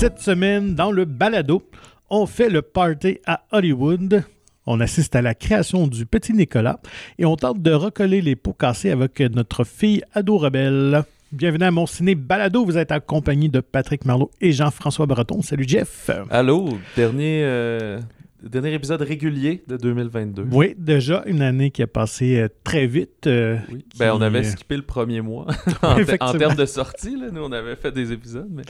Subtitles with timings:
[0.00, 1.62] Cette semaine, dans le balado,
[2.08, 4.24] on fait le party à Hollywood.
[4.64, 6.80] On assiste à la création du petit Nicolas
[7.18, 11.02] et on tente de recoller les pots cassés avec notre fille ado rebelle.
[11.32, 12.64] Bienvenue à mon ciné balado.
[12.64, 15.42] Vous êtes accompagné de Patrick Marlot et Jean-François Breton.
[15.42, 16.08] Salut Jeff.
[16.30, 18.00] Allô, dernier, euh,
[18.48, 20.46] dernier épisode régulier de 2022.
[20.52, 23.26] Oui, déjà une année qui a passé euh, très vite.
[23.26, 23.84] euh, Oui.
[23.90, 25.46] qui, Ben, on avait euh, skippé le premier mois
[25.82, 27.16] en, termes de sortie.
[27.18, 28.62] Là, nous, on avait fait des épisodes, mais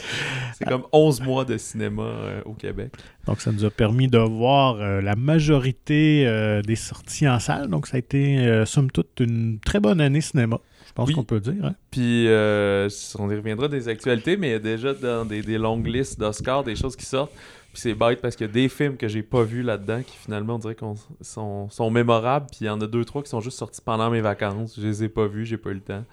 [0.59, 2.93] c'est comme 11 mois de cinéma euh, au Québec.
[3.27, 7.69] Donc, ça nous a permis de voir euh, la majorité des sorties en salle.
[7.69, 10.59] Donc, ça a été, somme toute, une très bonne année cinéma.
[10.87, 11.15] Je pense Oui.
[11.15, 11.65] qu'on peut dire.
[11.65, 11.75] hein.
[11.91, 15.87] Puis, on y reviendra des actualités, mais il y a déjà dans des, des longues
[15.87, 17.33] listes d'Oscars des choses qui sortent.
[17.73, 20.17] Puis c'est bête parce qu'il y a des films que j'ai pas vus là-dedans qui
[20.17, 22.47] finalement on dirait qu'on sont, sont mémorables.
[22.51, 24.75] Puis il y en a deux, trois qui sont juste sortis pendant mes vacances.
[24.77, 26.05] Je les ai pas vus, j'ai pas eu le temps.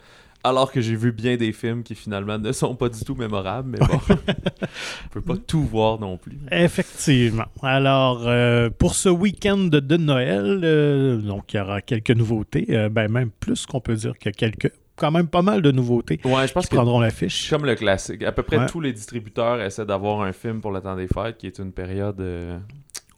[0.43, 3.69] Alors que j'ai vu bien des films qui finalement ne sont pas du tout mémorables.
[3.71, 6.37] Mais bon, on peut pas tout voir non plus.
[6.51, 7.45] Effectivement.
[7.63, 12.67] Alors, euh, pour ce week-end de, de Noël, euh, donc il y aura quelques nouveautés.
[12.69, 14.71] euh, ben, même plus qu'on peut dire que quelques.
[14.97, 17.49] Quand même pas mal de nouveautés Ouais, je pense qui que prendront l'affiche.
[17.49, 18.23] comme le classique.
[18.23, 18.65] À peu près Ouais.
[18.65, 21.71] tous les distributeurs essaient d'avoir un film pour le temps des fêtes qui est une
[21.71, 22.57] période euh,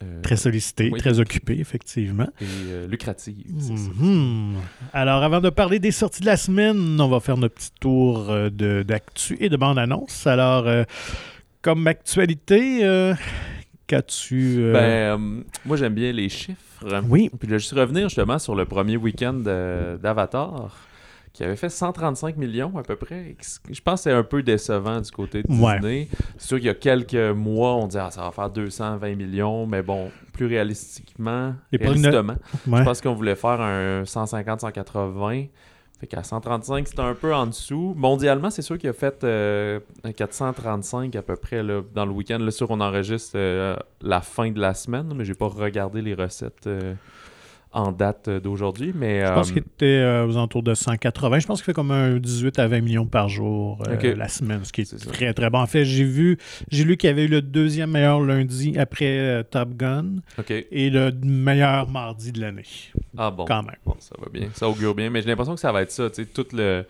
[0.04, 1.00] euh, Très sollicité, Oui.
[1.00, 2.28] très occupé, effectivement.
[2.42, 3.46] et, euh, lucrative.
[4.00, 4.56] Mhm.
[4.94, 8.28] Alors, avant de parler des sorties de la semaine, on va faire notre petit tour
[8.30, 8.50] euh,
[8.84, 10.26] d'actu et de bande-annonce.
[10.28, 10.66] Alors,
[11.62, 13.14] comme actualité,
[13.88, 14.58] qu'as-tu...
[14.60, 16.58] euh, Ben, euh, moi, j'aime bien les chiffres.
[17.10, 20.78] oui, Puis je suis revenir justement sur le premier week-end d'Avatar,
[21.34, 23.36] qui avait fait 135 millions à peu près.
[23.70, 25.76] Je pense que c'est un peu décevant du côté de Ouais.
[25.80, 26.08] Disney.
[26.38, 29.66] C'est sûr qu'il y a quelques mois, on disait ah, ça va faire 220 millions,
[29.66, 32.36] mais bon, plus réalistiquement, réalistement,
[32.68, 32.80] ouais.
[32.80, 35.50] je pense qu'on voulait faire un 150-180.
[36.00, 37.94] Fait qu'à 135, c'était un peu en dessous.
[37.98, 42.12] Mondialement, c'est sûr qu'il a fait euh, un 435 à peu près là, dans le
[42.12, 42.40] week-end.
[42.40, 46.14] Là, sûr, on enregistre euh, la fin de la semaine, mais j'ai pas regardé les
[46.14, 46.94] recettes euh,
[47.72, 48.94] en date euh, d'aujourd'hui.
[48.96, 51.40] Mais Je pense euh, qu'il était euh, aux alentours de 180.
[51.40, 54.66] Je pense qu'il fait comme un 18 à 20 millions par jour euh, la semaine,
[54.66, 54.98] ce qui est, ça.
[55.12, 55.60] très, très bon.
[55.60, 56.38] En fait, j'ai vu,
[56.72, 60.16] j'ai lu qu'il y avait eu le deuxième meilleur lundi après Top Gun
[60.72, 62.64] et le meilleur mardi de l'année,
[63.18, 63.46] Ah bon.
[63.46, 63.76] quand même.
[63.86, 64.50] Bon, ça va bien.
[64.54, 65.10] Ça augure bien.
[65.10, 66.10] Mais j'ai l'impression que ça va être ça.
[66.10, 66.86] Tu sais, toute le-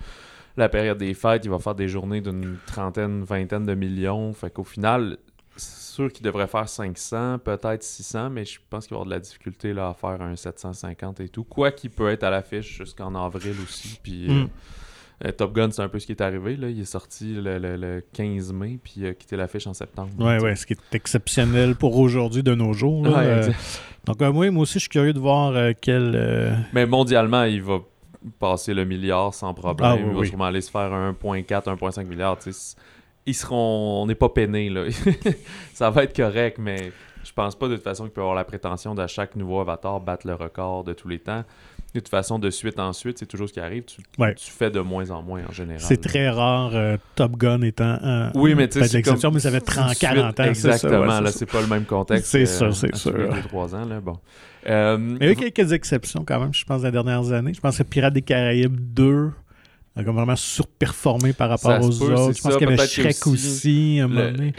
[0.57, 4.33] la période des fêtes, il va faire des journées d'une trentaine, vingtaine de millions.
[4.33, 5.17] Fait qu'au final,
[5.59, 9.11] sûr qu'il devrait faire 500, peut-être 600, mais je pense qu'il va y avoir de
[9.11, 11.43] la difficulté là, à faire un 750 et tout.
[11.43, 13.99] Quoi qu'il peut être à l'affiche jusqu'en avril aussi.
[14.01, 14.49] Puis euh, Mm.
[15.25, 16.55] euh, Top Gun, c'est un peu ce qui est arrivé.
[16.55, 16.69] Là.
[16.69, 20.09] Il est sorti le, le- le 15 mai, puis il a quitté l'affiche en septembre.
[20.17, 20.39] Sais.
[20.39, 23.03] ouais, ce qui est exceptionnel pour aujourd'hui de nos jours.
[23.05, 23.17] là.
[23.17, 23.51] Ouais, Euh,
[24.05, 26.13] donc, euh, moi, moi aussi, je suis curieux de voir euh, quel.
[26.15, 27.79] euh, Mais mondialement, il va
[28.39, 29.89] passer le milliard sans problème.
[29.91, 30.27] Ah oui, il va oui.
[30.27, 32.37] sûrement aller se faire un 1.4, 1.5 milliard.
[33.29, 34.01] Ils seront.
[34.01, 34.85] On n'est pas peinés, là.
[35.73, 36.91] ça va être correct, mais
[37.23, 39.99] je pense pas de toute façon qu'il peut avoir la prétention de chaque nouveau avatar
[39.99, 41.43] battre le record de tous les temps.
[41.95, 43.83] De toute façon, de suite en suite, c'est toujours ce qui arrive.
[43.85, 44.35] Tu, Ouais.
[44.35, 45.81] tu fais de moins en moins en général.
[45.81, 48.31] C'est très rare, euh, Top Gun étant un.
[48.35, 50.43] Oui, mais tu sais, l'exception, mais ça fait 30, Tout de suite, 40 ans.
[50.49, 52.27] c'est ça, Exactement, ouais, là, c'est pas le même contexte.
[52.29, 53.13] C'est ça, c'est sûr.
[53.13, 54.17] 2-3 ans, là, bon.
[54.67, 57.53] Euh, Mais il y a eu quelques exceptions quand même, je pense, les dernières années.
[57.55, 59.31] Je pense que Pirates des Caraïbes 2
[59.99, 62.37] a comme vraiment surperformé par rapport Ça aux peut, autres.
[62.37, 64.07] Je pense qu'il y avait Shrek aussi, à.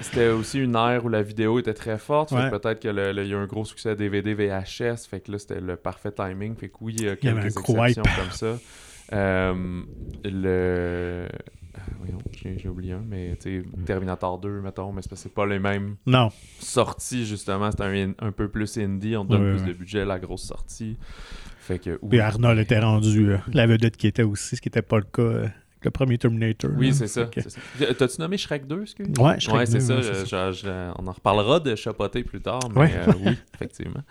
[0.03, 2.33] C'était aussi une ère où la vidéo était très forte.
[2.33, 2.51] Ouais.
[2.51, 5.07] Peut-être qu'il y a un gros succès DVD, VHS.
[5.09, 6.55] Fait que là, c'était le parfait timing.
[6.57, 8.59] Fait que oui, il y a Il y avait quelques un exceptions comme ça.
[9.13, 9.83] Euh,
[10.25, 11.27] le.
[11.99, 12.19] voyons,
[12.57, 13.37] j'ai oublié un, mais
[13.85, 16.31] Terminator 2, mettons, mais c'est pas les mêmes Non.
[16.61, 17.71] sorties, justement.
[17.71, 20.97] C'était un, un peu plus indie, on donne plus de budget à la grosse sortie.
[21.71, 21.91] Fait que.
[22.03, 22.09] oui.
[22.11, 25.05] Puis Arnold était rendu euh, la vedette qui était aussi, ce qui n'était pas le
[25.05, 26.71] cas euh, avec le premier Terminator.
[26.77, 27.25] Oui, c'est ça.
[27.25, 27.59] Que- ça.
[27.99, 29.07] T'as-tu nommé Shrek 2, excuse?
[29.19, 29.95] Ouais, Shrek Ouais, c'est 2, ça.
[29.97, 32.93] ouais, je- c'est je- je- on en reparlera de chapoter plus tard, mais Ouais.
[33.09, 34.03] euh, oui, effectivement.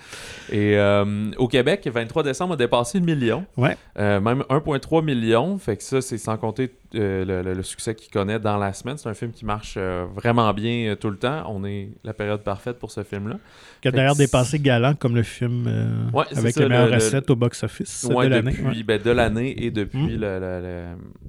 [0.51, 3.45] Et euh, au Québec, le 23 décembre a dépassé le million.
[3.57, 3.78] Ouais.
[4.00, 5.57] Euh, même 1,3 million.
[5.60, 8.74] Fait que ça, c'est sans compter euh, le, le- le succès qu'il connaît dans la
[8.74, 8.97] semaine.
[8.97, 11.44] C'est un film qui marche euh, vraiment bien euh, tout le temps.
[11.47, 13.38] On est la période parfaite pour ce film-là.
[13.81, 15.68] Qui a d'ailleurs dépassé Galant comme le film
[16.13, 18.51] Ouais, avec ça, les meilleures le- le- recettes au box-office Ouais, de l'année.
[18.51, 18.83] depuis ouais.
[18.83, 20.21] ben, de l'année et depuis Mm.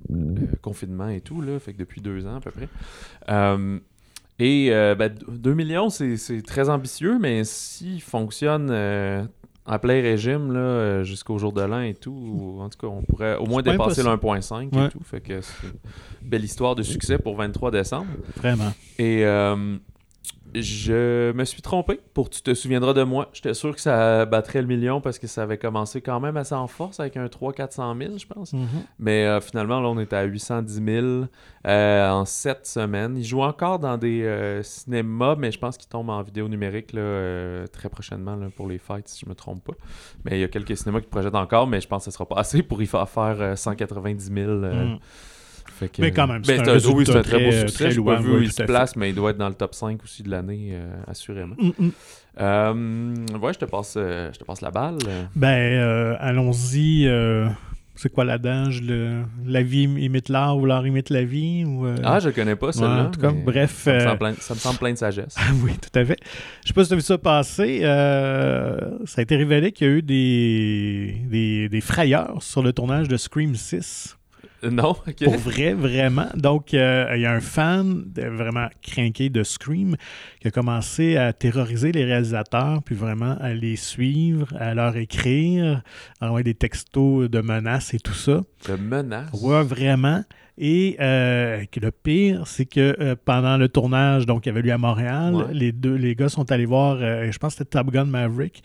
[0.08, 2.68] le, confinement et tout, là, fait que depuis deux ans à peu près.
[4.38, 8.70] Et euh, ben, 2 millions, c'est c'est très ambitieux, mais s'il fonctionne
[9.66, 12.86] en plein régime là, euh, jusqu'au jour de l'an et tout, ou- en tout cas,
[12.86, 14.68] on pourrait au moins dépasser le impossible.
[14.70, 14.86] 1.5 Ouais.
[14.86, 15.02] et tout.
[15.04, 15.66] Fait que c'est
[16.22, 18.06] une belle histoire de succès pour 23 décembre.
[18.36, 18.72] Vraiment.
[18.98, 19.76] Et euh,
[20.54, 22.00] Je me suis trompé.
[22.14, 25.26] Pour Tu te souviendras de moi, j'étais sûr que ça battrait le million parce que
[25.26, 28.52] ça avait commencé quand même assez en force avec un 300-400 000, je pense.
[28.52, 28.66] Mhm.
[28.98, 31.06] Mais euh, finalement, là, on est à 810 000
[31.66, 33.16] euh, en 7 semaines.
[33.16, 36.92] Il joue encore dans des euh, cinémas, mais je pense qu'il tombe en vidéo numérique
[36.92, 39.74] là, très prochainement là, pour les fêtes, si je me trompe pas.
[40.24, 42.26] Mais il y a quelques cinémas qui projettent encore, mais je pense que ce sera
[42.26, 44.50] pas assez pour y faire faire euh, 190 000.
[44.50, 44.98] euh, Mhm.
[45.80, 47.50] Fait que- Mais quand même, c'est Ben, un c'est un, oui, c'est un très beau
[47.50, 47.74] succès.
[47.74, 49.38] très Je n'ai pas louable, vu où oui, il se place, mais il doit être
[49.38, 51.56] dans le top 5 aussi de l'année, euh, assurément.
[51.58, 51.90] Mm, mm.
[52.40, 54.98] Euh, ouais, je te passe, euh, je te passe la balle.
[55.34, 57.06] Ben, euh, allons-y.
[57.08, 57.48] euh,
[57.96, 58.80] c'est quoi l'adage?
[58.82, 59.24] Le...
[59.46, 61.64] La vie imite l'art ou l'art imite la vie?
[61.66, 63.04] Ou, euh, Ah, je connais pas ouais, celle-là.
[63.08, 63.72] en tout cas, mais bref.
[63.84, 65.34] Ça me, euh, semble plein, ça me semble plein de sagesse.
[65.62, 66.18] Oui, tout à fait.
[66.62, 67.80] Je sais pas si tu as vu ça passer.
[67.82, 72.72] euh, ça a été révélé qu'il y a eu des, des, des frayeurs sur le
[72.72, 74.16] tournage de Scream 6.
[74.62, 75.24] Euh, non, ok.
[75.24, 76.26] Pour vrai, vraiment.
[76.34, 79.96] Donc, euh, il y a un fan de- vraiment craqué de Scream
[80.40, 85.82] qui a commencé à terroriser les réalisateurs, puis vraiment à les suivre, à leur écrire,
[86.20, 88.42] à envoyer des textos de menaces et tout ça.
[88.68, 89.30] De menace.
[89.42, 90.22] Ouais, vraiment.
[90.58, 94.70] Et euh, le pire, c'est que euh, pendant le tournage, donc il y avait lui
[94.70, 95.44] à Montréal, Ouais.
[95.52, 98.62] les deux les gars sont allés voir, euh, je pense que c'était Top Gun Maverick,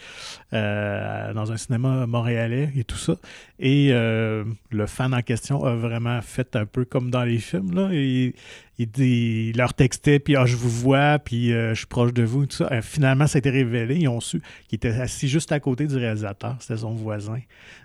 [0.51, 3.15] dans un cinéma montréalais et tout ça.
[3.59, 7.73] Et le fan en question a vraiment fait un peu comme dans les films.
[7.73, 7.89] Là.
[7.91, 8.33] Et,
[8.77, 12.13] il, dit- il leur textait, puis ah, je vous vois, puis euh, je suis proche
[12.13, 12.67] de vous, tout ça.
[12.71, 13.95] Euh, finalement, ça a été révélé.
[13.95, 16.55] Ils ont su qu'il était assis juste à côté du réalisateur.
[16.59, 17.39] C'était son voisin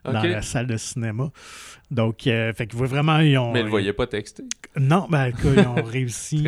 [0.04, 1.30] dans la salle de cinéma.
[1.90, 3.52] Donc, euh, fait que vraiment, ils ont.
[3.52, 4.42] Mais il ne voyait pas texter.
[4.76, 6.42] Non, ben, ils ont réussi.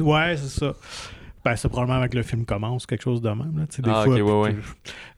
[0.00, 0.74] Ouais, c'est ça.
[1.44, 3.52] Ben, c'est probablement avec le film commence, quelque chose de même.
[3.58, 4.56] Là, des Ah, fois, ouais, ouais.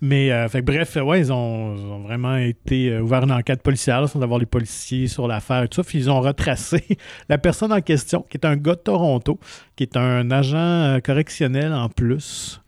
[0.01, 3.63] Mais, euh, fait bref, ouais, ils ont, ils ont vraiment été euh, ouverts une enquête
[3.63, 5.85] policière, sans avoir les policiers sur l'affaire et tout ça.
[5.87, 6.83] Puis ils ont retracé
[7.29, 9.39] la personne en question, qui est un gars de Toronto,
[9.77, 12.61] qui est un agent euh, correctionnel en plus.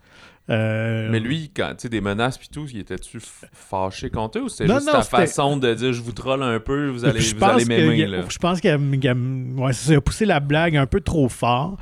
[0.49, 3.19] Euh, Mais lui, quand tu sais, des menaces puis tout, il était-tu
[3.53, 6.61] fâché contre eux ou c'était juste non, ta façon de dire je vous troll un
[6.61, 8.25] peu, vous allez, vous allez m'aimer a- là?
[8.29, 8.79] Je pense qu'il a, a-
[9.15, 11.77] ouais, poussé la blague un peu trop fort.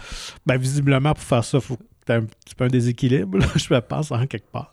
[0.46, 3.38] Ben, visiblement, pour faire ça, il faut que tu aies un petit peu un déséquilibre,
[3.38, 4.72] là, je pense, en quelque part.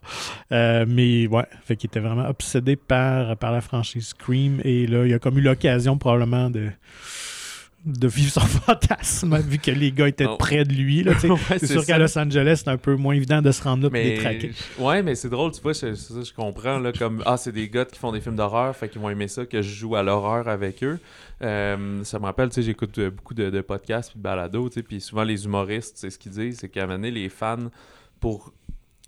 [0.52, 4.62] Euh, mais ouais, fait qu'il était vraiment obsédé par, par la franchise Scream.
[4.64, 6.70] Et là, il a comme eu l'occasion probablement de
[7.86, 10.38] de vivre son fantasme vu que les gars étaient Oh.
[10.38, 11.04] près de lui.
[11.04, 11.14] là.
[11.24, 14.00] Ouais, c'est sûr qu'à Los Angeles, c'est un peu moins évident de se rendre là
[14.00, 14.52] et de les traquer.
[14.78, 17.68] Ouais, mais c'est drôle, tu vois, je, ça, je comprends, là, comme, ah, c'est des
[17.70, 20.04] gars qui font des films d'horreur, fait qu'ils vont aimer ça, que je joue à
[20.04, 21.00] l'horreur avec eux.
[21.42, 24.70] Euh, ça me rappelle, tu sais, j'écoute euh, beaucoup de, de podcasts puis de balados,
[24.70, 27.12] tu sais, puis souvent les humoristes, c'est ce qu'ils disent, c'est qu'à un moment donné,
[27.12, 27.58] les fans,
[28.20, 28.54] pour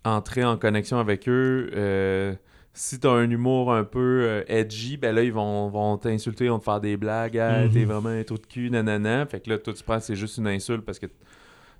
[0.03, 2.33] entrer en connexion avec eux, euh,
[2.73, 6.49] si t'as un humour un peu euh, edgy, ben là, ils vont, vont t'insulter, ils
[6.49, 7.69] vont te faire des blagues, Ah, Mhm.
[7.69, 9.25] t'es vraiment un trou de cul, nanana.
[9.27, 11.05] Fait que là, toi, tu penses que c'est juste une insulte parce que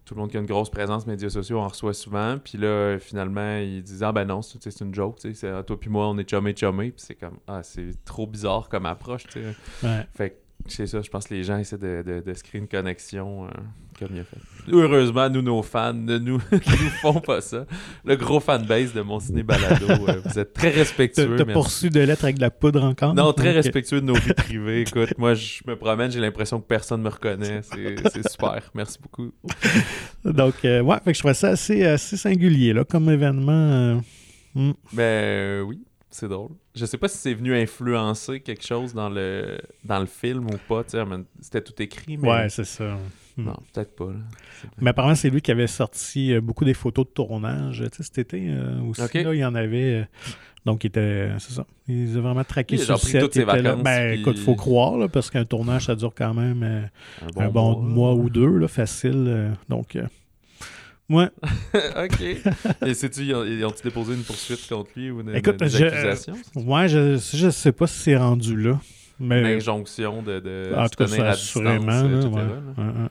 [0.05, 2.37] tout le monde qui a une grosse présence médias sociaux en reçoit souvent.
[2.37, 5.33] Puis là, finalement, ils disent Ah ben non, c'est une joke, tu sais.
[5.33, 6.91] c'est, ah, Toi puis moi, on est chumé chumé.
[6.91, 9.55] Puis c'est comme Ah, c'est trop bizarre comme approche, tu sais.
[9.81, 10.05] Ouais.
[10.13, 10.35] Fait que
[10.67, 13.45] c'est ça, je pense que les gens essaient de, de, de se créer une connexion
[13.45, 13.49] euh,
[13.99, 14.37] comme il a fait.
[14.71, 17.65] Heureusement, nous, nos fans, ne nous, nous font pas ça.
[18.05, 21.35] Le gros fanbase de mon ciné balado, euh, vous êtes très respectueux.
[21.35, 23.13] t'as poursu de lettres avec de la poudre encore?
[23.13, 24.81] Non, très respectueux de nos vies privées.
[24.87, 27.61] Écoute, moi, je me promène, j'ai l'impression que personne me reconnaît.
[27.63, 28.71] C'est c'est super.
[28.73, 29.31] Merci beaucoup.
[30.25, 33.51] Donc, euh, ouais, fait que je trouvais ça assez, assez singulier là, comme événement.
[33.51, 33.95] euh,
[34.55, 34.71] hmm.
[34.93, 36.51] Ben euh, oui, c'est drôle.
[36.75, 40.57] Je sais pas si c'est venu influencer quelque chose dans le, dans le film ou
[40.67, 40.83] pas.
[41.41, 42.29] C'était tout écrit, mais.
[42.29, 42.97] Ouais, c'est ça.
[43.35, 43.45] Hmm.
[43.45, 44.05] Non, peut-être pas.
[44.11, 44.19] là.
[44.79, 47.83] Mais apparemment, c'est lui qui avait sorti euh, beaucoup des photos de tournage.
[47.99, 50.01] Cet été euh, aussi, là, il y en avait.
[50.01, 50.05] euh,
[50.65, 51.29] donc, il était.
[51.39, 51.65] C'est ça.
[51.87, 53.19] Il les a vraiment traqué sur set.
[53.21, 53.53] toutes ses là.
[53.55, 56.83] vacances, Ben, puis- écoute, faut croire, là, parce qu'un tournage, ça dure quand même euh,
[57.37, 59.25] un bon mois ou deux, là, facile.
[59.27, 59.97] euh, donc,
[61.13, 61.29] ouais.
[62.05, 62.21] ok.
[62.87, 65.69] Et sais-tu, ils ont- ils ont-ils déposé une poursuite contre lui ou une, Écoute, des
[65.69, 66.35] je- accusations?
[66.55, 68.79] Ouais, je, je sais pas si c'est rendu là.
[69.19, 69.55] Une Mais.
[69.55, 71.91] injonction de, de en se tout cas, tenir ça, à distance, assurément.
[71.91, 72.41] euh, là, etc., ouais.
[72.41, 72.83] là.
[72.83, 73.09] Ouais, ouais.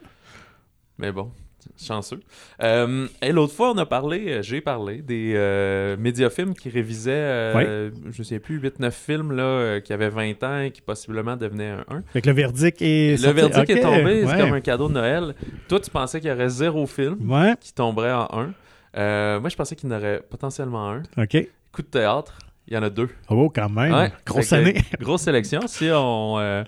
[0.98, 1.30] Mais bon,
[1.76, 2.20] chanceux.
[2.62, 7.10] Euh, et l'autre fois, on a parlé, euh, j'ai parlé des euh, médiafilms qui révisaient,
[7.12, 11.36] euh, je ne sais plus, 8-9 films là, qui avaient 20 ans et qui possiblement
[11.36, 12.02] devenaient un 1.
[12.12, 13.22] Fait que le verdict est.
[13.22, 15.34] Le verdict est tombé, c'est comme un cadeau de Noël.
[15.68, 18.54] Toi, tu pensais qu'il y aurait zéro film Ouais, qui tomberait en 1.
[18.96, 21.02] Euh, moi, je pensais qu'il y en aurait potentiellement un.
[21.16, 21.48] ok.
[21.72, 22.36] Coup de théâtre,
[22.68, 23.08] il y en a deux.
[23.28, 23.92] Oh, quand même.
[23.92, 24.74] Ouais, Grosse que, année.
[25.00, 25.60] grosse sélection.
[25.66, 26.62] Si on, euh,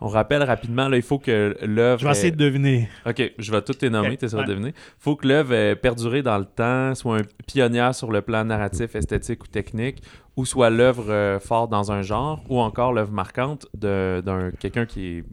[0.00, 2.00] on rappelle rapidement, là, il faut que l'œuvre.
[2.00, 2.88] Je vais essayer ait- de deviner.
[3.06, 4.42] Ok, je vais tout les nommer, Ok, tu ouais.
[4.44, 4.74] de deviner.
[4.98, 8.94] faut que l'œuvre ait perduré dans le temps, soit un pionnière sur le plan narratif,
[8.94, 10.02] esthétique ou technique,
[10.36, 14.86] ou soit l'œuvre euh, forte dans un genre, ou encore l'œuvre marquante de- d'un quelqu'un
[14.86, 15.24] qui est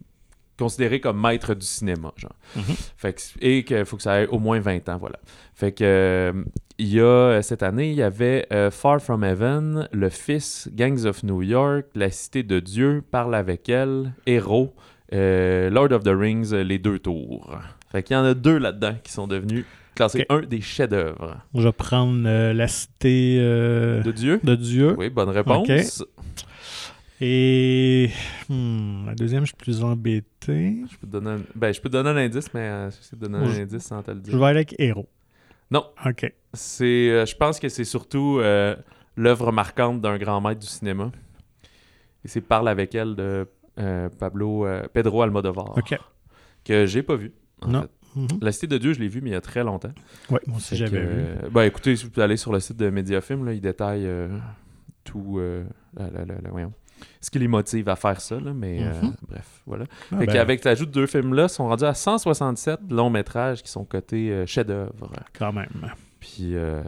[0.59, 2.35] considéré comme maître du cinéma, genre.
[2.55, 2.63] Mhm.
[2.97, 5.17] Fait que, et qu'il faut que ça ait au moins 20 ans, voilà.
[5.55, 6.33] Fait que euh,
[6.79, 10.69] il y a euh, cette année, il y avait euh, Far From Heaven, Le Fils,
[10.73, 14.73] Gangs of New York, La Cité de Dieu, Parle avec elle, Héros,
[15.13, 17.51] euh, Lord of the Rings, Les Deux Tours.
[17.91, 21.63] Fait qu'il y en a deux là-dedans qui sont devenus classés un des chefs-d'œuvre Je
[21.63, 22.23] vais prendre
[22.53, 24.39] la cité de Dieu?
[24.43, 24.95] de Dieu.
[24.97, 26.05] Oui, bonne réponse.
[27.21, 28.09] Et
[28.47, 30.83] hmm, la deuxième, je suis plus embêté.
[30.89, 31.39] Je peux te donner un...
[31.55, 33.83] Ben, je peux te donner un indice, mais euh, j'essaie de donner Je- un indice
[33.83, 34.39] sans te le Je dire.
[34.39, 35.09] vais aller avec Héros.
[35.71, 35.85] Non.
[36.05, 36.31] OK.
[36.53, 38.75] C'est, euh, je pense que c'est surtout euh,
[39.17, 41.11] l'œuvre marquante d'un grand maître du cinéma.
[42.23, 43.47] Et c'est Parle avec elle de
[43.79, 45.97] euh, Pablo Pedro Almodovar, OK.
[46.65, 47.31] que j'ai pas vu.
[47.61, 47.81] en Non.
[47.81, 47.89] fait.
[48.15, 48.27] Mhm.
[48.41, 49.91] La Cité de Dieu, je l'ai vu, mais il y a très longtemps.
[50.31, 51.23] Ouais, moi aussi, j'avais vu.
[51.51, 54.09] ben écoutez, si vous pouvez aller sur le site de Mediafilm, là, il détaille
[55.03, 55.39] tout
[55.95, 56.73] la- la- voyons,
[57.21, 58.39] ce qui les motive à faire ça.
[58.39, 59.13] là, mais euh, Mhm.
[59.27, 59.85] bref, voilà.
[60.11, 63.61] Ah, Fait ben, qu'avec l'ajout de deux films-là, ils sont rendus à 167 longs métrages
[63.63, 65.11] qui sont cotés euh, chefs-d'œuvre.
[65.37, 65.69] Quand même.
[66.19, 66.81] Puis euh,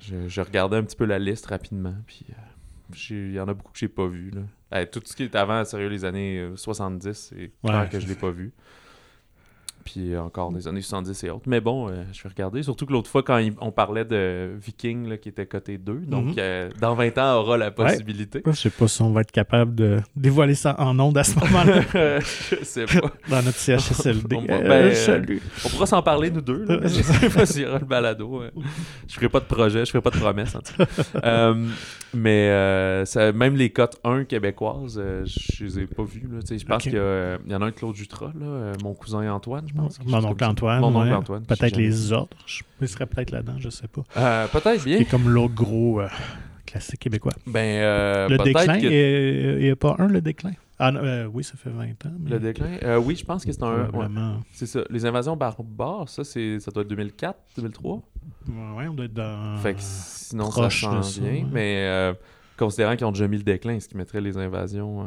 [0.00, 1.94] je, je regardais un petit peu la liste rapidement.
[2.06, 2.34] Puis euh,
[3.10, 4.30] il y en a beaucoup que j'ai pas vu.
[4.30, 4.80] Là.
[4.80, 8.00] Eh, tout ce qui est avant, sérieux, les années euh, 70, c'est clair Ouais, que
[8.00, 8.52] je l'ai pas vu.
[9.84, 11.44] Puis euh, encore des années 70 et autres.
[11.46, 12.62] Mais bon, euh, je vais regarder.
[12.62, 16.00] Surtout que l'autre fois, quand il- on parlait de Viking là, qui était coté 2,
[16.06, 16.34] donc Mhm.
[16.38, 18.42] euh, dans 20 ans, aura la possibilité.
[18.46, 21.38] Je sais pas si on va être capable de dévoiler ça en ondes à ce
[21.38, 21.80] moment-là
[22.20, 23.10] je sais pas.
[23.30, 24.36] dans notre CHSLD.
[24.36, 25.40] On- Euh, ben, salut.
[25.64, 26.64] On pourra s'en parler, nous deux.
[26.64, 28.42] là, mais je sais pas s'il y aura le balado.
[28.42, 28.50] euh.
[29.08, 30.54] Je ferai pas de projet, je ferai pas de promesse.
[30.54, 30.86] En tout cas.
[31.24, 31.66] Euh,
[32.14, 36.28] mais euh, ça- même les cotes 1 québécoises, euh, je les ai pas vues.
[36.50, 39.66] Je pense qu'il y, euh, en a un Claude Jutras, là, euh, mon cousin Antoine,
[39.70, 39.98] je pense.
[39.98, 40.44] quelque Mon oncle.
[40.44, 40.80] Antoine.
[40.80, 41.14] Mon oncle ouais.
[41.14, 41.44] Antoine.
[41.44, 42.36] Peut-être les ordres.
[42.46, 44.02] Je il serait peut-être là-dedans, je sais pas.
[44.16, 44.98] Euh, Peut-être bien.
[44.98, 46.08] C'est comme l'autre gros euh,
[46.66, 47.32] classique québécois.
[47.46, 50.52] Ben, euh, le déclin, que- il n'y a pas un, le déclin?
[50.82, 52.12] Ah, non, euh, oui, ça fait 20 ans.
[52.20, 52.78] Mais Le déclin?
[52.82, 53.90] Euh, Oui, je pense que c'est un.
[53.90, 54.06] ouais,
[54.52, 54.80] c'est ça.
[54.88, 57.96] Les invasions barbares, ça, c'est, ça doit être 2004, 2003.
[58.48, 59.58] Ouais, on doit être dans.
[59.58, 61.22] Fait que sinon, proche ça vient.
[61.30, 61.44] ouais.
[61.52, 62.14] Mais euh,
[62.56, 65.06] considérant qu'ils ont déjà mis le déclin, ce qui mettrait les invasions.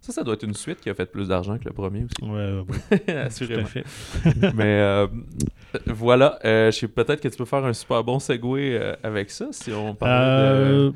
[0.00, 2.30] Ça, ça doit être une suite qui a fait plus d'argent que le premier aussi.
[2.30, 3.66] Ouais, ouais, tout à Assurément.
[3.66, 3.84] fait.
[4.54, 5.06] Mais euh,
[5.86, 9.30] voilà, euh, je sais peut-être que tu peux faire un super bon segue euh, avec
[9.30, 10.92] ça si on parle Euh,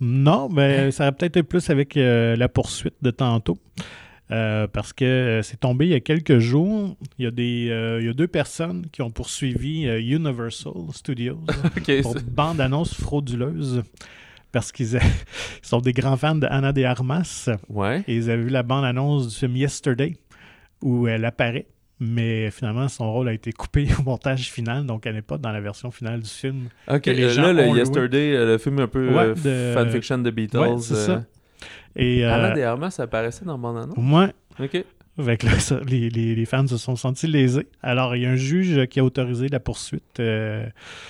[0.00, 3.58] Non, mais ça aurait peut-être plus avec la poursuite de tantôt.
[4.28, 6.96] Parce que c'est tombé il y a quelques jours.
[7.18, 11.40] Il y a, des, il y a deux personnes qui ont poursuivi Universal Studios
[11.74, 12.02] de.
[12.02, 13.82] Pour bande-annonce frauduleuse.
[14.52, 15.00] Parce qu'ils a-
[15.62, 17.48] sont des grands fans de Anna de Armas.
[17.68, 18.02] Ouais.
[18.08, 20.16] Et ils avaient vu la bande-annonce du film Yesterday,
[20.82, 21.66] où elle apparaît.
[22.02, 25.52] Mais finalement, son rôle a été coupé au montage final, donc elle n'est pas dans
[25.52, 26.68] la version finale du film.
[26.88, 27.78] Ok, que les euh, gens là, le loué.
[27.80, 30.56] Yesterday, euh, le film un peu Ouais, euh, de- fanfiction de Beatles.
[30.58, 31.24] Ouais, c'est euh, ça.
[31.94, 33.96] Et euh, Alain Desarmas, ça apparaissait dans mon annonce.
[33.98, 34.82] moi, Ok.
[35.18, 37.66] Avec là, ça, les, les- les fans se sont sentis lésés.
[37.82, 40.18] Alors, il y a un juge qui a autorisé la poursuite.
[40.18, 40.64] euh,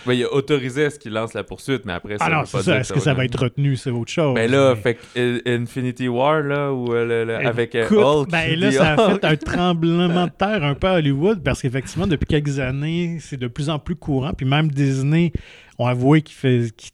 [0.04, 2.40] Ben, il a autorisé à ce qu'il lance la poursuite, mais après, ça Ah non,
[2.40, 2.78] veut c'est pas ça.
[2.78, 3.76] Est-ce que ça va être retenu?
[3.76, 4.34] C'est autre chose.
[4.34, 7.98] Ben là, Mais- fait que euh, Infinity War, là, ou euh, le- le- avec Écoute,
[7.98, 8.30] Hulk.
[8.30, 12.08] ben là, ça a fait un tremblement de terre un peu à Hollywood parce qu'effectivement,
[12.08, 14.32] depuis quelques années, c'est de plus en plus courant.
[14.32, 15.30] Puis même Disney
[15.78, 16.90] ont avoué qu'ils fait- qu'ils-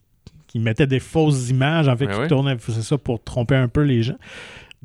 [0.49, 2.29] qu'ils mettaient des fausses images, en fait, Ben qu'ils oui.
[2.29, 4.17] tournaient, c'est ça, pour tromper un peu les gens.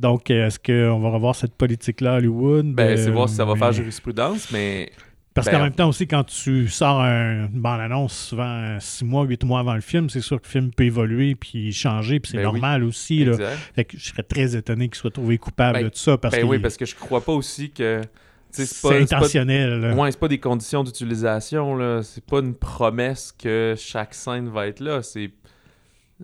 [0.01, 2.73] Donc, est-ce qu'on va revoir cette politique-là à Hollywood?
[2.73, 4.91] Ben, c'est Euh, voir si ça va faire jurisprudence, mais
[5.33, 9.23] Parce ben, qu'en même temps aussi, quand tu sors un- bande-annonce, souvent euh, six mois,
[9.25, 12.31] huit mois avant le film, c'est sûr que le film peut évoluer puis changer, puis
[12.31, 12.53] c'est Ben oui.
[12.53, 13.23] normal aussi.
[13.23, 13.37] Là.
[13.75, 16.35] Fait que je serais très étonné qu'il soit trouvé coupable Ben, de tout ça parce
[16.35, 18.01] ben oui, parce que je crois pas aussi que.
[18.49, 19.79] c'est pas- pas- intentionnel.
[19.79, 19.93] là.
[19.95, 22.01] Ouais, c'est pas des conditions d'utilisation, là.
[22.03, 25.01] C'est pas une promesse que chaque scène va être là.
[25.01, 25.31] C'est.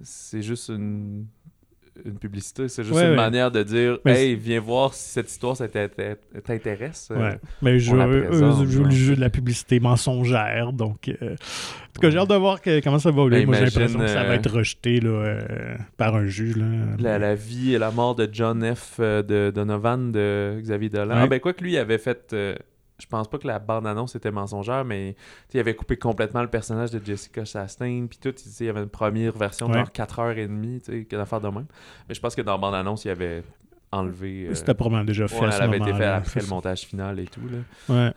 [0.04, 1.28] C'est juste une.
[2.06, 3.16] Une publicité, c'est juste Ouais, une ouais.
[3.16, 5.56] manière de dire Mais Hey, viens voir si cette histoire
[6.44, 7.10] t'intéresse.
[7.12, 7.40] Euh, Ouais.
[7.62, 10.74] Mais je, eux jouent le jeu de la publicité mensongère.
[10.74, 13.46] Donc, euh, en tout cas, j'ai hâte de voir que- comment ça va évoluer.
[13.46, 16.56] Moi, j'ai l'impression que ça va euh, être rejeté là, euh, par un juge.
[16.58, 16.66] Là.
[17.00, 18.98] La, la vie et la mort de John F.
[19.00, 21.16] euh, de Donovan de Xavier Dolan.
[21.18, 22.36] Ah, ben, quoi que lui, il avait fait.
[23.00, 25.16] Je pense pas que la bande-annonce était mensongère, mais
[25.54, 28.08] il avait coupé complètement le personnage de Jessica Chastain.
[28.10, 29.80] Puis tout, il y avait une première version de Ouais.
[29.80, 31.66] genre 4h30, tu sais, qu'une affaire de même.
[32.10, 33.44] Mais je pense que dans la bande-annonce, il avait
[33.92, 34.48] enlevé.
[34.50, 36.82] euh, C'était probablement déjà fait ouais, à ce elle avait été fait après le montage
[36.82, 37.42] final et tout.
[37.50, 37.96] Là.
[37.96, 38.14] Ouais.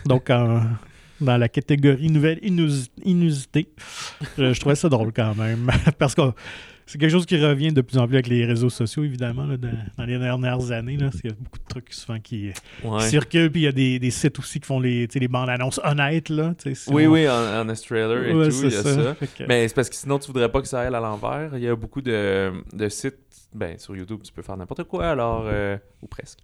[0.06, 3.68] Donc, dans la catégorie nouvelle inusi- inusité,
[4.36, 5.70] je, je trouvais ça drôle quand même.
[5.98, 6.20] Parce que
[6.86, 9.56] c'est quelque chose qui revient de plus en plus avec les réseaux sociaux, évidemment, là,
[9.56, 10.96] dans, dans les dernières années.
[10.96, 12.52] Là, il y a beaucoup de trucs souvent qui,
[13.00, 15.80] circulent, puis il y a des, des sites aussi qui font les, les bandes annonces
[15.84, 16.28] honnêtes.
[16.28, 19.16] Là, si Oui, on- oui, en, en trailer et Ouais, tout, il y a ça.
[19.36, 21.50] Que- Mais c'est parce que sinon, tu voudrais pas que ça aille à l'envers.
[21.54, 23.16] Il y a beaucoup de, de sites.
[23.54, 25.44] Ben, sur YouTube, tu peux faire n'importe quoi, alors.
[25.46, 26.40] euh, ou presque.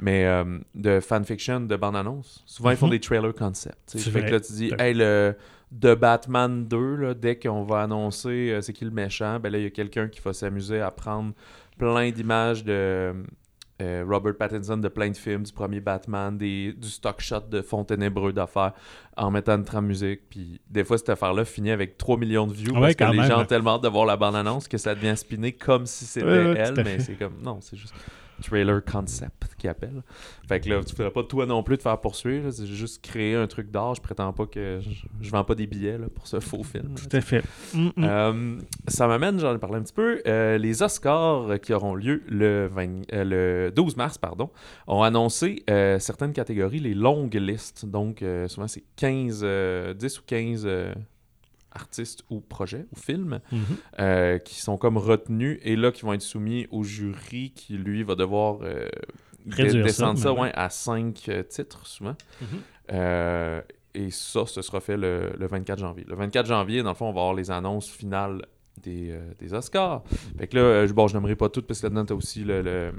[0.00, 2.42] Mais euh, de fanfiction, de bande-annonce.
[2.44, 2.92] Souvent, ils font Mhm.
[2.92, 3.96] des trailer concepts.
[3.98, 5.36] Fait que là, tu dis, hey, le.
[5.78, 9.58] De Batman 2, là, dès qu'on va annoncer euh, c'est qui le méchant, ben là,
[9.58, 11.32] il y a quelqu'un qui va s'amuser à prendre
[11.76, 13.12] plein d'images de
[13.82, 17.60] euh, Robert Pattinson de plein de films, du premier Batman, des, du stock shot de
[17.60, 18.72] fond ténébreux d'affaires
[19.18, 20.22] en mettant une trame musique.
[20.30, 23.18] Puis des fois, cette affaire-là finit avec 3 millions de views Ouais, parce que les
[23.18, 23.28] même.
[23.28, 26.26] gens ont tellement hâte de voir la bande-annonce que ça devient spiné comme si c'était
[26.26, 27.94] Ouais, ouais, elle, mais c'est comme non, c'est juste
[28.42, 30.02] trailer concept qui appelle.
[30.48, 32.50] Fait que là, tu ferais pas toi non plus de faire poursuivre.
[32.50, 33.94] C'est juste créer un truc d'art.
[33.94, 34.90] Je prétends pas que je,
[35.20, 36.94] je vends pas des billets là, pour ce faux film.
[36.94, 37.00] là.
[37.00, 37.42] Tout à fait.
[37.74, 38.04] Mm, mm.
[38.04, 42.22] Euh, ça m'amène, j'en ai parlé un petit peu, euh, les Oscars qui auront lieu
[42.28, 44.50] le, 20 euh, le 12 mars, pardon,
[44.86, 45.64] ont annoncé
[45.98, 47.86] certaines catégories, les longues listes.
[47.86, 50.94] Donc, souvent, c'est 15, euh, 10 ou 15 euh,
[51.76, 53.58] artistes ou projets ou films Mhm.
[54.00, 58.02] euh, qui sont comme retenus et là, qui vont être soumis au jury qui, lui,
[58.02, 58.88] va devoir euh,
[59.54, 62.16] ça, descendre ça, ouais, à 5 titres, souvent.
[62.40, 62.46] Mhm.
[62.92, 63.60] Euh,
[63.94, 66.04] et ça, ce sera fait le, le 24 janvier.
[66.08, 68.42] Le 24 janvier, dans le fond, on va avoir les annonces finales
[68.82, 70.02] des, euh, des Oscars.
[70.38, 72.44] Fait que là, euh, bon, je n'aimerais pas toutes parce que là-dedans, tu as aussi
[72.44, 72.92] le, le,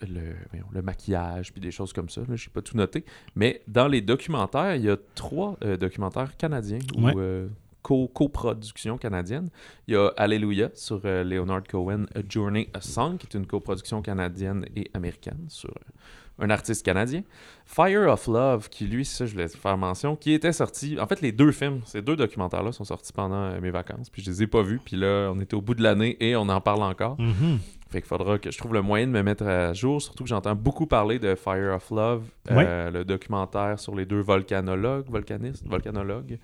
[0.00, 2.22] le, voyons, le maquillage puis des choses comme ça.
[2.26, 3.04] Je n'ai pas tout noté.
[3.36, 7.46] Mais dans les documentaires, il y a trois euh, documentaires canadiens ou euh,
[7.82, 9.50] coproduction canadienne.
[9.88, 13.46] Il y a Alléluia sur euh, Leonard Cohen, A Journey a Song, qui est une
[13.46, 17.22] coproduction canadienne et américaine sur euh, un artiste canadien.
[17.66, 20.98] Fire of Love, qui lui, ça je voulais faire mention, qui était sorti.
[21.00, 24.22] En fait, les deux films, ces deux documentaires-là sont sortis pendant euh, mes vacances, puis
[24.22, 26.48] je les ai pas vus, puis là, on était au bout de l'année et on
[26.48, 27.20] en parle encore.
[27.20, 27.58] Mhm.
[27.90, 30.30] Fait qu'il faudra que je trouve le moyen de me mettre à jour, surtout que
[30.30, 36.38] j'entends beaucoup parler de Fire of Love, le documentaire sur les deux volcanologues, volcanistes, volcanologues,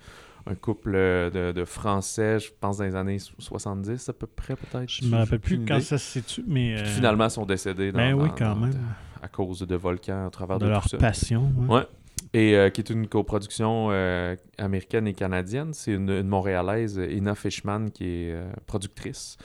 [0.49, 4.27] un couple euh, de, de Français, je pense dans les années so- 70 à peu
[4.27, 4.89] près peut-être.
[4.89, 5.83] Je me rappelle plus quand idée.
[5.83, 6.75] ça se situe, mais.
[6.77, 8.73] euh, finalement sont décédés dans, Ben oui, dans- quand dans- même.
[9.21, 10.97] à cause de volcans à travers De de, leur tout ça.
[10.97, 11.51] passion.
[11.67, 11.75] ouais.
[11.77, 11.83] Ouais.
[12.33, 15.73] Et euh, qui est une coproduction euh, américaine et canadienne.
[15.73, 19.37] C'est une, une Montréalaise, Ina Fishman, qui est productrice.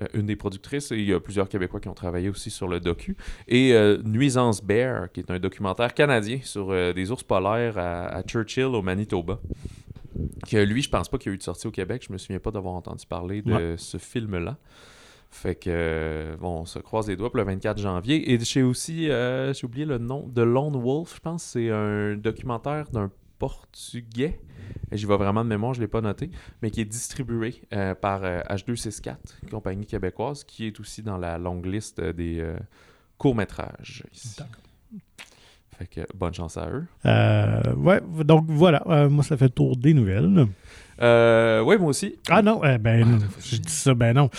[0.00, 0.90] Euh, une des productrices.
[0.90, 3.16] Et il y a plusieurs Québécois qui ont travaillé aussi sur le docu.
[3.46, 8.06] Et euh, Nuisance Bear, qui est un documentaire canadien sur euh, des ours polaires à,
[8.06, 9.38] à Churchill, au Manitoba.
[10.48, 12.04] Que lui, je pense pas qu'il y a eu de sortie au Québec.
[12.06, 13.74] Je me souviens pas d'avoir entendu parler de Ouais.
[13.78, 14.56] ce film-là.
[15.30, 18.32] Fait que, euh, bon, on se croise les doigts pour le 24 janvier.
[18.32, 21.42] Et j'ai aussi, euh, j'ai oublié le nom, de Lone Wolf, je pense.
[21.42, 24.40] C'est un documentaire d'un Portugais.
[24.92, 26.30] J'y vais vraiment de mémoire, je ne l'ai pas noté.
[26.62, 29.16] Mais qui est distribué euh, par euh, H264,
[29.50, 32.54] compagnie québécoise, qui est aussi dans la longue liste des
[33.18, 34.04] courts-métrages.
[34.38, 34.62] D'accord.
[35.78, 36.84] Fait que, bonne chance à eux.
[37.06, 38.82] Euh, ouais, donc voilà.
[38.88, 40.46] Euh, moi, ça fait le tour des nouvelles.
[41.02, 42.16] Euh, oui, moi aussi.
[42.30, 44.30] Ah non, eh ben, Ah, je dis ça, ben non.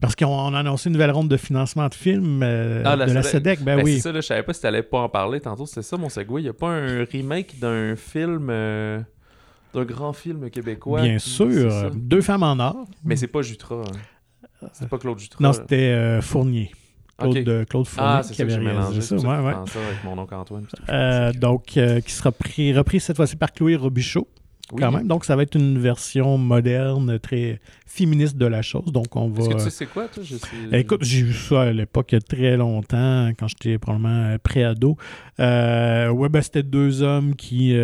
[0.00, 3.22] Parce qu'on on a annoncé une nouvelle ronde de financement de films Ah, de la
[3.22, 3.62] SEDEC.
[3.62, 3.94] Ben, Ben, oui.
[3.94, 5.66] C'est ça, là, je savais pas si tu pas en parler tantôt.
[5.66, 6.42] C'était ça mon segway.
[6.42, 11.02] Il n'y a pas un remake d'un film, d'un grand film québécois.
[11.02, 11.72] Bien sûr.
[11.72, 11.96] c'est.
[11.96, 12.86] Deux femmes en or.
[13.02, 13.76] Mais c'est pas Jutra.
[13.82, 14.68] hein.
[14.72, 15.38] C'est pas Claude Jutra.
[15.42, 16.70] Non, c'était euh, Fournier.
[17.18, 17.48] Claude, Ok.
[17.48, 19.00] euh, Claude Fournier Ah, qui avait réalisé mélangé.
[19.00, 19.18] ça.
[19.18, 19.54] Ça ouais, ouais.
[19.54, 20.66] avec mon oncle Antoine.
[20.88, 24.26] Euh, donc, euh, qui sera pris, repris cette fois-ci par Chloé Robichaud,
[24.72, 24.80] Oui.
[24.80, 25.06] quand même.
[25.06, 28.86] Donc, ça va être une version moderne, très féministe de la chose.
[28.92, 29.40] Donc, on va.
[29.42, 30.22] Est-ce que tu sais c'est quoi, toi?
[30.26, 30.46] Je sais...
[30.72, 34.36] Eh, Écoute, j'ai vu ça à l'époque, il y a très longtemps, quand j'étais probablement
[34.42, 34.96] pré-ado.
[35.38, 37.74] Euh, ouais, ben, c'était deux hommes qui,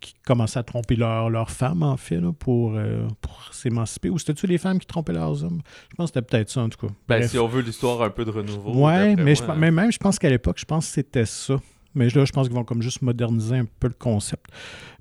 [0.00, 4.10] qui commençaient à tromper leur, leur femme, en fait, là, pour, euh, pour s'émanciper.
[4.10, 5.60] Ou c'était-tu les femmes qui trompaient leurs hommes?
[5.90, 6.92] Je pense que c'était peut-être ça, en tout cas.
[7.08, 7.30] Ben, Bref.
[7.30, 8.72] si on veut l'histoire un peu de renouveau.
[8.74, 11.26] Ouais, d'après mais, je, moi, mais même, je pense qu'à l'époque, je pense que c'était
[11.26, 11.56] ça.
[11.94, 14.46] Mais là, je pense qu'ils vont comme juste moderniser un peu le concept.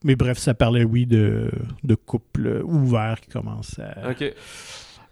[0.04, 1.52] Mais bref, ça parlait, oui, de,
[1.84, 4.12] de couples ouverts qui commencent à...
[4.12, 4.34] Ok.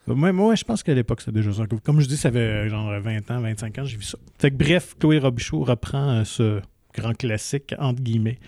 [0.07, 1.63] Moi, moi, je pense qu'à l'époque, c'était déjà ça.
[1.83, 4.17] Comme je dis, ça fait genre 20 ans, 25 ans, j'ai vu ça.
[4.37, 6.61] Fait que bref, Chloé Robichaud reprend euh, ce
[6.95, 8.39] grand classique, entre guillemets.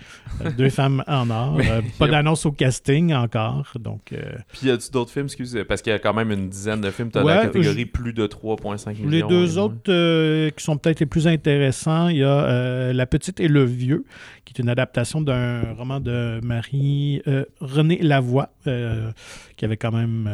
[0.45, 1.55] Euh, deux femmes en or.
[1.57, 3.73] Mais- Euh, pas d'annonce au casting encore.
[3.79, 4.21] Donc, euh,
[4.53, 6.91] Puis y a-tu d'autres films, excusez, parce qu'il y a quand même une dizaine de
[6.91, 7.09] films.
[7.11, 9.09] T'as Ouais, la catégorie plus de 3,5 millions.
[9.09, 13.47] les deux autres qui sont peut-être les plus intéressants, il y a La Petite et
[13.47, 14.05] le Vieux,
[14.45, 17.21] qui est une adaptation d'un roman de Marie
[17.59, 20.29] Renée Lavoie, qui avait quand même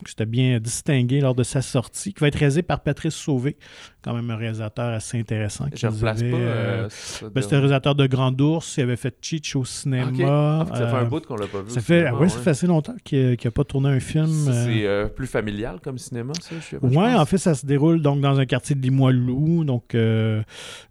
[0.00, 3.14] euh, qui s'était bien distingué lors de sa sortie, qui va être réalisé par Patrice
[3.14, 3.56] Sauvé,
[4.02, 5.66] quand même un réalisateur assez intéressant.
[5.74, 6.36] Je avait, pas.
[6.36, 6.88] euh, euh,
[7.22, 10.60] ben, de- C'était un réalisateur de Grand Ours, il avait fait Cheech au cinéma.
[10.62, 11.70] Ah, ça fait euh, un bout qu'on l'a pas vu.
[11.70, 14.26] ça fait, cinéma, ouais, ça fait assez longtemps qu'il n'a pas tourné un film.
[14.48, 17.20] Euh, C'est euh, plus familial comme cinéma, ça, pense.
[17.20, 19.64] en fait, ça se déroule donc dans un quartier de Limoilou.
[19.64, 20.42] Donc, euh,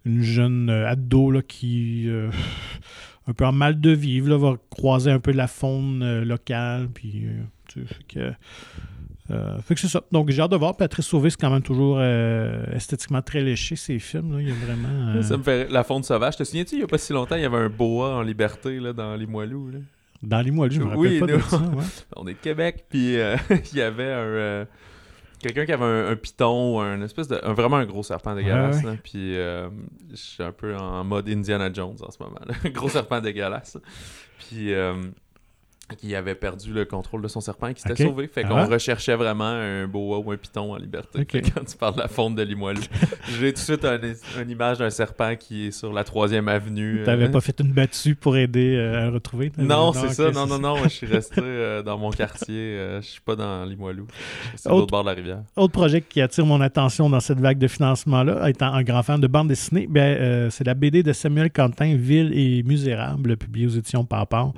[0.04, 2.30] une jeune euh, ado là, qui, euh,
[3.26, 6.88] un peu en mal de vivre, là, va croiser un peu la faune euh, locale.
[6.92, 8.32] Puis, euh, que,
[9.30, 10.02] euh, fait que c'est ça.
[10.10, 10.76] Donc, j'ai hâte de voir.
[10.76, 14.32] Patrice Sauvé, c'est quand même toujours euh, esthétiquement très léché, ces films.
[14.34, 14.40] Là.
[14.42, 14.88] Il y a vraiment.
[15.16, 16.36] euh, Ça me fait la faune sauvage.
[16.36, 18.80] Te souviens-tu, il n'y a pas si longtemps, il y avait un boa en liberté
[18.80, 19.70] là, dans Limoilou.
[19.70, 19.78] Là?
[20.22, 21.56] Dans Limoilou, je me rappelle Oui, pas de nous- ça.
[21.58, 21.84] ouais.
[22.16, 23.14] On est de Québec, puis
[23.72, 24.66] il y avait un.
[25.38, 26.16] Quelqu'un qui avait un,
[26.48, 27.38] ou un espèce de.
[27.42, 28.82] un- vraiment un gros serpent dégueulasse.
[28.84, 29.68] Ouais, Puis je
[30.16, 32.40] suis un peu en mode Indiana Jones en ce moment.
[32.64, 33.78] Un gros serpent dégueulasse.
[34.38, 34.72] Puis.
[35.98, 38.26] Qui avait perdu le contrôle de son serpent et qui s'était sauvé.
[38.28, 38.48] Fait Ah.
[38.48, 41.24] qu'on recherchait vraiment un boa ou un python en liberté.
[41.24, 42.80] Quand tu parles de la faune de Limoilou,
[43.40, 43.98] j'ai tout de suite un-
[44.42, 47.02] une image d'un serpent qui est sur la troisième avenue.
[47.04, 49.52] T'avais euh, pas fait une battue pour aider euh, à le retrouver?
[49.58, 50.30] non, c'est ça.
[50.30, 50.76] Non, c'est non, non.
[50.84, 52.54] Je suis resté euh, dans mon quartier.
[52.78, 54.06] euh, je suis pas dans Limoilou.
[54.66, 55.42] Autre- l'autre bord de la rivière.
[55.56, 59.20] Autre projet qui attire mon attention dans cette vague de financement-là, étant un grand fan
[59.20, 63.70] de bande dessinée, ben, c'est la BD de Samuel Quentin, Ville et Misérable, publiée aux
[63.70, 64.52] éditions Papa.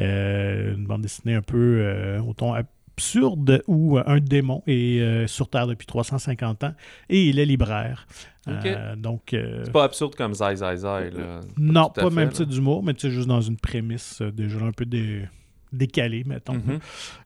[0.00, 5.26] Euh, une bande dessinée un peu euh, au ton absurde où euh, un démon est
[5.26, 6.74] sur Terre depuis 350 ans
[7.08, 8.06] et il est libraire.
[8.48, 11.10] Euh, donc, euh, C'est pas absurde comme Zai Zai Zai.
[11.10, 11.40] Là.
[11.58, 14.58] non, pas fait, même type d'humour, mais tu sais, juste dans une prémisse euh, déjà
[14.64, 15.28] un peu dé-
[15.72, 16.54] décalée, mettons.
[16.54, 16.80] Mhm.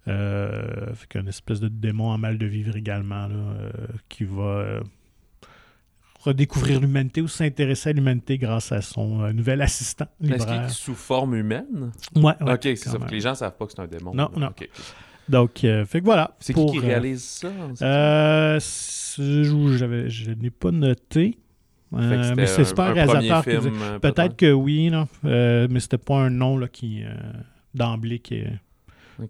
[0.09, 3.71] Euh, fait qu'un espèce de démon en mal de vivre également, là,
[4.09, 4.81] qui va
[6.27, 10.65] redécouvrir l'humanité ou s'intéresser à l'humanité grâce à son euh, nouvel assistant Est-ce qu'il libraire.
[10.67, 11.93] est sous forme humaine?
[12.15, 12.99] Ouais, ouais, ok, c'est ça.
[13.11, 14.13] Les gens savent pas que c'est un démon.
[14.15, 14.39] Non, là.
[14.39, 14.51] non.
[15.29, 16.37] Donc, euh, fait que voilà.
[16.39, 17.49] C'est qui qui euh, réalise ça?
[17.83, 21.39] euh, je n'ai pas noté.
[21.95, 23.63] Euh, mais c'est pas un, un réalisateur
[24.01, 27.15] Peut-être que oui, là, euh, mais c'était pas un nom là, qui euh,
[27.75, 28.43] d'emblée qui,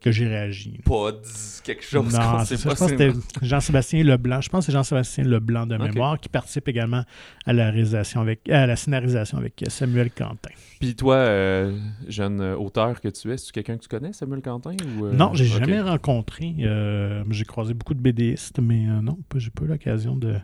[0.00, 0.80] Que j'ai réagi.
[0.84, 2.68] Pas dit quelque chose Non, sait c'est ça.
[2.70, 2.74] pas.
[2.74, 4.40] Je pense que c'est- c'était Jean-Sébastien Leblanc.
[4.40, 7.04] Je pense que c'est Jean-Sébastien Leblanc de mémoire qui participe également
[7.46, 10.50] à la réalisation avec à la scénarisation avec Samuel Quentin.
[10.80, 14.72] Puis toi, euh, jeune auteur que tu es, c'est quelqu'un que tu connais, Samuel Quentin?
[14.98, 15.58] Ou, euh, non, j'ai ok.
[15.60, 16.54] jamais rencontré.
[16.60, 20.34] euh, j'ai croisé beaucoup de BDistes, mais euh, non, j'ai pas eu l'occasion de,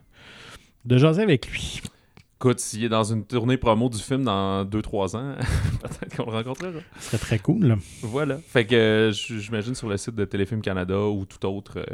[0.85, 1.81] de jaser avec lui.
[2.43, 5.35] Écoute, s'il est dans une tournée promo du film dans 2-3 ans,
[5.81, 6.73] peut-être qu'on le rencontrera.
[6.99, 7.67] Ce serait très cool.
[7.67, 7.77] là.
[8.03, 8.39] Voilà.
[8.39, 11.85] Fait que euh, j'imagine sur le site de Téléfilm Canada ou tout autre euh,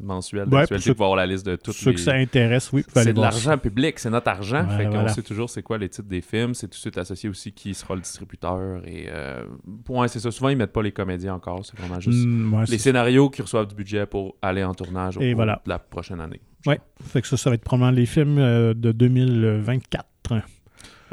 [0.00, 1.94] mensuel Ouais, d'actualité, ceux- vas avoir la liste de toutes Ceux les...
[1.94, 4.64] que ça intéresse, oui, vous C'est de l'argent public, c'est notre argent.
[4.64, 5.08] Voilà, fait qu'on voilà.
[5.10, 6.54] sait toujours c'est quoi les titres des films.
[6.54, 8.82] C'est tout de suite associé aussi qui sera le distributeur.
[8.88, 9.44] Et euh,
[9.88, 10.32] ouais, c'est ça.
[10.32, 11.64] Souvent, ils mettent pas les comédiens encore.
[11.64, 15.16] C'est vraiment juste Mm, ouais, les scénarios qui reçoivent du budget pour aller en tournage
[15.16, 15.62] au Et cours voilà.
[15.64, 16.40] de la prochaine année.
[16.66, 16.80] Ouais.
[17.02, 20.04] Fait que ça, ça va être probablement les films euh, de 2024.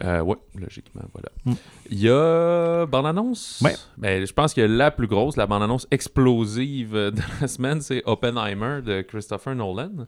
[0.03, 1.29] Euh, oui, logiquement, voilà.
[1.45, 1.53] Mm.
[1.91, 3.61] Il y a bande-annonce?
[3.63, 3.75] Ouais.
[3.97, 8.81] Ben, je pense que la plus grosse, la bande-annonce explosive de la semaine, c'est Oppenheimer
[8.83, 10.07] de Christopher Nolan,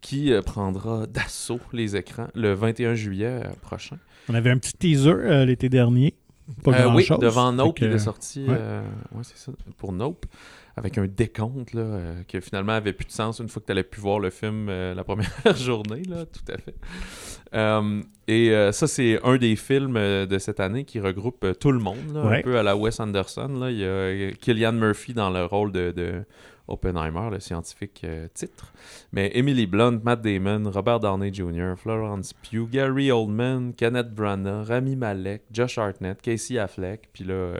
[0.00, 3.98] qui euh, prendra d'assaut les écrans le 21 juillet euh, prochain.
[4.28, 6.14] On avait un petit teaser euh, l'été dernier.
[6.64, 7.18] Pas Euh, oui, grand-chose.
[7.20, 8.40] devant Nope, que- il est sorti.
[8.48, 8.56] ouais.
[8.58, 10.26] euh, ouais, c'est ça, pour Nope.
[10.76, 13.72] Avec un décompte là, euh, qui finalement avait plus de sens une fois que tu
[13.72, 16.74] allais pu voir le film euh, la première journée, là, tout à fait.
[17.54, 19.94] Euh, et euh, ça, c'est un des films
[20.26, 22.38] de cette année qui regroupe tout le monde, là, Ouais.
[22.38, 23.48] un peu à la Wes Anderson.
[23.48, 23.70] Là.
[23.70, 26.22] Il y a Killian Murphy dans le rôle de, de
[26.68, 28.72] Oppenheimer, le scientifique titre.
[29.12, 34.94] Mais Emily Blunt, Matt Damon, Robert Downey Jr., Florence Pugh, Gary Oldman, Kenneth Branagh, Rami
[34.94, 37.54] Malek, Josh Hartnett, Casey Affleck, puis là,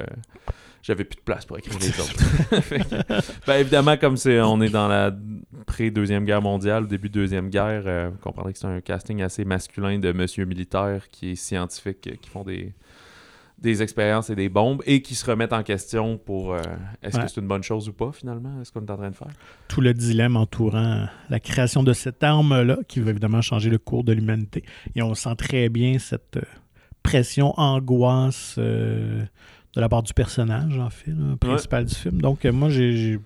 [0.83, 3.33] j'avais plus de place pour écrire les autres.
[3.47, 5.13] Ben, évidemment, comme c'est, on est dans la
[5.67, 9.45] pré-deuxième guerre mondiale, début de deuxième guerre, euh, vous comprendrez que c'est un casting assez
[9.45, 12.73] masculin de monsieur militaire qui est scientifique, euh, qui font des
[13.59, 16.63] des expériences et des bombes et qui se remettent en question pour euh,
[17.03, 17.25] est-ce Ouais.
[17.25, 19.29] que c'est une bonne chose ou pas finalement est-ce qu'on est en train de faire?
[19.69, 24.03] Tout le dilemme entourant la création de cette arme-là, qui va évidemment changer le cours
[24.03, 24.65] de l'humanité.
[24.95, 26.39] Et on sent très bien cette
[27.03, 29.25] pression, angoisse euh,
[29.77, 32.21] de la part du personnage, en fait, là, principal du film.
[32.21, 33.19] Donc, euh, moi, j'ai-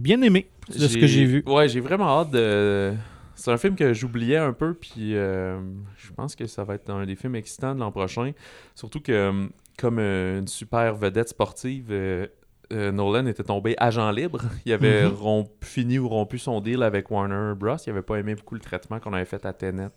[0.00, 1.42] bien aimé de ce que j'ai vu.
[1.46, 2.92] Ouais, j'ai vraiment hâte de.
[3.34, 5.58] C'est un film que j'oubliais un peu, puis euh,
[5.96, 8.32] je pense que ça va être un des films excitants de l'an prochain.
[8.74, 9.46] Surtout que, euh,
[9.78, 12.26] comme une super vedette sportive, euh,
[12.70, 14.40] Nolan était tombé agent libre.
[14.66, 15.12] Il avait Mhm.
[15.14, 17.76] rompu- fini ou rompu son deal avec Warner Bros.
[17.86, 19.88] Il avait pas aimé beaucoup le traitement qu'on avait fait à Tenet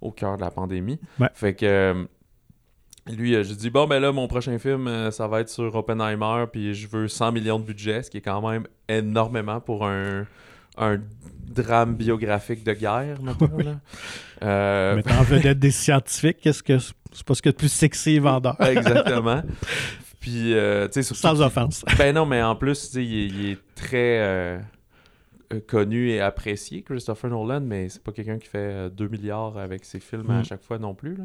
[0.00, 0.98] au cœur de la pandémie.
[1.18, 1.28] Ouais.
[1.34, 2.06] Fait que.
[3.16, 5.74] Lui, euh, je dis bon, ben là, mon prochain film, euh, ça va être sur
[5.74, 9.86] Oppenheimer, puis je veux 100 millions de budget, ce qui est quand même énormément pour
[9.86, 10.26] un,
[10.76, 10.98] un
[11.48, 13.80] drame biographique de guerre, mettons, là.
[14.42, 16.92] Euh, Mettant en vedette des scientifiques, qu'est-ce que c'est?
[17.24, 18.54] Pas ce que de plus sexy et vendeur.
[18.60, 19.42] exactement.
[20.20, 21.84] Puis, euh, tu sais, surtout Sans offense.
[21.96, 24.58] Ben non, mais en plus, tu sais, il, est- il est très euh,
[25.66, 29.84] connu et apprécié, Christopher Nolan, mais c'est pas quelqu'un qui fait euh, 2 milliards avec
[29.84, 30.44] ses films à Mm.
[30.44, 31.16] chaque fois non plus.
[31.16, 31.24] là.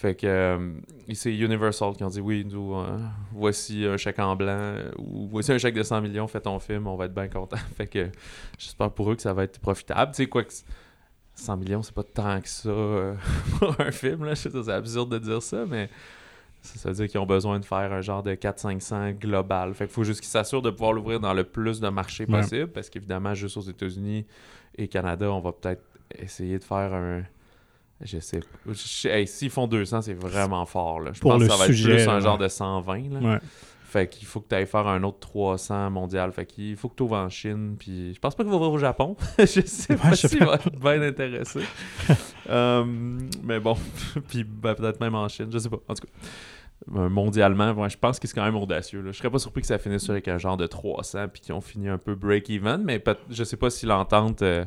[0.00, 0.72] Fait que euh,
[1.12, 2.98] c'est Universal qui ont dit oui, nous, euh,
[3.32, 6.58] voici un chèque en blanc, euh, ou voici un chèque de 100 millions, fais ton
[6.58, 7.58] film, on va être bien content.
[7.76, 8.08] fait que
[8.56, 10.12] j'espère pour eux que ça va être profitable.
[10.12, 10.52] Tu sais, quoi que
[11.34, 13.14] 100 millions, c'est pas tant que ça euh,
[13.58, 14.30] pour un film, là.
[14.30, 15.90] Je sais, c'est absurde de dire ça, mais
[16.62, 19.74] ça, ça veut dire qu'ils ont besoin de faire un genre de 400-500 global.
[19.74, 22.40] Fait qu'il faut juste qu'ils s'assurent de pouvoir l'ouvrir dans le plus de marchés Ouais.
[22.40, 24.24] possible, parce qu'évidemment, juste aux États-Unis
[24.78, 25.82] et Canada, on va peut-être
[26.14, 27.22] essayer de faire un.
[28.02, 28.40] Je sais.
[29.04, 31.00] hey, S'ils font 200, c'est vraiment fort.
[31.00, 31.10] Là.
[31.12, 33.10] Je Pour pense que ça va sujet, être plus là, un genre de 120.
[33.12, 33.20] Là.
[33.34, 33.38] Ouais.
[33.84, 36.30] Fait qu'il faut que tu ailles faire un autre 300 mondial.
[36.32, 37.74] Fait qu'il faut que tu ouvres en Chine.
[37.78, 39.16] Puis je pense pas qu'il va ouvrir au Japon.
[39.38, 41.60] je sais pas s'il va être bien intéressé.
[42.48, 42.84] Euh,
[43.44, 43.76] mais bon.
[44.28, 45.48] puis ben, peut-être même en Chine.
[45.52, 45.76] Je sais pas.
[45.86, 46.98] En tout cas.
[47.00, 49.02] euh, Mondialement, ouais, je pense que c'est quand même audacieux.
[49.02, 49.12] là.
[49.12, 51.60] Je serais pas surpris que ça finisse avec un genre de 300 puis qu'ils ont
[51.60, 54.64] fini un peu break-even, mais je sais pas si l'entente euh,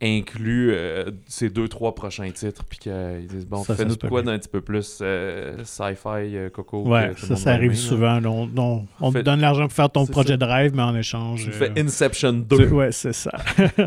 [0.00, 4.38] inclut euh, ces deux, trois prochains titres puis qu'ils disent bon, fais-nous de quoi d'un
[4.38, 6.86] petit peu plus euh, sci-fi, euh, coco.
[6.86, 8.20] Ouais, ça, ça arrive souvent.
[8.20, 8.30] là.
[8.30, 10.36] On, on- on Fait- te donne l'argent pour faire ton projet ça.
[10.36, 11.44] Drive, mais en échange.
[11.44, 12.56] Tu euh, fais Inception 2.
[12.56, 13.32] tu- Ouais, c'est ça.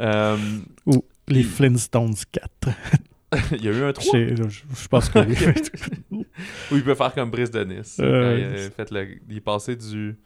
[0.00, 0.36] Euh,
[0.86, 2.48] Ou les Flintstones 4.
[3.52, 5.36] il y a eu un 3 Je, je- pense que oui.
[6.70, 7.58] où il peut faire comme Brice de.
[7.58, 10.16] Euh, Quand il, a fait le- il est passé du.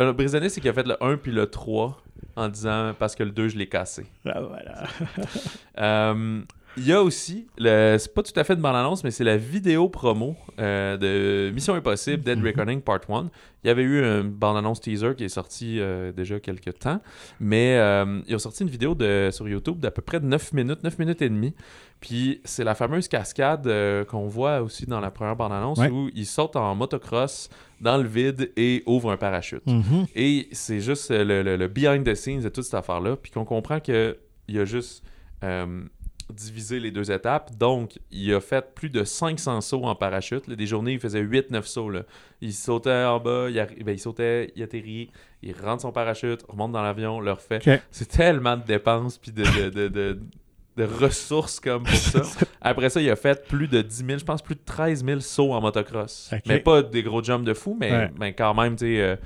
[0.00, 2.02] Euh, le Brice de Nice, c'est qu'il a fait le 1 puis le 3
[2.38, 4.06] en disant parce que le 2, je l'ai cassé.
[4.26, 4.84] Ah, voilà.
[5.78, 6.40] Euh,
[6.76, 7.96] Il y a aussi, le...
[7.98, 11.74] c'est pas tout à fait de bande-annonce, mais c'est la vidéo promo euh, de Mission
[11.74, 12.44] Impossible Dead Mhm.
[12.44, 13.30] Reckoning Part 1.
[13.64, 17.00] Il y avait eu une bande-annonce teaser qui est sortie euh, déjà quelques temps,
[17.40, 20.84] mais euh, ils ont sorti une vidéo de, sur YouTube d'à peu près 9 minutes,
[20.84, 21.54] 9 minutes et demie.
[22.00, 23.68] Puis c'est la fameuse cascade
[24.08, 25.90] qu'on voit aussi dans la première bande-annonce Ouais.
[25.90, 29.64] où ils sautent en motocross dans le vide et ouvrent un parachute.
[29.66, 30.06] Mhm.
[30.14, 33.16] Et c'est juste le, le- le behind the scenes de toute cette affaire-là.
[33.16, 34.14] Puis qu'on comprend qu'il
[34.54, 35.04] a juste
[35.44, 35.82] euh,
[36.32, 37.56] divisé les deux étapes.
[37.56, 40.46] Donc, il a fait plus de 500 sauts en parachute.
[40.46, 40.56] là.
[40.56, 41.90] Des journées, il faisait 8-9 sauts.
[41.90, 42.02] Là.
[42.40, 45.10] Il sautait en bas, il, ben, il sautait, il atterrit,
[45.42, 47.60] il rentre son parachute, remonte dans l'avion, le refait.
[47.90, 50.20] C'est tellement de dépenses puis de, de, de- de-
[50.78, 52.22] de ressources comme pour ça.
[52.60, 55.20] Après ça, il a fait plus de 10 000, je pense plus de 13 000
[55.20, 56.30] sauts en motocross.
[56.46, 58.10] Mais pas des gros jumps de fou, mais, Ouais.
[58.18, 59.16] mais quand même, tu sais, euh,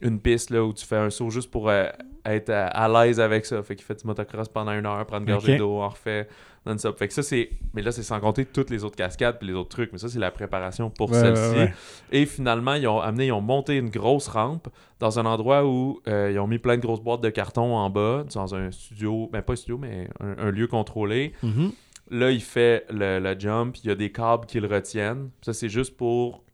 [0.00, 1.86] une piste là, où tu fais un saut juste pour euh,
[2.24, 3.62] être à, à l'aise avec ça.
[3.62, 6.28] Fait qu'il fait du motocross pendant une heure, prendre une gorgée d'eau, en refait
[6.66, 6.98] non-stop.
[6.98, 7.50] Fait que ça, c'est.
[7.74, 9.92] Mais là, c'est sans compter toutes les autres cascades puis les autres trucs.
[9.92, 11.42] Mais ça, c'est la préparation pour Ouais, celle-ci.
[11.52, 11.72] ouais, ouais.
[12.12, 14.68] Et finalement, ils ont amené, ils ont monté une grosse rampe
[15.00, 17.90] dans un endroit où euh, ils ont mis plein de grosses boîtes de carton en
[17.90, 21.32] bas, dans un studio, ben pas un studio, mais un, un lieu contrôlé.
[21.42, 21.72] Mhm.
[22.10, 25.30] Là, il fait le, le jump, il y a des câbles qui le retiennent.
[25.40, 26.44] Ça, c'est juste pour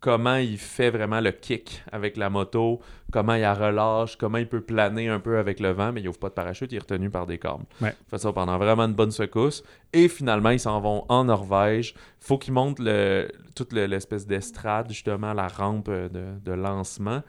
[0.00, 2.80] comment il fait vraiment le kick avec la moto,
[3.12, 6.08] comment il la relâche, comment il peut planer un peu avec le vent, mais il
[6.08, 7.64] ouvre pas de parachute, il est retenu par des câbles.
[7.80, 7.94] Ouais.
[8.06, 9.64] Il fait ça pendant vraiment une bonne secousse.
[9.92, 11.94] Et finalement, ils s'en vont en Norvège.
[12.20, 17.22] faut qu'ils montent le, toute le- l'espèce d'estrade, justement, la rampe euh, de, de lancement.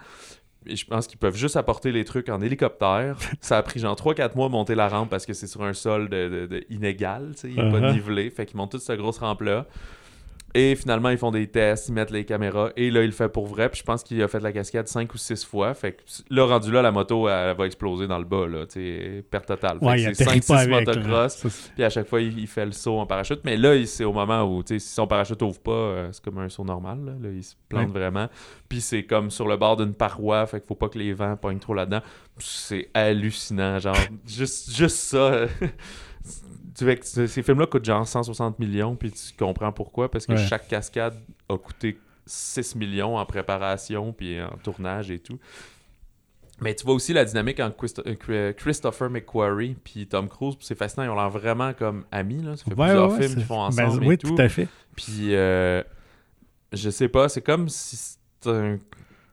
[0.69, 3.17] Et je pense qu'ils peuvent juste apporter les trucs en hélicoptère.
[3.39, 6.09] Ça a pris genre 3-4 mois monter la rampe parce que c'est sur un sol
[6.09, 7.93] de, de- de inégal, il n'est pas Uh-huh.
[7.93, 8.29] nivelé.
[8.29, 9.65] Fait qu'ils montent toute cette grosse rampe-là.
[10.57, 12.71] Et finalement, ils font des tests, ils mettent les caméras.
[12.75, 13.69] Et là, il le fait pour vrai.
[13.69, 15.75] Puis je pense qu'il a fait la cascade 5 ou 6 fois.
[15.75, 18.65] Fait que là, rendu là, la moto, elle, va exploser dans le bas, là.
[19.29, 19.77] Perte totale.
[19.83, 20.87] Ouais, c'est atterrit 5-6 pas avec.
[20.87, 20.95] là.
[20.95, 21.69] motocross.
[21.75, 23.41] Puis à chaque fois, il, il fait le saut en parachute.
[23.43, 26.49] Mais là, c'est au moment où, si son parachute ouvre pas, euh, c'est comme un
[26.49, 27.05] saut normal.
[27.05, 28.27] Là, Là, il se plante vraiment.
[28.67, 30.43] Puis c'est comme sur le bord d'une paroi.
[30.47, 32.01] Fait qu'il faut pas que les vents poignent trop là-dedans.
[32.39, 33.77] C'est hallucinant.
[33.77, 35.45] Genre, juste, juste ça.
[36.77, 38.95] tu vois que c- ces films-là coûtent genre 160 millions.
[38.95, 40.09] Puis tu comprends pourquoi.
[40.11, 40.47] Parce que Ouais.
[40.47, 41.15] chaque cascade
[41.49, 44.13] a coûté 6 millions en préparation.
[44.13, 45.39] Puis en tournage et tout.
[46.59, 50.55] Mais tu vois aussi la dynamique entre Christo- euh, Chri- Christopher McQuarrie puis Tom Cruise.
[50.59, 52.41] C'est fascinant, ils ont l'air vraiment comme amis.
[52.41, 52.55] Là.
[52.57, 54.35] Ça fait Ouais, plusieurs ouais, films qu'ils font ben, ensemble oui, et tout.
[54.35, 54.67] tout à fait.
[54.95, 55.83] Puis euh,
[56.73, 58.77] je sais pas, c'est comme si c'est un...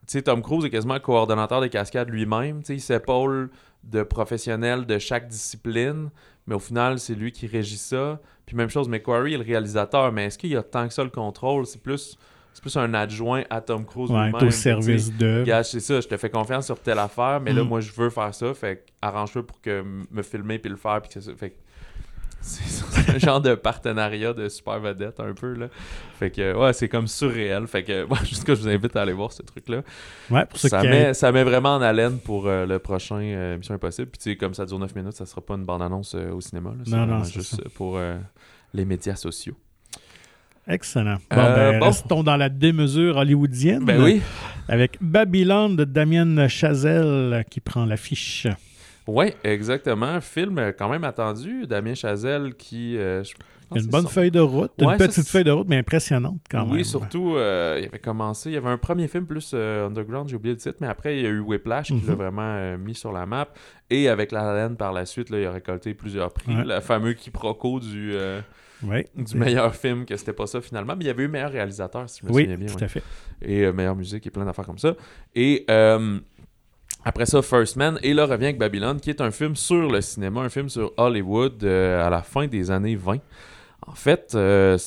[0.06, 2.60] Tu sais, Tom Cruise est quasiment coordonnateur des cascades lui-même.
[2.60, 3.50] Tu sais, il s'épaule
[3.84, 6.10] de professionnels de chaque discipline,
[6.46, 8.20] mais au final, c'est lui qui régit ça.
[8.46, 11.02] Puis même chose, McQuarrie est le réalisateur, mais est-ce qu'il y a tant que ça
[11.04, 11.64] le contrôle?
[11.66, 12.18] C'est plus,
[12.52, 15.44] c'est plus un adjoint à Tom Cruise Ouais, au service de.
[15.44, 17.68] Gars, c'est ça, je te fais confiance sur telle affaire, mais là, Mm.
[17.68, 18.52] moi, je veux faire ça.
[18.54, 21.00] Fait que arrange-toi pour que me filmer puis le faire.
[21.00, 21.56] Puis que ça, fait que
[22.46, 25.68] c'est un genre de partenariat de super vedette un peu là.
[26.18, 27.66] Fait que ouais, c'est comme surréel.
[27.66, 29.82] Fait que juste que je vous invite à aller voir ce truc là.
[30.30, 33.56] Ouais, pour ceux Ça met, ça met vraiment en haleine pour euh, le prochain euh,
[33.56, 34.08] Mission Impossible.
[34.08, 36.40] Puis tu sais, comme ça dure 9 minutes, ça sera pas une bande-annonce euh, au
[36.40, 36.70] cinéma.
[36.70, 36.84] là.
[36.84, 37.62] C'est Non, non, juste ça.
[37.74, 38.16] pour euh,
[38.74, 39.54] les médias sociaux.
[40.66, 41.16] Excellent.
[41.30, 41.86] Bon, ben, bon.
[41.86, 43.84] restons dans la démesure hollywoodienne.
[43.84, 44.22] Ben oui.
[44.68, 48.46] Avec Babylone de Damien Chazelle qui prend l'affiche.
[49.06, 50.20] Oui, exactement.
[50.20, 51.66] Film euh, quand même attendu.
[51.66, 52.96] Damien Chazelle qui.
[52.96, 53.22] euh,
[53.74, 54.70] Une bonne son- feuille de route.
[54.80, 56.84] Ouais, une petite feuille de route, mais impressionnante quand oui, même.
[56.84, 58.50] surtout, euh, il avait commencé.
[58.50, 61.18] Il y avait un premier film plus euh, underground, j'ai oublié le titre, mais après,
[61.18, 62.08] il y a eu Whiplash qui Mhm.
[62.08, 63.48] l'a vraiment euh, mis sur la map.
[63.90, 66.54] Et avec La La Land par la suite, là, il a récolté plusieurs prix.
[66.56, 66.64] Ouais.
[66.64, 68.14] Le fameux quiproquo du,
[68.82, 69.06] Ouais.
[69.16, 70.94] du meilleur film, que c'était pas ça finalement.
[70.96, 72.66] Mais il y avait eu meilleur réalisateur, si je me Oui, souviens bien.
[72.68, 72.84] tout ouais.
[72.84, 73.02] à fait.
[73.42, 74.94] et euh, meilleure musique et plein d'affaires comme ça.
[75.34, 76.18] Et euh,
[77.04, 77.98] après ça, First Man.
[78.02, 80.92] Et là revient avec Babylone, qui est un film sur le cinéma, un film sur
[80.96, 83.18] Hollywood euh, à la fin des années 20.
[83.86, 84.78] En fait, euh,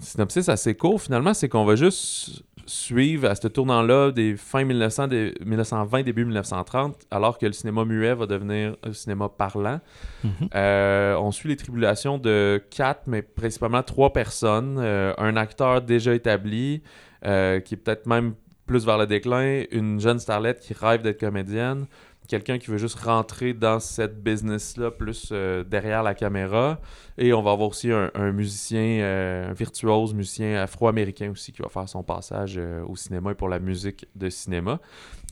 [0.00, 5.08] synopsis assez court finalement, c'est qu'on va juste suivre à ce tournant-là des fins 1900,
[5.08, 9.80] des 1920, début 1930, alors que le cinéma muet va devenir un cinéma parlant.
[10.22, 10.30] Mhm.
[10.54, 14.76] Euh, on suit les tribulations de quatre, mais principalement trois personnes.
[14.78, 16.82] Euh, un acteur déjà établi,
[17.24, 18.34] euh, qui est peut-être même
[18.68, 21.86] plus vers le déclin, une jeune starlette qui rêve d'être comédienne,
[22.28, 26.78] quelqu'un qui veut juste rentrer dans cette business-là, plus euh, derrière la caméra.
[27.16, 31.68] Et on va avoir aussi un, musicien, euh, un virtuose musicien afro-américain aussi, qui va
[31.70, 34.78] faire son passage euh, au cinéma et pour la musique de cinéma.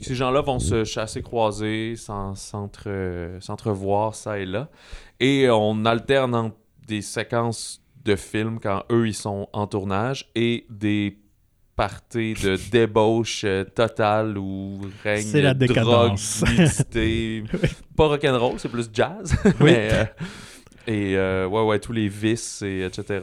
[0.01, 4.69] Ces gens-là vont se chasser, croiser, s'en- s'entre- s'entrevoir ça et là.
[5.21, 6.53] Et on alterne
[6.89, 11.19] des séquences de films quand eux, ils sont en tournage et des
[11.77, 16.19] parties de débauche euh, totale où règne la drogue,
[16.59, 17.45] nudité.
[17.97, 19.37] Pas rock'n'roll, c'est plus jazz.
[19.45, 19.53] Oui.
[19.61, 20.05] Mais, euh,
[20.87, 23.21] et euh, ouais, ouais, tous les vices, et etc.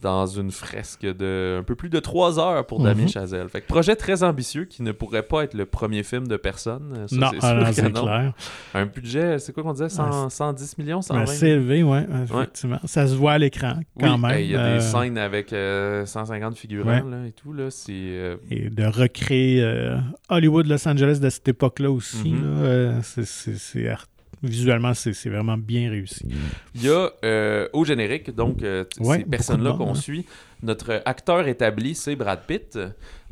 [0.00, 3.08] Dans une fresque de un peu plus de trois heures pour Damien Mhm.
[3.08, 3.48] Chazelle.
[3.48, 7.06] Fait que projet très ambitieux qui ne pourrait pas être le premier film de personne.
[7.08, 8.32] Ça, non, c'est ah, c'est clair.
[8.74, 9.88] Un budget, c'est quoi qu'on disait?
[9.88, 12.78] 100 110 millions, 120 Ben, c'est élevé, oui, effectivement.
[12.84, 14.30] Ça se voit à l'écran, quand Oui, même.
[14.30, 17.02] hey, Il y a euh, des scènes avec euh, 150 figurants Ouais.
[17.10, 17.52] là, et tout.
[17.52, 19.96] Là, euh, Et de recréer euh,
[20.28, 22.34] Hollywood, Los Angeles de cette époque-là aussi.
[22.40, 23.24] Euh, c'est-
[23.56, 24.06] c'est art-
[24.42, 26.26] Visuellement, c'est vraiment bien réussi.
[26.74, 29.94] Il y a euh, au générique, donc euh, Ouais, ces personnes-là qu'on hein.
[29.94, 30.26] suit.
[30.62, 32.78] Notre acteur établi, c'est Brad Pitt.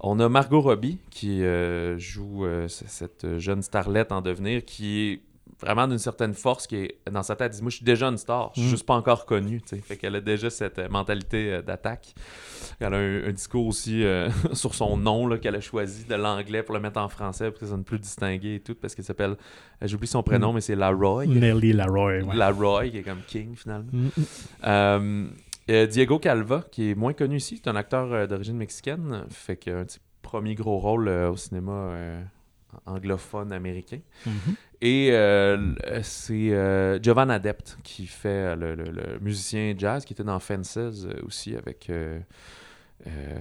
[0.01, 5.21] On a Margot Robbie qui euh, joue euh, cette jeune starlette en devenir qui est
[5.61, 7.53] vraiment d'une certaine force qui est dans sa tête.
[7.53, 8.71] Elle dit, Moi, je suis déjà une star, je suis Mm.
[8.71, 9.61] juste pas encore connue.
[9.63, 9.83] tu sais.
[9.83, 12.15] Fait qu'elle a déjà cette euh, mentalité euh, d'attaque.
[12.81, 16.63] Elle a un, un discours aussi euh, sur son nom qu'elle a choisi de l'anglais
[16.63, 19.05] pour le mettre en français pour que ça sonne plus distingué et tout parce qu'elle
[19.05, 19.37] s'appelle,
[19.83, 21.27] j'oublie son prénom, mais c'est Laroy.
[21.27, 22.35] Nelly Laroy, ouais.
[22.37, 23.91] Laroy, qui est comme King finalement.
[23.93, 25.29] Mm,
[25.73, 25.87] mm.
[25.89, 29.91] Diego Calva, qui est moins connu ici, c'est un acteur d'origine mexicaine, fait qu'un de
[29.91, 31.93] ses premiers gros rôles euh, au cinéma
[32.87, 34.01] anglophone américain.
[34.27, 34.33] Mhm.
[34.83, 35.57] Et euh,
[36.03, 40.39] c'est euh, Jovan Adept qui fait euh, le, le- le musicien jazz qui était dans
[40.39, 40.79] Fences
[41.25, 41.89] aussi avec.
[41.91, 42.19] Euh,
[43.07, 43.39] euh,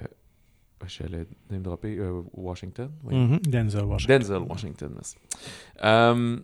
[0.87, 1.97] J'allais name dropper
[2.33, 2.91] Washington.
[3.05, 3.15] oui.
[3.15, 3.39] Mhm.
[3.47, 4.19] Denzel Washington.
[4.19, 5.15] Denzel Washington, merci.
[5.83, 6.37] Euh,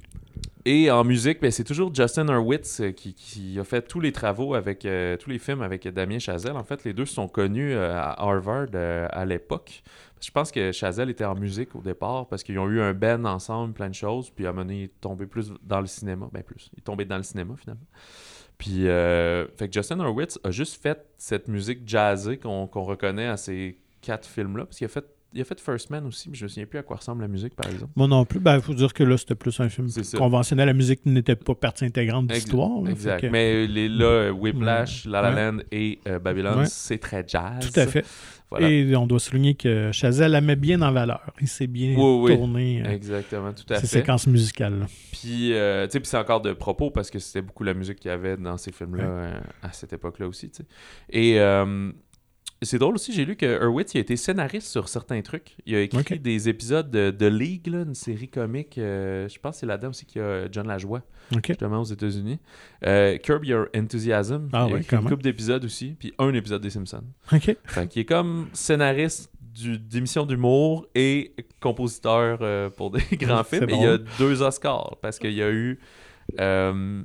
[0.66, 4.56] et en musique, ben, c'est toujours Justin Hurwitz qui, qui a fait tous les travaux
[4.56, 6.56] avec euh, tous les films avec Damien Chazelle.
[6.56, 9.84] En fait, les deux sont connus euh, à Harvard euh, à l'époque.
[10.24, 13.26] Je pense que Chazelle était en musique au départ parce qu'ils ont eu un band
[13.26, 14.30] ensemble, plein de choses.
[14.30, 16.30] Puis à un moment donné, il est tombé plus dans le cinéma.
[16.32, 17.86] Ben plus, il est tombé dans le cinéma finalement.
[18.58, 23.36] Puis, euh, fait que Justin Hurwitz a juste fait cette musique jazzée qu'on reconnaît à
[23.38, 24.66] ces quatre films-là.
[24.66, 25.04] Parce qu'il a fait,
[25.34, 27.28] il a fait First Man aussi, mais je me souviens plus à quoi ressemble la
[27.28, 27.92] musique, par exemple.
[27.96, 28.40] Moi non plus.
[28.46, 30.68] Il faut dire que là, c'était plus un film conventionnel.
[30.68, 32.88] La musique n'était pas partie intégrante de l'histoire.
[32.88, 33.22] Exact.
[33.22, 35.52] Que- Mais les, là, Whiplash, La La Ouais.
[35.52, 36.66] Land et euh, Babylone, Ouais.
[36.68, 37.68] c'est très jazz.
[37.72, 38.06] Tout à fait.
[38.52, 38.70] Voilà.
[38.70, 41.22] Et on doit souligner que Chazelle la met bien en valeur.
[41.40, 44.00] Il s'est bien Oui, tourné euh, Exactement, tout à ces fait.
[44.00, 44.86] séquences musicales.
[45.14, 48.10] Puis, euh, tu sais, c'est encore de propos parce que c'était beaucoup la musique qu'il
[48.10, 49.10] y avait dans ces films-là Ouais.
[49.10, 50.52] euh, à cette époque-là aussi.
[51.10, 51.92] Et euh,
[52.64, 55.56] c'est drôle aussi, j'ai lu que Hurwitz il a été scénariste sur certains trucs.
[55.66, 58.78] Il a écrit des épisodes de, de League, là, une série comique.
[58.78, 61.02] euh, je pense que c'est là-dedans aussi qu'il y a John Lajoie,
[61.36, 61.48] OK.
[61.48, 62.40] justement aux États-Unis.
[62.86, 64.50] Euh, Curb Your Enthusiasm.
[64.54, 67.04] Ah il a ouais, écrit une couple d'épisodes aussi, puis un épisode des Simpsons.
[67.34, 67.56] OK.
[67.66, 73.64] Fait qu'il est comme scénariste d'émissions d'humour et compositeur euh, pour des grands films.
[73.64, 73.82] Et bon.
[73.82, 75.80] il y a deux Oscars parce qu'il y a eu
[76.40, 77.04] euh,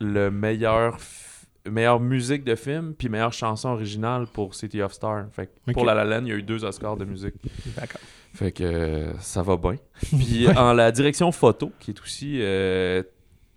[0.00, 1.25] le meilleur f-
[1.70, 5.26] meilleure musique de film puis meilleure chanson originale pour City of Stars.
[5.32, 5.84] Fait que pour.
[5.84, 7.34] La La Land, il y a eu deux Oscars de musique.
[7.76, 8.00] D'accord.
[8.34, 9.76] Fait que euh, ça va bien.
[10.00, 13.02] Puis en la direction photo, qui est aussi euh,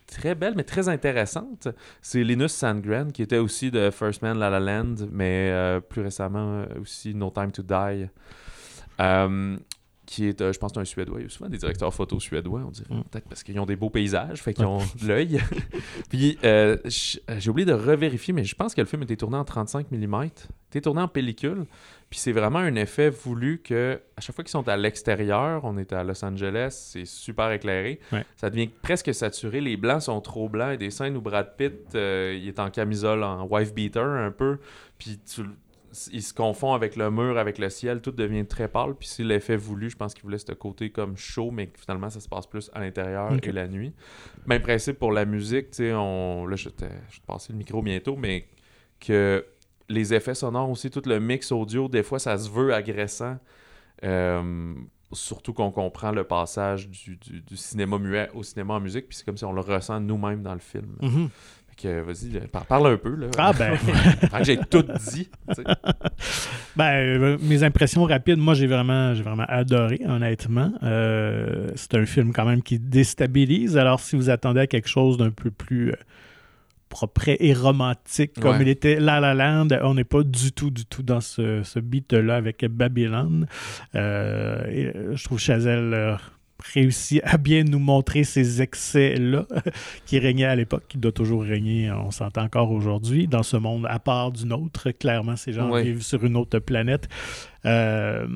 [0.07, 1.67] très belle, mais très intéressante.
[2.01, 6.01] C'est Linus Sandgren, qui était aussi de First Man La La Land, mais euh, plus
[6.01, 8.09] récemment aussi No Time to Die.
[10.09, 11.19] Euh, qui est, euh, je pense, un Suédois.
[11.19, 12.93] Il y a souvent des directeurs photo suédois, on dirait.
[12.93, 13.03] Mm.
[13.03, 15.39] Peut-être parce qu'ils ont des beaux paysages, fait qu'ils ont de l'œil.
[16.09, 19.37] Puis, euh, j- j'ai oublié de revérifier, mais je pense que le film était tourné
[19.37, 20.23] en 35 mm.
[20.69, 21.65] était tourné en pellicule.
[22.09, 25.77] Puis c'est vraiment un effet voulu que, à chaque fois qu'ils sont à l'extérieur, on
[25.77, 27.99] est à Los Angeles, c'est super éclairé.
[28.11, 28.25] Ouais.
[28.35, 29.61] Ça devient presque saturé.
[29.61, 30.69] Les blancs sont trop blancs.
[30.69, 33.75] Il y a des scènes où Brad Pitt, euh, il est en camisole, en wife
[33.75, 34.57] beater un peu.
[34.97, 35.43] Puis tu,
[36.11, 38.95] il se confond avec le mur, avec le ciel, tout devient très pâle.
[38.95, 42.19] Puis c'est l'effet voulu, je pense qu'il voulait ce côté comme chaud, mais finalement ça
[42.19, 43.47] se passe plus à l'intérieur Ok.
[43.47, 43.93] et la nuit.
[44.45, 46.45] Même principe pour la musique, tu sais, on...
[46.45, 48.45] là je je te passer le micro bientôt, mais
[48.99, 49.45] que
[49.87, 53.37] les effets sonores aussi, tout le mix audio, des fois ça se veut agressant.
[54.03, 54.73] Euh,
[55.11, 59.17] surtout qu'on comprend le passage du, du- du cinéma muet au cinéma en musique, puis
[59.17, 60.95] c'est comme si on le ressent nous-mêmes dans le film.
[61.01, 61.29] Mhm.
[61.29, 63.15] Fait que vas-y, parle un peu.
[63.15, 63.27] Là.
[63.37, 63.77] Ah ben,
[64.43, 65.29] j'ai tout dit.
[66.75, 70.71] ben euh, mes impressions rapides, moi j'ai vraiment, j'ai vraiment adoré, honnêtement.
[70.83, 73.77] Euh, c'est un film quand même qui déstabilise.
[73.77, 75.95] Alors si vous attendez à quelque chose d'un peu plus euh,
[76.89, 78.63] propre et romantique comme Ouais.
[78.63, 81.79] il était La La Land, on n'est pas du tout, du tout dans ce, ce
[81.79, 83.47] beat-là avec Babylone.
[83.93, 86.17] Et, je trouve Chazelle
[86.73, 89.45] réussit à bien nous montrer ces excès-là
[90.05, 93.85] qui régnaient à l'époque, qui doit toujours régner, on s'entend encore aujourd'hui, dans ce monde
[93.89, 94.91] à part du nôtre.
[94.91, 95.83] Clairement, ces gens Ouais.
[95.83, 97.07] vivent sur une autre planète.
[97.65, 98.27] Euh,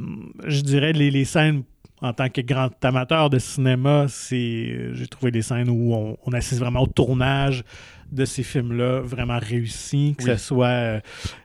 [0.46, 1.64] je dirais les, les scènes
[2.02, 6.34] en tant que grand amateur de cinéma, c'est j'ai trouvé des scènes où on, on
[6.34, 7.64] assiste vraiment au tournage
[8.12, 10.30] de ces films-là, vraiment réussis, que Oui.
[10.32, 11.00] ce soit euh,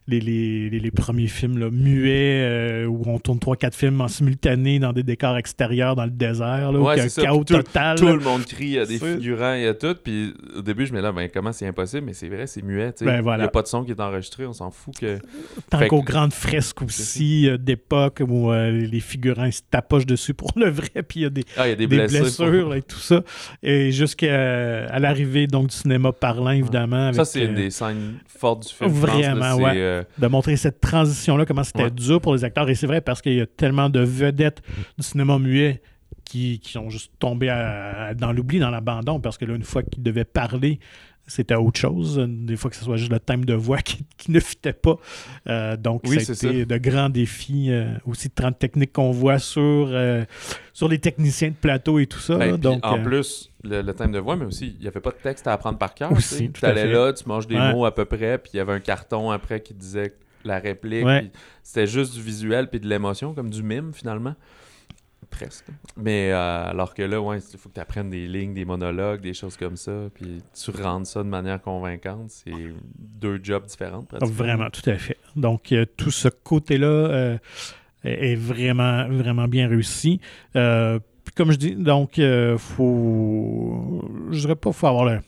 [0.08, 4.78] les, les, les- premiers films là, muets, euh, où on tourne 3-4 films en simultané
[4.78, 7.20] dans des décors extérieurs dans le désert, là, où Ouais, il y a un c'est
[7.20, 7.26] ça.
[7.26, 7.98] chaos tout- total.
[7.98, 8.12] Tout là.
[8.14, 9.94] le monde crie, il y a des figurants, il y a tout.
[10.02, 12.62] Puis au début, je me dis là, ben, comment c'est impossible, mais c'est vrai, c'est
[12.64, 12.92] muet.
[12.92, 13.04] tu sais.
[13.04, 13.38] Ben, voilà.
[13.38, 15.18] Il n'y a pas de son qui est enregistré, on s'en fout que.
[15.70, 20.06] Tant qu'aux que- grandes fresques aussi euh, d'époque où euh, les figurants ils se tapochent
[20.06, 21.96] dessus pour le vrai, puis il y a des, Ah, il y a des, des
[21.96, 22.20] blessures.
[22.46, 23.22] blessures là, et tout ça.
[23.62, 27.06] Et jusqu'à à l'arrivée donc du cinéma parlant, évidemment.
[27.08, 28.90] Avec, Ça, c'est une euh, des scènes fortes du film.
[28.94, 29.97] je pense, là, Vraiment, ouais.
[29.98, 31.90] Euh, de montrer cette transition-là, comment c'était Ouais.
[31.90, 32.68] dur pour les acteurs.
[32.68, 34.62] Et c'est vrai parce qu'il y a tellement de vedettes
[34.96, 35.82] du cinéma muet
[36.24, 39.82] qui, qui ont juste tombé à- dans l'oubli, dans l'abandon, parce que là, une fois
[39.82, 40.78] qu'ils devaient parler,
[41.26, 42.22] c'était autre chose.
[42.26, 44.96] Des fois que ce soit juste le thème de voix qui, qui ne fitait pas.
[45.48, 49.38] Euh, donc, Oui, ça a de grands défis euh, aussi de 30 techniques qu'on voit
[49.38, 50.24] sur, euh,
[50.72, 52.36] sur les techniciens de plateau et tout ça.
[52.36, 55.10] ben, donc, en plus, le, le thème de voix, mais aussi, il n'y avait pas
[55.10, 56.10] de texte à apprendre par cœur.
[56.12, 57.72] Aussi, Tu allais là, tu manges des Ouais.
[57.72, 60.14] mots à peu près, puis il y avait un carton après qui disait
[60.44, 61.04] la réplique.
[61.04, 61.30] Ouais.
[61.62, 64.34] C'était juste du visuel puis de l'émotion, comme du mime finalement.
[65.30, 65.66] Presque.
[65.96, 69.20] Mais euh, alors que là, ouais, il faut que tu apprennes des lignes, des monologues,
[69.20, 72.30] des choses comme ça, puis tu rendes ça de manière convaincante.
[72.30, 72.52] C'est
[72.98, 74.02] deux jobs différents.
[74.04, 74.32] pratiquement.
[74.34, 75.18] Vraiment, tout à fait.
[75.36, 77.38] Donc, euh, tout ce côté-là euh,
[78.04, 80.18] est est vraiment, vraiment bien réussi.
[81.38, 84.02] Comme je dis, donc, euh, faut.
[84.30, 85.20] Je dirais pas faut avoir le-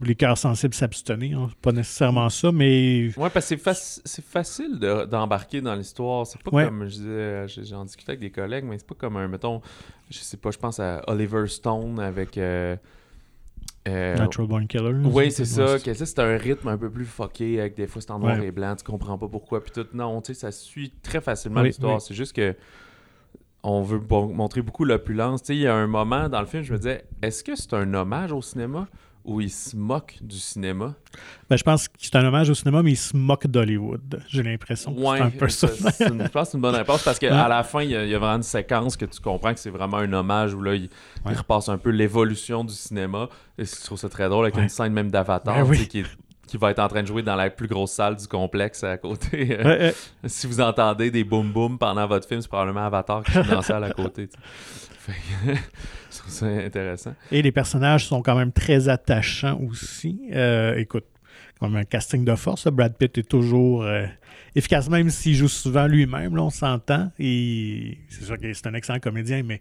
[0.00, 1.38] les cœurs sensibles s'abstenir.
[1.38, 1.50] hein.
[1.62, 3.08] Pas nécessairement ça, mais.
[3.16, 6.26] Ouais, parce que c'est, faci- c'est facile de- d'embarquer dans l'histoire.
[6.26, 6.64] C'est pas Ouais.
[6.64, 9.60] comme, je disais, j'en discutais avec des collègues, mais c'est pas comme un, mettons,
[10.10, 12.36] je sais pas, je pense à Oliver Stone avec...
[12.38, 12.76] euh,
[13.88, 14.92] euh, Natural Born Killer.
[15.04, 15.74] oui, c'est ça.
[15.74, 18.18] Ouais, Que ça, c'est un rythme un peu plus fucké, avec des fois c'est en
[18.18, 18.46] noir Ouais.
[18.48, 19.86] et blanc, tu comprends pas pourquoi, puis tout.
[19.94, 21.96] Non, tu sais, ça suit très facilement Oui, l'histoire.
[21.96, 22.00] oui.
[22.00, 22.54] C'est juste que
[23.68, 25.42] on veut bon- montrer beaucoup l'opulence.
[25.42, 27.56] Tu sais, il y a un moment dans le film, je me disais, est-ce que
[27.56, 28.86] c'est un hommage au cinéma
[29.24, 30.94] ou il se moque du cinéma?
[31.50, 34.22] Ben, je pense que c'est un hommage au cinéma, mais il se moque d'Hollywood.
[34.28, 35.66] J'ai l'impression que c'est un peu ça.
[35.66, 37.48] c'est une- je pense que c'est une bonne réponse parce qu'à Ouais.
[37.48, 39.58] la fin, il y, a, il y a vraiment une séquence que tu comprends que
[39.58, 40.88] c'est vraiment un hommage où là, il,
[41.24, 43.28] repasse un peu l'évolution du cinéma.
[43.58, 45.76] Et je trouve ça très drôle avec une scène même d'Avatar Ben oui.
[45.78, 46.16] tu sais, qui, est-
[46.46, 48.96] qui va être en train de jouer dans la plus grosse salle du complexe à
[48.96, 49.56] côté.
[49.56, 49.94] Ouais, ouais.
[50.26, 53.56] si vous entendez des boum boum pendant votre film, c'est probablement Avatar qui est dans
[53.56, 54.28] la salle à côté.
[55.46, 57.14] je trouve ça intéressant.
[57.30, 60.20] Et les personnages sont quand même très attachants aussi.
[60.32, 61.04] Euh, écoute,
[61.60, 64.06] comme un casting de force, Brad Pitt est toujours euh,
[64.54, 67.10] efficace, même s'il joue souvent lui-même, là, on s'entend.
[67.18, 69.60] Et c'est sûr que c'est un excellent comédien, mais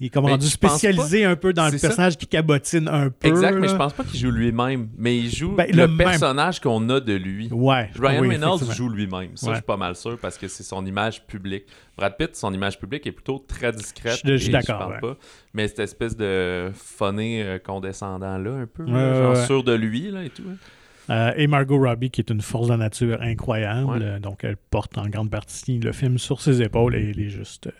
[0.00, 1.88] il est comme Mais rendu je pense spécialisé un peu dans le ça.
[1.88, 3.28] personnage qui cabotine un peu.
[3.28, 6.88] Exact, mais je pense pas qu'il joue lui-même, mais il joue Ben, le, personnage qu'on
[6.90, 7.48] a de lui.
[7.50, 7.90] Ouais.
[7.98, 9.36] Ryan oui, Reynolds joue lui-même.
[9.36, 9.52] Ça, Ouais.
[9.54, 11.64] je suis pas mal sûr parce que c'est son image publique.
[11.96, 14.20] Brad Pitt, son image publique est plutôt très discrète.
[14.24, 15.00] Je- je suis d'accord, parle ouais.
[15.00, 15.16] pas.
[15.52, 18.84] Mais cette espèce de funné euh, condescendant-là, un peu.
[18.84, 20.44] Là, genre sûr de lui là, et tout.
[20.48, 20.56] hein.
[21.10, 23.86] Euh, et Margot Robbie, qui est une force de nature incroyable.
[23.90, 23.98] Ouais.
[24.02, 27.30] Euh, donc, elle porte en grande partie le film sur ses épaules et elle est
[27.30, 27.70] juste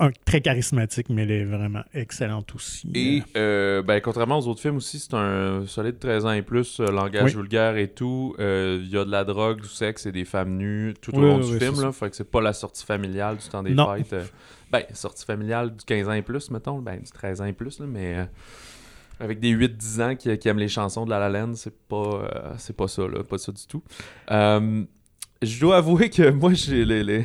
[0.00, 2.90] un, très charismatique, mais elle est vraiment excellente aussi.
[2.94, 6.80] Et euh, ben, contrairement aux autres films aussi, c'est un solide 13 ans et plus,
[6.80, 7.40] euh, langage Oui.
[7.42, 8.34] vulgaire et tout.
[8.38, 11.20] Euh, Il y a de la drogue, du sexe et des femmes nues tout au
[11.20, 11.80] long oui, du film.
[11.80, 13.94] Là, fait que c'est pas la sortie familiale du temps des Non.
[13.94, 14.12] fêtes.
[14.14, 14.24] euh,
[14.70, 16.78] ben, sortie familiale du 15 ans et plus, mettons.
[16.80, 18.24] Ben, du 13 ans et plus, là, mais euh,
[19.20, 21.96] avec des 8-10 ans qui, qui aiment les chansons de La La Land, c'est pas,
[21.96, 23.82] euh, c'est pas ça, là, pas ça du tout.
[25.42, 27.24] Je dois avouer que moi, j'ai les, les-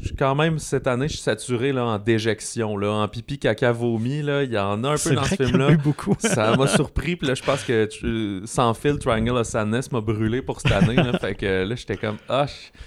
[0.00, 3.38] je suis quand même, cette année, je suis saturé là, en déjection, là, en pipi,
[3.38, 4.22] caca, vomi.
[4.22, 4.44] là.
[4.44, 5.74] Il y en a un peu dans vrai ce film-là.
[5.76, 6.14] beaucoup.
[6.20, 10.00] Ça m'a surpris, puis là, je pense que tu- Sans fil, Triangle of Sadness m'a
[10.00, 10.94] brûlé pour cette année.
[10.94, 11.18] là.
[11.18, 12.78] fait que là, j'étais comme, ah, je-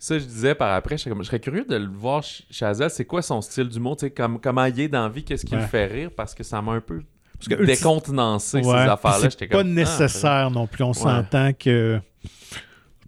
[0.00, 3.22] ça, je disais par après, je serais curieux de le voir ch- chez c'est quoi
[3.22, 5.60] son style d'humour, tu sais, comme, comment il est dans la vie, qu'est-ce qui Ouais.
[5.60, 7.02] le fait rire, parce que ça m'a un peu
[7.34, 9.28] Parce que décontenancé, Ouais, ces affaires-là.
[9.30, 10.82] C'est pas comme, ah, nécessaire non plus.
[10.84, 12.00] On s'entend que.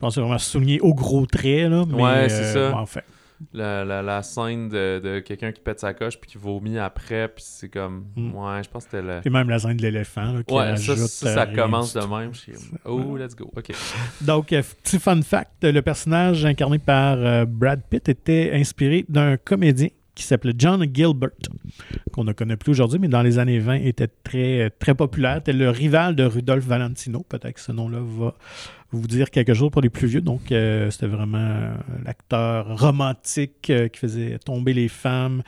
[0.02, 1.68] Je pense que vraiment souligné au gros trait.
[1.68, 2.72] Là, mais, Ouais, c'est euh, ça.
[2.72, 3.00] bon, enfin,
[3.52, 7.28] la, la, la scène de, de quelqu'un qui pète sa coche puis qui vomit après,
[7.28, 8.34] puis c'est comme, Mm.
[8.34, 9.20] ouais, je pense que c'était le...
[9.24, 10.32] Et même la scène de l'éléphant.
[10.32, 12.32] là, qui Ouais, ça, ajoute, ça, ça euh, commence de même.
[12.32, 12.78] Comme,
[13.12, 13.48] oh, let's go.
[13.56, 13.70] OK.
[14.22, 19.36] Donc, euh, petit fun fact le personnage incarné par euh, Brad Pitt était inspiré d'un
[19.36, 19.86] comédien
[20.16, 21.30] qui s'appelait John Gilbert,
[22.12, 25.36] qu'on ne connaît plus aujourd'hui, mais dans les années 20 était très, très populaire.
[25.36, 27.24] C'était le rival de Rudolph Valentino.
[27.28, 28.34] Peut-être que ce nom-là va
[28.92, 30.20] vous dire quelque chose pour les plus vieux.
[30.20, 31.74] Donc, euh, c'était vraiment euh,
[32.04, 35.42] l'acteur romantique euh, qui faisait tomber les femmes.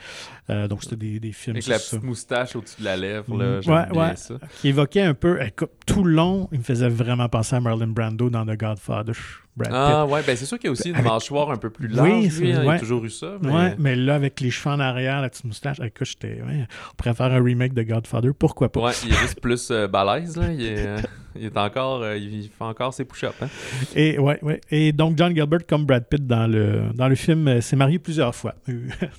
[0.49, 1.97] Euh, donc, c'était des, des films Avec la ça.
[1.97, 3.39] petite moustache au-dessus de la lèvre, Mm.
[3.41, 4.15] là, j'aime Ouais, bien ouais.
[4.15, 4.35] ça.
[4.61, 5.39] qui évoquait un peu,
[5.85, 9.13] tout le long, il me faisait vraiment penser à Marlon Brando dans The Godfather.
[9.57, 9.77] Brad Pitt.
[9.79, 11.87] Ah ouais, ben c'est sûr qu'il y a aussi une Avec- mâchoire un peu plus
[11.87, 13.37] large, Oui, lui, hein, il a toujours eu ça.
[13.41, 13.51] Mais...
[13.53, 16.41] Ouais, mais là, avec les cheveux en arrière, la petite moustache, écoute, j'étais.
[16.41, 18.81] ouais, on pourrait faire un remake de Godfather, pourquoi pas?
[18.81, 20.51] Ouais, il est juste plus balèze, là.
[20.51, 20.85] Il est,
[21.37, 22.05] il est encore...
[22.15, 23.47] il fait encore ses push-ups, hein?
[23.95, 24.61] Et, ouais, ouais.
[24.71, 27.99] Et donc, John Gilbert, comme Brad Pitt dans le, dans le film, euh, s'est marié
[27.99, 28.55] plusieurs fois.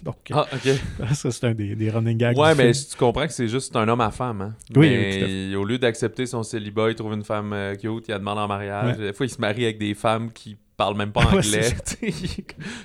[0.02, 1.14] donc, euh, Ah, OK.
[1.14, 2.36] ça, c'est un des, des running gags.
[2.38, 2.86] Ouais, mais film.
[2.90, 4.54] tu comprends que c'est juste un homme à femme, hein.
[4.74, 7.74] Oui, mais oui, tout à au lieu d'accepter son célibat, il trouve une femme euh,
[7.74, 8.96] cute, il la demande en mariage.
[8.96, 11.74] Des fois, il se marie avec des femmes qui parlent même pas Ouais, anglais.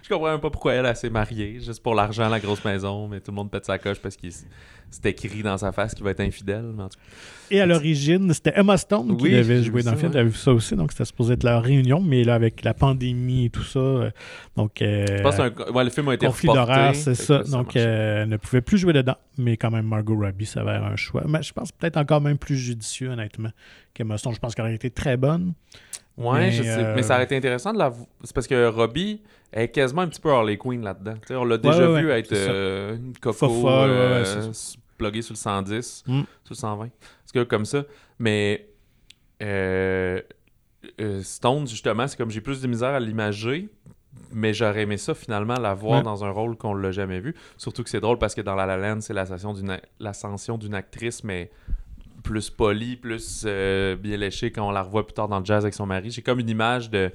[0.04, 1.60] Je comprends même pas pourquoi elle, elle s'est mariée.
[1.60, 4.32] Juste pour l'argent, la grosse maison, mais tout le monde pète sa coche parce qu'il
[4.94, 6.66] c'est écrit dans sa face qu'il va être infidèle.
[6.76, 7.06] mais en tout cas.
[7.56, 10.12] Et à l'origine, c'était Emma Stone qui Oui, devait jouer dans le film.
[10.12, 13.46] T'avais vu ça aussi, donc c'était supposé être leur réunion, mais là, avec la pandémie
[13.46, 14.12] et tout ça, euh,
[14.58, 14.82] donc...
[14.82, 16.72] euh, Je pense que c'est un- ouais, le film a été conflit reporté.
[16.74, 17.40] d'horaire, c'est ça.
[17.44, 20.98] Donc, euh, elle ne pouvait plus jouer dedans, mais quand même, Margot Robbie s'avère un
[20.98, 21.24] choix.
[21.26, 23.52] Mais je pense peut-être encore même plus judicieux, honnêtement,
[23.94, 24.34] qu'Emma Stone.
[24.34, 25.54] Je pense qu'elle aurait été très bonne.
[26.18, 26.70] Ouais, Mais, je sais.
[26.84, 27.90] euh, Mais ça aurait été intéressant de la.
[27.90, 29.22] vo- C'est parce que Robbie
[29.54, 31.14] est quasiment un petit peu Harley Quinn là-dedans.
[31.32, 34.52] On l'a déjà ouais, vu ouais, être euh, une coco ouais, euh,
[34.98, 36.22] pluguée sur le 110, Mm.
[36.44, 36.90] sur le 120.
[37.26, 37.84] C'est que comme ça.
[38.20, 38.68] Mais
[39.42, 40.22] euh,
[41.00, 43.70] euh, Stone, justement, c'est comme j'ai plus de misère à l'imager.
[44.34, 47.34] Mais j'aurais aimé ça finalement la voir dans un rôle qu'on l'a jamais vu.
[47.58, 50.58] Surtout que c'est drôle parce que dans La La Land, c'est l'ascension d'une a- l'ascension
[50.58, 51.50] d'une actrice, mais
[52.22, 55.64] plus polie, plus euh, bien léchée quand on la revoit plus tard dans le jazz
[55.64, 56.12] avec son mari.
[56.12, 57.12] J'ai comme une image de.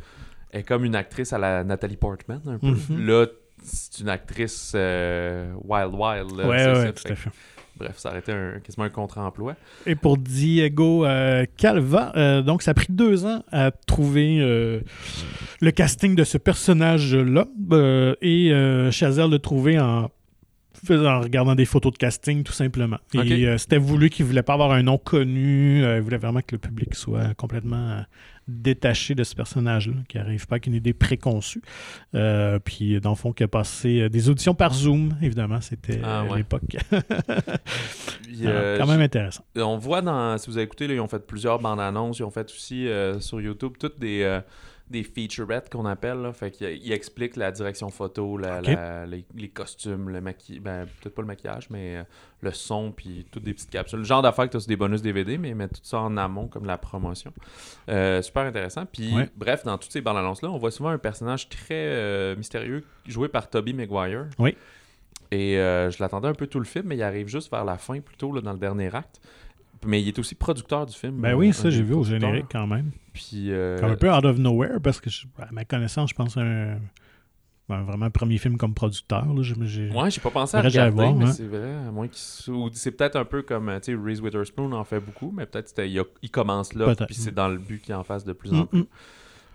[0.51, 2.77] Elle est comme une actrice à la Nathalie Portman, un peu.
[2.89, 3.07] Mhm.
[3.07, 3.27] Là,
[3.63, 6.37] c'est une actrice euh, wild wild.
[6.37, 6.93] là, ouais, ouais, ça.
[6.93, 7.31] tout Fait à fait.
[7.79, 9.55] Bref, ça aurait été un, quasiment un contre-emploi.
[9.85, 14.81] Et pour Diego euh, Calva, euh, donc ça a pris deux ans à trouver euh,
[15.61, 17.47] le casting de ce personnage-là.
[18.23, 20.11] et Chazelle l'a trouvé en,
[20.95, 22.99] en regardant des photos de casting, tout simplement.
[23.14, 25.84] Et euh, c'était voulu qu'il voulait pas avoir un nom connu.
[25.84, 28.01] euh, il voulait vraiment que le public soit complètement euh,
[28.49, 31.62] détaché de ce personnage-là, qui n'arrive pas avec une idée préconçue.
[32.14, 35.61] Euh, puis, dans le fond, qui a passé des auditions par Zoom, évidemment.
[35.61, 36.39] C'était Ah, euh, ouais.
[36.39, 36.62] l'époque.
[38.22, 39.45] Puis, Alors, euh, quand même intéressant.
[39.57, 42.24] on voit dans si vous avez écouté là, ils ont fait plusieurs bandes annonces ils
[42.24, 44.41] ont fait aussi euh, sur YouTube toutes des euh,
[44.89, 46.32] des featurettes qu'on appelle là.
[46.32, 48.66] fait qu'ils ils expliquent la direction photo la- Ok.
[48.66, 52.03] la- les, les costumes le maquillage ben peut-être pas le maquillage mais euh,
[52.43, 55.03] le son puis toutes des petites capsules le genre d'affaires que tu as des bonus
[55.03, 57.32] DVD mais mettre tout ça en amont comme la promotion
[57.89, 59.28] Euh, super intéressant puis Ouais.
[59.37, 62.84] bref dans toutes ces bandes annonces là on voit souvent un personnage très euh, mystérieux
[63.07, 64.57] joué par Toby Maguire Oui.
[65.32, 68.01] et je l'attendais un peu tout le film, mais il arrive juste vers la fin,
[68.01, 69.20] plutôt là, dans le dernier acte.
[69.87, 71.20] Mais il est aussi producteur du film.
[71.20, 72.91] Ben oui, ça, j'ai vu au générique quand même.
[73.12, 76.14] Puis, euh, Comme un peu out of nowhere, parce que, je- à ma connaissance, je
[76.14, 76.78] pense un,
[77.68, 79.24] ben, vraiment premier film comme producteur.
[79.32, 81.32] Là, j'ai- Ouais, j'ai pas pensé à que regarder, voir, mais hein.
[81.32, 81.74] c'est vrai.
[82.72, 85.72] C'est peut-être un peu comme, euh, tu sais, Reese Witherspoon en fait beaucoup, mais peut-être
[85.84, 88.66] il, commence là, puis c'est dans le but qu'il en fasse de plus en Mm,
[88.66, 88.78] plus.
[88.80, 88.87] mm.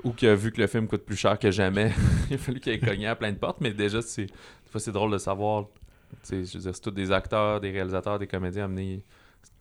[0.04, 1.92] Ou qu'il a vu que le film coûte plus cher que jamais,
[2.32, 4.34] il a fallu qu'il ait cogné à plein de portes, mais déjà, c'est, des
[4.72, 5.66] fois, c'est drôle de savoir.
[6.12, 9.04] tu sais, Je veux dire, c'est tous des acteurs, des réalisateurs, des comédiens amenés.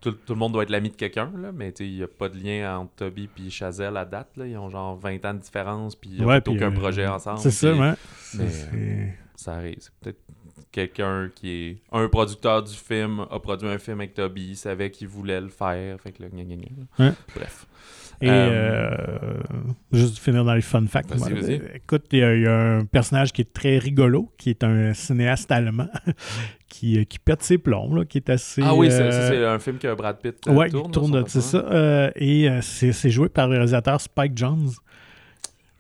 [0.00, 2.30] Tout, tout le monde doit être l'ami de quelqu'un, là, mais il n'y a pas
[2.30, 4.30] de lien entre Toby et Chazelle à date.
[4.36, 4.46] Là.
[4.46, 7.40] Ils ont genre 20 ans de différence, puis ils n'ont Ouais, aucun euh, projet ensemble.
[7.40, 7.92] C'est ça, ouais.
[8.38, 9.76] mais, C'est- Ça arrive.
[9.80, 10.20] C'est peut-être
[10.72, 14.90] quelqu'un qui est un producteur du film, a produit un film avec Toby, il savait
[14.90, 16.00] qu'il voulait le faire.
[16.00, 16.66] Fait que là, gna, gna, gna.
[17.06, 17.12] Ouais.
[17.34, 17.66] Bref.
[18.22, 18.90] Et Euh,
[19.22, 19.38] euh,
[19.92, 21.10] juste finir dans les fun facts.
[21.14, 21.60] Vas-y, moi, vas-y.
[21.74, 24.62] Écoute, il y, a- il y a un personnage qui est très rigolo, qui est
[24.62, 25.88] un cinéaste allemand
[26.68, 28.62] qui, euh, qui pète ses plombs, là, qui est assez.
[28.64, 30.86] Ah oui, c'est un film que Brad Pitt Ouais, tourne.
[30.88, 32.10] il tourne, c'est ça.
[32.16, 34.68] Et c'est c'est joué par le réalisateur Spike Jones.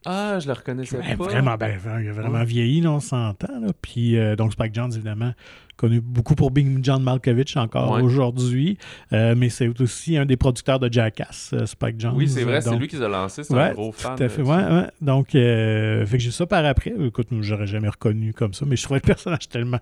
[0.06, 1.14] Ah, je le reconnaissais pas.
[1.24, 2.44] vraiment, ben, il a vraiment Ouais.
[2.46, 3.60] vieilli, là, on s'entend.
[3.60, 3.68] là.
[3.82, 5.32] Puis, euh, donc, Spike Jones, évidemment,
[5.76, 8.02] connu beaucoup pour Big John Malkovich encore Ouais.
[8.02, 8.78] aujourd'hui.
[9.12, 12.14] Euh, mais c'est aussi un des producteurs de Jackass, euh, Spike Jones.
[12.16, 13.42] Oui, c'est vrai, c'est lui qui l'a lancé.
[13.44, 14.16] C'est Ouais, un gros fan.
[14.16, 14.86] Tout à fait, ouais.
[15.02, 16.94] Donc, fait que j'ai ça par après.
[16.98, 19.80] Écoute, j'aurais jamais reconnu comme ça, mais je trouvais le personnage tellement,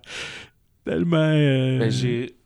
[0.85, 1.89] tellement Ben,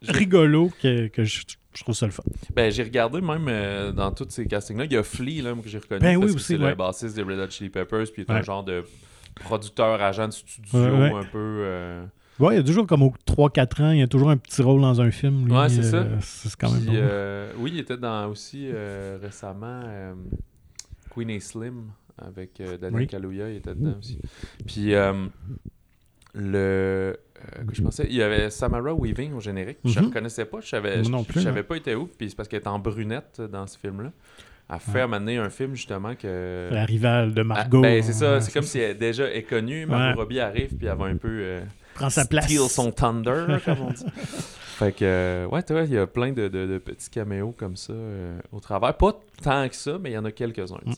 [0.08, 1.42] rigolo que, que je,
[1.76, 2.24] je trouve ça le fun.
[2.56, 4.86] ben, j'ai regardé même euh, dans tous ces castings-là.
[4.86, 6.02] Il y a Flea là, que j'ai reconnu.
[6.02, 6.70] Ben oui, que c'est ouais.
[6.70, 8.06] le bassiste des Red Hot Chili Peppers.
[8.14, 8.84] Puis il est un genre de
[9.36, 11.38] producteur, agent de studio Ouais, un peu.
[11.64, 12.06] euh,
[12.40, 14.62] Ouais, il y a toujours comme aux 3-4 ans, il y a toujours un petit
[14.64, 15.46] rôle dans un film.
[15.48, 16.22] lui, Ouais, c'est euh, ça.
[16.22, 18.70] C'est quand même Puis, euh, oui, il était dans aussi
[19.22, 19.82] récemment
[21.12, 23.08] Queen et Slim avec Daniel Oui.
[23.08, 24.20] Kaluuya, il était dedans aussi.
[24.66, 24.94] Puis
[26.36, 27.18] le
[27.68, 29.78] que je pensais, il y avait Samara Weaving au générique.
[29.86, 32.08] Je ne reconnaissais pas, je savais, non plus, je savais pas était où.
[32.08, 34.12] Puis c'est parce qu'elle est en brunette dans ce film-là.
[34.72, 35.38] Elle fait Ouais.
[35.38, 36.70] à un film justement que.
[36.72, 37.82] La rivale de Ah, Margot.
[37.82, 40.88] ben, c'est ça, ouais, c'est comme si elle déjà est connue, Margot Robbie arrive puis
[40.88, 41.62] elle va un peu euh,
[41.96, 42.46] Prend sa place.
[42.46, 44.06] steal son thunder, comme on dit.
[44.16, 47.54] fait que, euh, ouais, tu vois, il y a plein de, de- de petits caméos
[47.58, 48.96] comme ça euh, au travers.
[48.96, 50.94] Pas tant que ça, mais il y en a quelques-uns, Mm.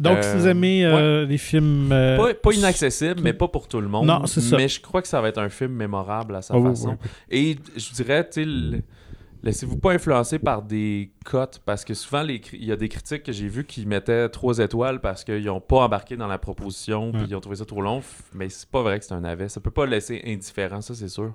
[0.00, 1.90] Donc, Euh, si vous aimez euh, les films.
[1.92, 4.06] euh, Pas, pas inaccessible, mais pas pour tout le monde.
[4.06, 4.56] Non, c'est ça.
[4.56, 6.96] Mais je crois que ça va être un film mémorable à sa ah façon.
[7.30, 8.82] Et je dirais, tu sais,
[9.42, 13.22] laissez-vous pas influencer par des cotes, parce que souvent, les il y a des critiques
[13.22, 17.12] que j'ai vues qui mettaient trois étoiles parce qu'ils n'ont pas embarqué dans la proposition,
[17.12, 17.26] puis Ouais.
[17.30, 18.02] ils ont trouvé ça trop long.
[18.34, 19.48] Mais c'est pas vrai que c'est un navet.
[19.48, 21.34] Ça peut pas laisser indifférent, ça, c'est sûr.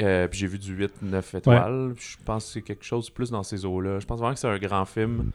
[0.00, 1.94] Euh, puis j'ai vu du 8, 9 étoiles.
[1.98, 3.98] Je pense que c'est quelque chose plus dans ces eaux-là.
[3.98, 5.32] Je pense vraiment que c'est un grand film.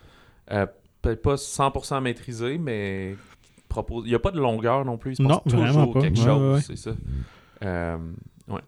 [0.52, 0.66] Euh,
[1.08, 3.16] Peut-être pas 100% maîtrisé, mais
[3.70, 4.04] propose...
[4.06, 5.14] il n'y a pas de longueur non plus.
[5.14, 6.02] Il se passe Non, vraiment toujours pas.
[6.02, 6.62] quelque Ouais, chose, ouais, ouais.
[6.62, 6.92] c'est ça.
[7.64, 7.98] Euh,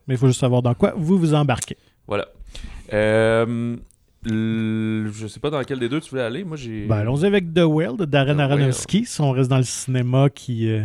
[0.07, 1.77] Mais il faut juste savoir dans quoi vous vous embarquez.
[2.07, 2.27] voilà.
[2.93, 3.75] Euh,
[4.25, 6.43] l- je sais pas dans quel des deux tu voulais aller.
[6.43, 6.85] Moi, j'ai.
[6.87, 10.29] Ben, allons-y avec The Whale de Darren The Aronofsky, si on reste dans le cinéma
[10.29, 10.83] qui, euh,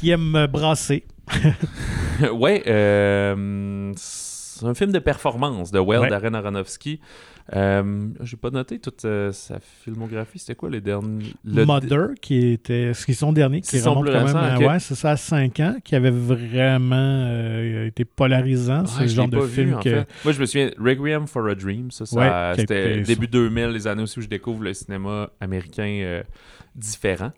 [0.00, 1.04] qui aime brasser.
[2.32, 6.08] ouais, euh, c'est un film de performance de Well Ouais.
[6.10, 7.00] Darren Aronofsky.
[7.54, 10.38] Euh, j'ai pas noté toute euh, sa filmographie.
[10.40, 11.32] C'était quoi les derniers?
[11.44, 14.66] Le- Mother, qui était ce qui est son dernier, qui remonte quand même à, ok.
[14.66, 16.96] ouais, c'est ça, à 5 ans, qui avait vraiment
[17.28, 18.80] euh, été polarisant.
[18.80, 19.90] Ouais, c'est le je genre de vu, film que.
[19.90, 20.08] fait.
[20.24, 23.66] Moi, je me souviens, Requiem for a Dream, ça, ça Ouais, c'était était- début 2000,
[23.68, 26.22] les années aussi où je découvre le cinéma américain euh,
[26.74, 27.30] différent.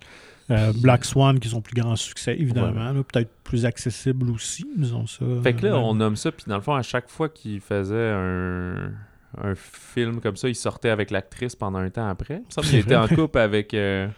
[0.50, 2.94] euh, Black Swan, qui sont plus grands succès, évidemment.
[3.12, 5.24] Peut-être plus accessible aussi, disons ça.
[5.42, 7.60] Fait que là, Euh, on nomme ça, puis dans le fond, à chaque fois qu'il
[7.60, 8.92] faisait un,
[9.42, 12.36] un film comme ça, il sortait avec l'actrice pendant un temps après.
[12.36, 13.74] Il me semble qu'il était en couple avec.
[13.74, 14.08] Euh,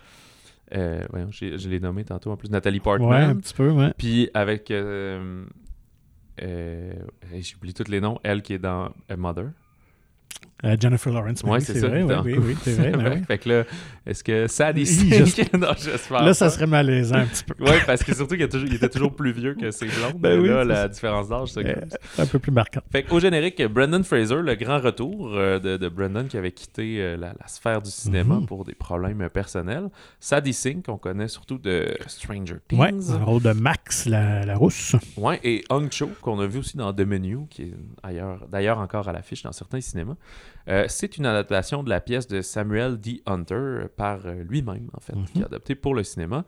[0.75, 3.41] euh, j'ai- je l'ai nommé tantôt en plus, Nathalie Ouais, un Portman.
[3.41, 3.93] petit peu, ouais.
[3.99, 4.71] Puis avec.
[4.71, 5.45] euh,
[6.43, 6.93] euh,
[7.33, 8.18] j'ai oublié tous les noms.
[8.23, 9.51] Elle qui est dans euh, Mother.
[10.64, 12.02] Euh, Jennifer Lawrence, oui, c'est c'est ça, vrai.
[12.02, 12.90] Oui, oui, oui, c'est vrai.
[12.92, 13.24] ben oui.
[13.26, 13.64] fait que là,
[14.06, 16.22] est-ce que Sadie Sink Non, j'espère.
[16.22, 16.50] Là, ça pas.
[16.50, 17.64] serait malaisant un petit peu.
[17.64, 20.18] Ouais, parce que surtout qu'il était toujours, plus vieux que ses blondes.
[20.20, 20.88] Ben oui, là, c'est la ça.
[20.88, 22.80] différence d'âge, c'est Euh, comme un peu plus marquant.
[22.92, 26.98] Fait qu'au générique, Brendan Fraser, le grand retour euh, de, de Brendan qui avait quitté
[27.16, 28.46] la, la sphère du cinéma Mhm.
[28.46, 29.88] pour des problèmes personnels.
[30.20, 32.78] Sadie Sink, qu'on connaît surtout de Stranger Things.
[32.78, 34.94] Ouais, le rôle de Max, la, la rousse.
[35.16, 38.78] Ouais, et Hong Cho, qu'on a vu aussi dans The Menu, qui est ailleurs, d'ailleurs
[38.78, 40.16] encore à l'affiche dans certains cinémas.
[40.68, 43.22] Euh, c'est une adaptation de la pièce de Samuel D.
[43.26, 45.24] Hunter par euh, lui-même, en fait, Mhm.
[45.26, 46.44] qui a adapté pour le cinéma.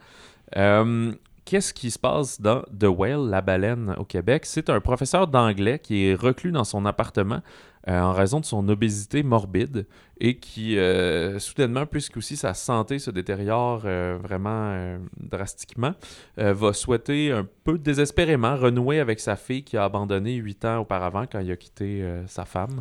[0.57, 1.13] Euh,
[1.45, 4.47] Qu'est-ce qui se passe dans The Whale, la baleine au Québec?
[4.47, 7.41] C'est un professeur d'anglais qui est reclus dans son appartement
[7.89, 9.87] euh, en raison de son obésité morbide
[10.21, 15.93] et qui, euh, soudainement, puisqu'aussi sa santé se détériore euh, vraiment drastiquement,
[16.37, 21.25] va souhaiter un peu désespérément renouer avec sa fille qui a abandonné huit ans auparavant
[21.31, 22.81] quand il a quitté sa femme.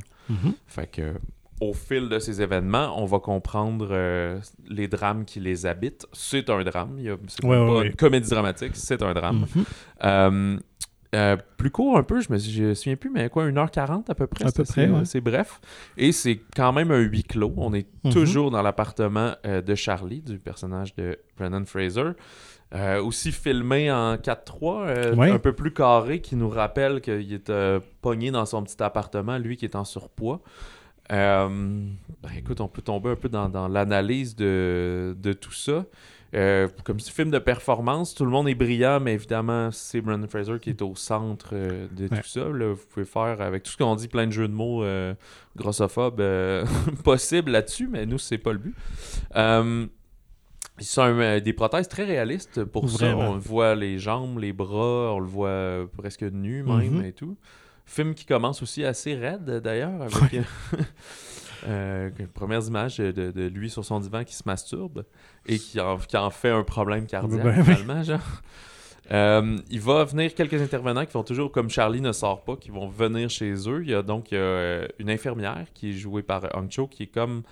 [0.67, 1.13] Fait que
[1.59, 6.07] au fil de ces événements, on va comprendre euh, les drames qui les habitent.
[6.11, 6.97] C'est un drame.
[7.27, 7.91] C'est Ouais, pas ouais, une ouais.
[7.93, 9.45] comédie dramatique, c'est un drame.
[9.55, 9.63] Mhm.
[10.03, 10.57] Euh,
[11.13, 14.15] euh, plus court un peu, je me, je me souviens plus, mais quoi, 1h40 à
[14.15, 14.45] peu près.
[14.45, 15.05] À peu c'est- près, c'est- ouais.
[15.05, 15.59] C'est bref.
[15.97, 17.53] Et c'est quand même un huis clos.
[17.57, 18.11] On est Mhm.
[18.13, 22.11] toujours dans l'appartement euh, de Charlie, du personnage de Brendan Fraser.
[22.73, 25.29] Euh, aussi filmé en 4-3, euh, Ouais.
[25.29, 29.37] un peu plus carré, qui nous rappelle qu'il est euh, pogné dans son petit appartement,
[29.37, 30.39] lui qui est en surpoids.
[31.11, 31.49] Euh,
[32.23, 35.83] ben, écoute, on peut tomber un peu dans, dans l'analyse de, de tout ça.
[36.33, 40.59] Euh, comme film de performance, tout le monde est brillant, mais évidemment, c'est Brandon Fraser
[40.61, 42.45] qui est au centre euh, de tout ça.
[42.45, 42.73] Là.
[42.73, 45.13] Vous pouvez faire, avec tout ce qu'on dit, plein de jeux de mots euh,
[45.57, 46.21] grossophobes
[47.03, 48.75] possibles là-dessus, mais nous, c'est pas le but.
[50.79, 53.21] Ils sont des prothèses très réalistes pour Vraiment.
[53.21, 53.29] ça.
[53.29, 57.05] On voit les jambes, les bras, on le voit presque nu même Mhm.
[57.05, 57.37] et tout.
[57.85, 60.13] Film qui commence aussi assez raide d'ailleurs, avec
[61.67, 65.05] euh, premières images de, de lui sur son divan qui se masturbe
[65.45, 68.41] et qui en, qui en fait un problème cardiaque Ben finalement, genre.
[69.11, 72.69] Euh, il va venir quelques intervenants qui vont toujours, comme Charlie ne sort pas, qui
[72.69, 73.81] vont venir chez eux.
[73.83, 76.69] Il y a donc il y a, euh, une infirmière qui est jouée par Hong
[76.69, 77.43] Cho, qui est comme.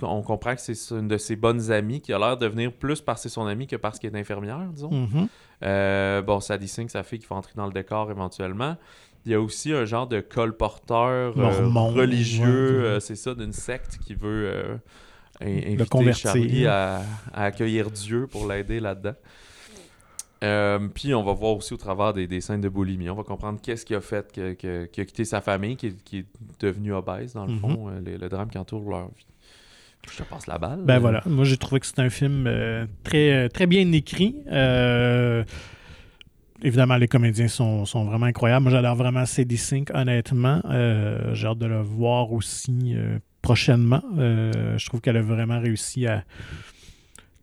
[0.00, 3.02] On comprend que c'est une de ses bonnes amies qui a l'air de venir plus
[3.02, 4.90] parce que c'est son amie que parce qu'elle est infirmière, disons.
[4.90, 5.28] Mhm.
[5.62, 8.76] Euh, bon, Sadie Sink, sa fille qui va entrer dans le décor éventuellement.
[9.26, 12.84] Il y a aussi un genre de colporteur euh, religieux, ouais.
[12.86, 14.74] euh, c'est ça, d'une secte qui veut euh,
[15.40, 15.78] in- inviter.
[16.12, 17.02] Charlie à,
[17.32, 19.14] à accueillir Dieu pour l'aider là-dedans.
[20.42, 23.22] Euh, puis on va voir aussi au travers des, des scènes de boulimie, on va
[23.22, 26.18] comprendre qu'est-ce qui a fait que, que- qu'il a quitté sa famille, qui est, qui
[26.18, 26.26] est
[26.60, 27.58] devenu obèse dans le Mhm.
[27.60, 29.26] fond, euh, le drame qui entoure leur vie.
[30.10, 30.80] Je te passe la balle.
[30.82, 34.36] Ben voilà, moi j'ai trouvé que c'était un film euh, très, très bien écrit.
[36.64, 38.62] Évidemment, les comédiens sont, sont vraiment incroyables.
[38.62, 40.62] Moi j'adore vraiment Sadie Sink, honnêtement.
[40.64, 44.02] Euh, j'ai hâte de le voir aussi euh, prochainement.
[44.16, 46.24] Euh, je trouve qu'elle a vraiment réussi à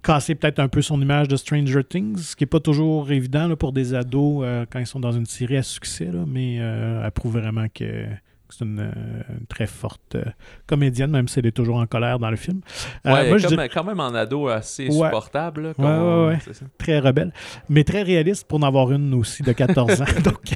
[0.02, 3.56] casser peut-être un peu son image de Stranger Things, ce qui n'est pas toujours évident
[3.56, 7.68] pour des ados quand ils sont dans une série à succès, mais elle prouve vraiment
[7.72, 8.08] que
[8.54, 8.92] c'est une, euh,
[9.40, 10.24] une très forte euh,
[10.68, 12.62] comédienne, même si elle est toujours en colère dans le film.
[13.06, 15.06] Euh, Ouais, moi, je comme, dirais quand même en ado assez Ouais.
[15.08, 15.62] supportable.
[15.64, 16.66] là, comme Ouais, ça.
[16.78, 17.32] très rebelle,
[17.70, 20.06] mais très réaliste pour en avoir une aussi de 14 ans.
[20.24, 20.56] Donc,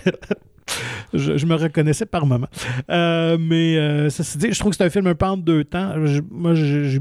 [1.13, 2.47] je, je me reconnaissais par moment.
[2.89, 5.63] Euh, mais euh, ceci dit, je trouve que c'est un film un peu en deux
[5.63, 5.93] temps.
[6.05, 6.99] Je- moi, j'ai j'ai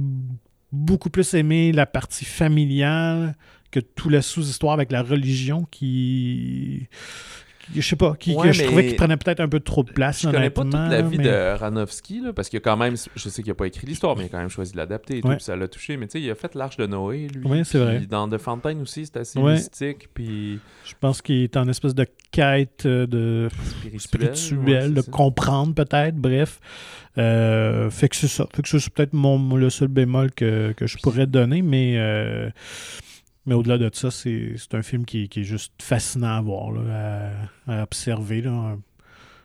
[0.72, 3.36] beaucoup plus aimé la partie familiale
[3.70, 6.88] que toute la sous-histoire avec la religion qui.
[7.74, 10.22] Je sais pas, qui, que je trouvais qu'il prenait peut-être un peu trop de place.
[10.22, 12.94] Je connais pas toute la vie mais- de Aronofsky, là, parce qu'il a quand même,
[13.14, 15.18] je sais qu'il a pas écrit l'histoire, mais il a quand même choisi de l'adapter
[15.18, 15.96] et tout, puis ça l'a touché.
[15.96, 17.46] Mais tu sais, il a fait l'Arche de Noé, lui.
[17.46, 18.00] Ouais, c'est vrai.
[18.08, 19.52] Dans The Fountain aussi, c'est assez Ouais.
[19.54, 24.00] mystique, puis Je pense qu'il est en espèce de quête euh, de spirituel.
[24.36, 25.10] spirituel, ouais, de ça.
[25.10, 26.60] comprendre peut-être, bref.
[27.16, 28.46] Euh, fait que c'est ça.
[28.54, 32.50] Fait que c'est peut-être mon, le seul bémol que, que je pourrais donner, mais, euh,
[33.46, 37.30] mais au-delà de ça, c'est un film qui, qui est juste fascinant à voir, là,
[37.66, 38.40] à, à observer.
[38.42, 38.80] Là, un-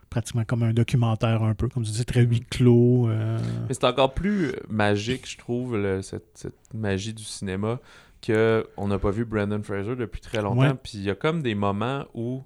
[0.10, 3.08] pratiquement comme un documentaire un peu, comme tu dis, très huis clos.
[3.10, 3.38] euh,
[3.68, 7.80] Mais c'est encore plus magique, je trouve, le- cette, cette magie du cinéma,
[8.22, 10.76] que on n'a pas vu Brandon Fraser depuis très longtemps.
[10.76, 12.44] Puis il y a comme des moments où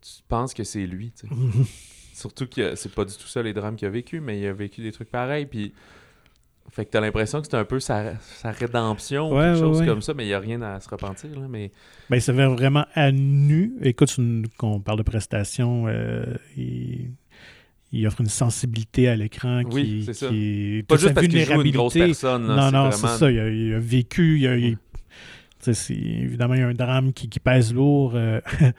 [0.00, 1.12] tu penses que c'est lui.
[2.14, 4.52] Surtout que c'est pas du tout ça les drames qu'il a vécu, mais il a
[4.52, 5.46] vécu des trucs pareils.
[5.46, 5.72] Puis
[6.70, 9.80] fait que t'as l'impression que c'est un peu sa, sa rédemption ou quelque ouais, chose
[9.80, 9.86] ouais.
[9.86, 11.30] comme ça, mais il y a rien à se repentir.
[11.38, 11.72] Là, mais
[12.10, 13.72] Ben, il se fait vraiment à nu.
[13.82, 14.14] Écoute,
[14.56, 16.24] quand on parle de prestations, euh,
[16.56, 17.10] il,
[17.92, 20.28] il offre une sensibilité à l'écran qui, Oui, c'est ça.
[20.28, 22.46] qui est pas juste parce qu'il joue une grosse personne.
[22.46, 23.30] là, Non, non, c'est vraiment- ça.
[23.30, 24.38] Il a, il a vécu.
[24.40, 24.76] Il a- il-
[25.90, 28.12] évidemment, il y a un drame qui, qui pèse lourd.
[28.14, 28.40] euh,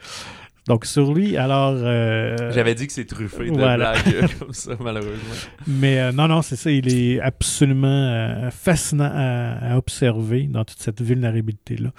[0.70, 1.74] donc, sur lui, alors.
[1.76, 3.92] euh, J'avais dit que c'est truffé de Voilà.
[3.92, 5.34] blagues euh, comme ça, malheureusement.
[5.66, 6.70] Mais euh, non, non, c'est ça.
[6.70, 11.90] Il est absolument euh, fascinant à, à observer dans toute cette vulnérabilité-là.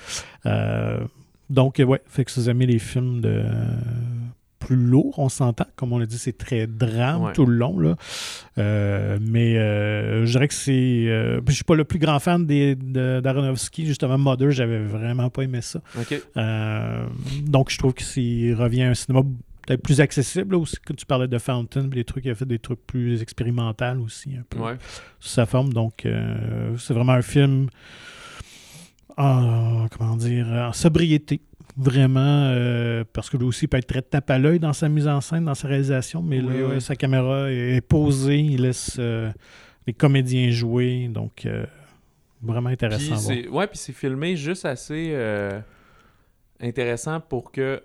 [1.49, 3.43] Donc, ouais, fait que si vous aimez les films de
[4.75, 5.65] plus lourds, on s'entend.
[5.75, 7.33] Comme on l'a dit, c'est très drame Ouais.
[7.33, 7.77] tout le long.
[7.77, 7.95] Là.
[8.57, 10.71] Euh, mais euh, je dirais que c'est.
[11.07, 13.85] euh, je suis pas le plus grand fan des- de- d'Aronofsky.
[13.85, 15.81] Justement, Mother, j'avais vraiment pas aimé ça.
[16.37, 17.05] Euh,
[17.45, 19.23] donc, je trouve qu'il revient à un cinéma
[19.67, 20.77] peut-être plus accessible là, aussi.
[20.85, 24.35] Quand tu parlais de Fountain, les trucs, il a fait des trucs plus expérimentaux aussi,
[24.37, 24.77] un peu, Ouais.
[25.19, 25.73] sous sa forme.
[25.73, 26.07] Donc,
[26.77, 27.67] c'est vraiment un film
[29.17, 31.41] en, comment dire, en sobriété.
[31.77, 32.19] Vraiment,
[32.53, 35.21] euh, parce que lui aussi peut être très tape à l'œil dans sa mise en
[35.21, 36.81] scène, dans sa réalisation, mais Oui, là, oui.
[36.81, 39.31] sa caméra est posée, il laisse euh,
[39.87, 41.65] les comédiens jouer, donc euh,
[42.41, 45.15] vraiment Puis intéressant ouais, puis c'est filmé juste assez
[46.59, 47.81] intéressant pour que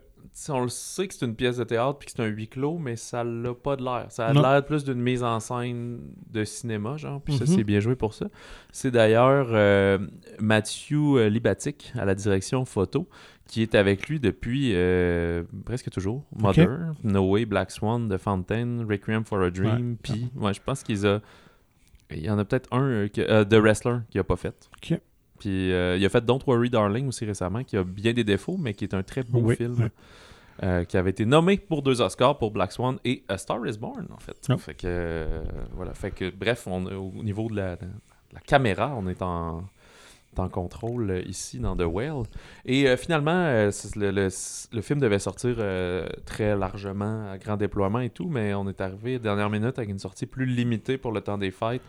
[0.50, 2.76] on le sait que c'est une pièce de théâtre puis que c'est un huis clos,
[2.78, 4.04] mais ça l'a pas de l'air.
[4.10, 7.22] Ça a l'air plus d'une mise en scène de cinéma, genre.
[7.22, 7.56] Puis ça, Mhm.
[7.56, 8.26] c'est bien joué pour ça.
[8.70, 9.96] C'est d'ailleurs euh,
[10.38, 13.08] Matthew euh, Libatic à la direction photo
[13.48, 16.24] qui est avec lui depuis euh, presque toujours.
[16.36, 19.96] Mother, No Way, Black Swan, The Fountain, Requiem for a Dream.
[20.02, 21.20] Puis, ouais, je pense qu'ils a.
[22.10, 24.68] Il y en a peut-être un, euh, que- euh, The Wrestler, qui a pas fait.
[25.38, 28.56] Puis euh, il a fait Don't Worry Darling aussi récemment, qui a bien des défauts,
[28.56, 29.74] mais qui est un très beau Oui, film.
[29.78, 29.84] oui.
[30.62, 33.76] euh, qui avait été nommé pour deux Oscars pour Black Swan et A Star Is
[33.76, 34.36] Born en fait.
[34.48, 34.56] Oh.
[34.56, 35.26] Fait que
[35.74, 37.86] voilà, fait que bref, on, au niveau de la, de
[38.32, 39.64] la caméra, on est en
[40.38, 42.24] en contrôle euh, ici dans The Whale.
[42.64, 45.56] Et euh, finalement, euh, le, film devait sortir
[46.24, 49.98] très largement, à grand déploiement et tout, mais on est arrivé dernière minute avec une
[49.98, 51.82] sortie plus limitée pour le temps des fêtes.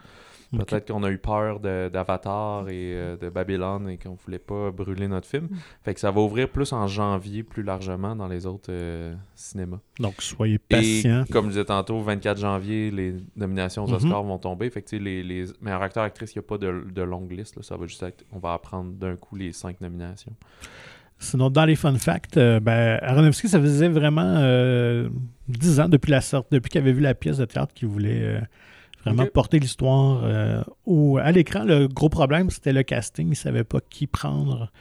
[0.51, 4.71] Peut-être qu'on a eu peur de- d'Avatar et euh, de Babylone et qu'on voulait pas
[4.71, 5.49] brûler notre film.
[5.83, 9.79] Fait que ça va ouvrir plus en janvier, plus largement dans les autres euh, cinémas.
[9.99, 11.25] Donc, soyez Et patients.
[11.31, 13.93] comme je disais tantôt, 24 janvier, les nominations aux Mhm.
[13.95, 14.69] Oscars vont tomber.
[14.69, 17.01] Fait que tu sais, les, les meilleurs acteurs, actrices, il n'y a pas de, de
[17.01, 17.57] longue liste.
[17.57, 17.63] là.
[17.63, 20.33] Ça va juste être, on va apprendre d'un coup les cinq nominations.
[21.19, 25.09] Sinon, dans les fun facts, euh, ben, Aronofsky, ça faisait vraiment euh,
[25.47, 28.21] 10 ans depuis la sorte, depuis qu'il avait vu la pièce de théâtre qu'il voulait
[28.21, 28.39] euh,
[29.09, 31.63] vraiment porter l'histoire euh, au- à l'écran.
[31.63, 33.27] Le gros problème, c'était le casting.
[33.27, 34.71] Il ne savait pas qui prendre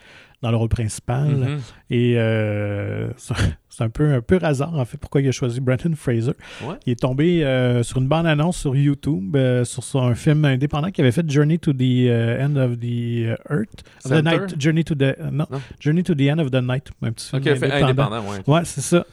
[0.43, 1.29] dans le rôle principal.
[1.35, 1.61] Mhm.
[1.91, 3.09] Et euh,
[3.71, 6.33] c'est un peu un peu hasard, en fait, pourquoi il a choisi Brenton Fraser.
[6.63, 6.75] Ouais.
[6.85, 11.01] Il est tombé euh, sur une bande-annonce sur YouTube, euh, sur un film indépendant qui
[11.01, 13.83] avait fait Journey to the euh, End of the Earth.
[14.05, 14.25] Of the?
[14.25, 14.61] Night.
[14.61, 15.03] Journey to the...
[15.03, 15.61] euh, non, Non.
[15.81, 16.91] Journey to the End of the Night.
[17.03, 18.39] Un petit film fait indépendant, ouais.
[18.47, 19.05] Ouais, c'est ça.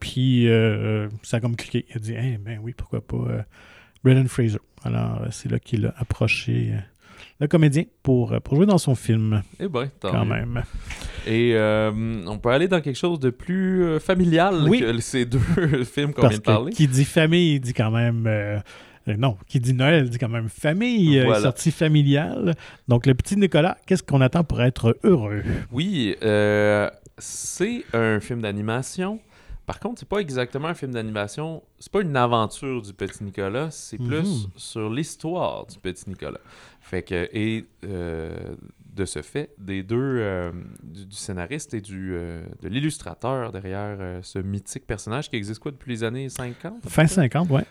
[0.00, 0.48] Puis
[1.22, 1.86] ça a comme cliqué.
[1.90, 3.44] Il a dit, Eh ben oui, pourquoi pas
[4.06, 4.58] Brendan Fraser.
[4.84, 6.78] Alors, euh, c'est là qu'il a approché euh,
[7.40, 10.62] le comédien pour, euh, pour jouer dans son film, Eh ben, tant quand même.
[11.26, 11.90] Et euh,
[12.26, 14.78] on peut aller dans quelque chose de plus familial Oui.
[14.80, 15.38] que ces deux
[15.84, 16.72] films qu'on vient de parler.
[16.72, 18.26] qui dit famille, dit quand même.
[18.28, 18.58] euh,
[19.18, 21.40] non, qui dit Noël, dit quand même famille, Voilà.
[21.42, 22.54] sortie familiale.
[22.86, 25.42] Donc, le petit Nicolas, qu'est-ce qu'on attend pour être heureux?
[25.72, 26.88] Oui, euh,
[27.18, 29.18] c'est un film d'animation.
[29.66, 31.62] Par contre, c'est pas exactement un film d'animation.
[31.80, 33.70] C'est pas une aventure du petit Nicolas.
[33.72, 34.06] C'est Mhm.
[34.08, 36.40] plus sur l'histoire du petit Nicolas.
[36.80, 38.54] Fait que et euh,
[38.94, 40.52] de ce fait, des deux euh,
[40.82, 45.72] du, du scénariste et du euh, de l'illustrateur derrière ce mythique personnage qui existe quoi
[45.72, 47.08] depuis les années 50 à peu Fin près?
[47.08, 47.64] 50, ouais.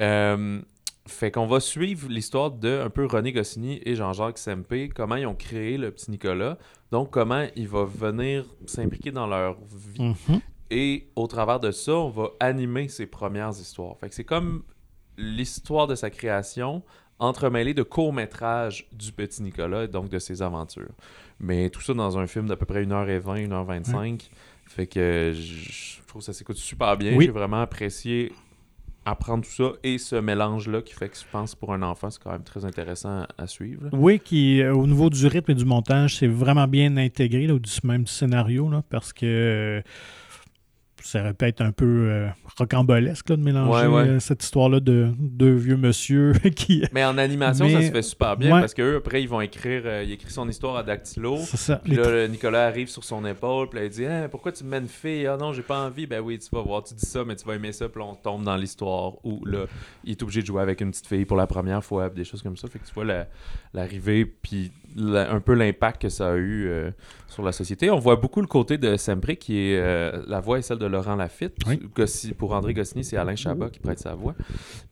[0.00, 0.60] Euh,
[1.06, 5.26] fait qu'on va suivre l'histoire de un peu René Goscinny et Jean-Jacques Sempé, comment ils
[5.26, 6.56] ont créé le petit Nicolas,
[6.90, 10.02] donc comment il va venir s'impliquer dans leur vie.
[10.02, 10.40] Mhm.
[10.74, 13.96] Et au travers de ça, on va animer ses premières histoires.
[13.96, 14.64] Fait que c'est comme
[15.16, 16.82] l'histoire de sa création
[17.20, 20.90] entremêlée de courts-métrages du petit Nicolas et donc de ses aventures.
[21.38, 24.30] Mais tout ça dans un film d'à peu près 1h20, 1h25.
[24.66, 27.14] Fait que je trouve que ça s'écoute super bien.
[27.16, 27.26] Oui.
[27.26, 28.32] J'ai vraiment apprécié
[29.04, 32.22] apprendre tout ça et ce mélange-là qui fait que je pense pour un enfant, c'est
[32.22, 33.90] quand même très intéressant à, suivre.
[33.92, 37.54] Oui, qui, euh, au niveau du rythme et du montage, c'est vraiment bien intégré, là,
[37.54, 39.82] ou du, même du scénario, là, parce que euh,
[41.06, 44.08] ça aurait pu être un peu euh, rocambolesque là, de mélanger Ouais, ouais.
[44.08, 46.82] euh, cette histoire-là de deux vieux monsieur qui.
[46.92, 48.60] Mais en animation, ça se fait super bien Ouais.
[48.60, 51.36] parce qu'eux, après, ils vont écrire, euh, il écrit son histoire à dactylo.
[51.40, 51.76] C'est ça.
[51.84, 54.70] Puis là, Nicolas arrive sur son épaule, puis là, il dit Hein, Pourquoi tu me
[54.70, 55.26] mets une fille?
[55.26, 56.06] Ah non, j'ai pas envie.
[56.06, 57.88] Ben oui, tu vas voir, tu dis ça, mais tu vas aimer ça.
[57.88, 59.66] Puis là, on tombe dans l'histoire où là,
[60.04, 62.24] il est obligé de jouer avec une petite fille pour la première fois, puis des
[62.24, 62.66] choses comme ça.
[62.68, 63.26] Fait que tu vois la-
[63.74, 66.90] l'arrivée, puis la- un peu l'impact que ça a eu euh,
[67.28, 67.90] sur la société.
[67.90, 70.86] On voit beaucoup le côté de Sempré, qui est euh, la voix est celle de
[70.86, 71.56] Laurent Lafitte.
[71.66, 71.80] Oui.
[71.94, 74.34] Gossi- pour André Goscinny, c'est Alain Chabat qui prête sa voix.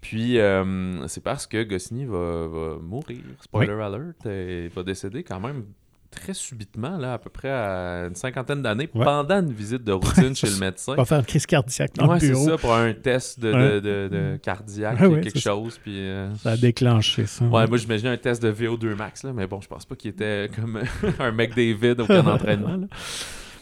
[0.01, 3.21] Puis euh, c'est parce que Goscinny va, va mourir.
[3.41, 5.65] Spoiler alert, il va décéder quand même
[6.13, 9.05] très subitement, là, à peu près à une cinquantaine d'années, Ouais.
[9.05, 10.93] pendant une visite de routine chez le médecin.
[10.93, 13.57] On va faire une crise cardiaque dans Ouais, c'est ça, pour un test de, de,
[13.57, 13.81] Ouais.
[13.81, 15.51] de- de cardiaque, ouais, quelque c'est ça.
[15.51, 15.79] chose.
[15.83, 17.45] Puis, euh, Ça a déclenché ça.
[17.47, 20.11] Ouais, moi j'imagine un test de VO2 max, là, mais bon, je pense pas qu'il
[20.11, 20.81] était comme
[21.19, 22.79] un mec David au camp d'entraînement.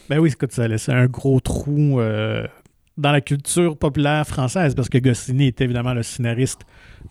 [0.08, 2.44] Ben oui, écoute, ça a laissé un gros trou euh,
[2.98, 6.62] dans la culture populaire française parce que Goscinny est évidemment le scénariste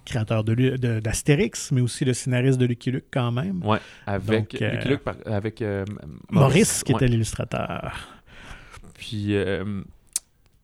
[0.10, 3.64] créateur de d'Astérix, mais aussi le scénariste de Lucky Luke quand même.
[3.66, 5.86] Ouais, avec Donc, euh, Lucky Luke, par- avec euh,
[6.32, 6.97] Maurice, qui ouais.
[6.97, 8.10] était l'illustrateur.
[8.95, 9.28] Puis,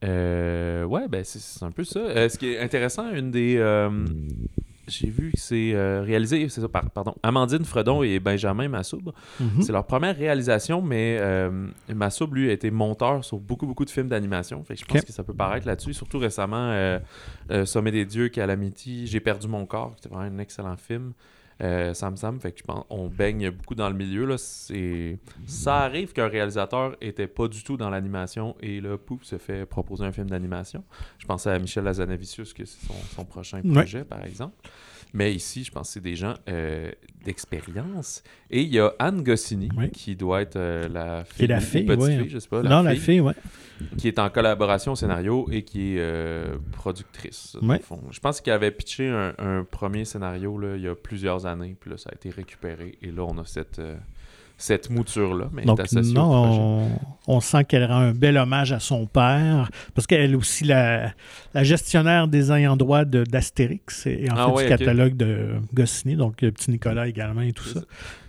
[0.04, 2.28] euh, ouais, ben c'est un peu ça.
[2.30, 3.58] Ce qui est intéressant, une des.
[4.88, 9.12] J'ai vu que c'est euh, réalisé, c'est ça, par- pardon, Amandine Fredon et Benjamin Massoub.
[9.40, 9.62] Mhm.
[9.62, 13.90] C'est leur première réalisation, mais euh, Massoub, lui, a été monteur sur beaucoup, beaucoup de
[13.90, 14.64] films d'animation.
[14.64, 15.94] Fait que je pense que ça peut paraître là-dessus.
[15.94, 17.00] Surtout récemment, euh,
[17.66, 21.14] Sommet des dieux, Calamity, J'ai perdu mon corps, qui était vraiment un excellent film.
[21.64, 24.26] Euh, Sam Sam, fait que je pense on baigne beaucoup dans le milieu.
[24.26, 24.38] Là.
[24.38, 25.20] C'est...
[25.45, 29.66] Ça arrive qu'un réalisateur était pas du tout dans l'animation et là, pouf, se fait
[29.66, 30.84] proposer un film d'animation.
[31.18, 33.72] Je pensais à Michel Azanavicius, que c'est son, son prochain Ouais.
[33.74, 34.53] projet, par exemple.
[35.16, 36.91] Mais ici, je pense que c'est des gens euh,
[37.24, 38.22] d'expérience.
[38.51, 39.89] Et il y a Anne Goscinny, Oui.
[39.89, 42.18] qui doit être euh, la fille, la fille, petite ouais.
[42.20, 42.61] fille, je sais pas.
[42.61, 43.34] non, la fille, ouais.
[43.97, 47.57] Qui est en collaboration au scénario et qui est euh, productrice.
[47.82, 48.01] fond.
[48.11, 51.76] Je pense qu'il avait pitché un, un premier scénario là, il y a plusieurs années,
[51.80, 52.97] puis là, ça a été récupéré.
[53.01, 53.80] Et là, on a cette,
[54.58, 56.89] cette mouture-là, mais est Donc, au non, on,
[57.28, 61.12] on sent qu'elle rend un bel hommage à son père, parce qu'elle est aussi la,
[61.53, 66.16] la gestionnaire des ayants droit d'Astérix et en Ah fait ouais, du catalogue de Goscinny,
[66.16, 67.82] donc le petit Nicolas également et tout ça.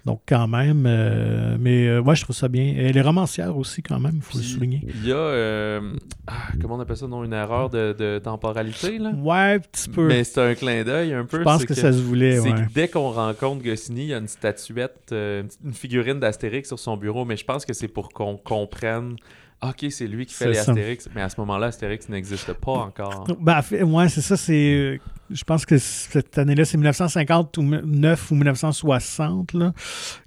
[0.07, 2.77] Donc, quand même, euh, mais euh, ouais, je trouve ça bien.
[2.79, 4.81] Elle est romancière aussi, quand même, il faut le souligner.
[4.85, 5.97] Il y a, euh,
[6.29, 6.33] ah,
[6.63, 9.11] comment on appelle ça, non, une erreur de, de temporalité, là?
[9.11, 10.07] Ouais, un petit peu.
[10.07, 11.39] Mais c'est un clin d'œil un peu.
[11.39, 12.67] je pense que, ça se voulait, c'est ouais.
[12.67, 16.79] que dès qu'on rencontre Goscinny, il y a une statuette, euh, une figurine d'Astérix sur
[16.79, 19.17] son bureau, mais je pense que c'est pour qu'on comprenne.
[19.63, 20.73] Ok, c'est lui qui fait les ça.
[20.73, 23.27] Astérix, mais à ce moment-là, Astérix n'existe pas encore.
[23.41, 24.53] Ben, ouais, c'est ça, c'est.
[24.75, 24.99] euh,
[25.31, 29.73] Je pense que cette année-là, c'est 1950 ou 9 ou 1960, là,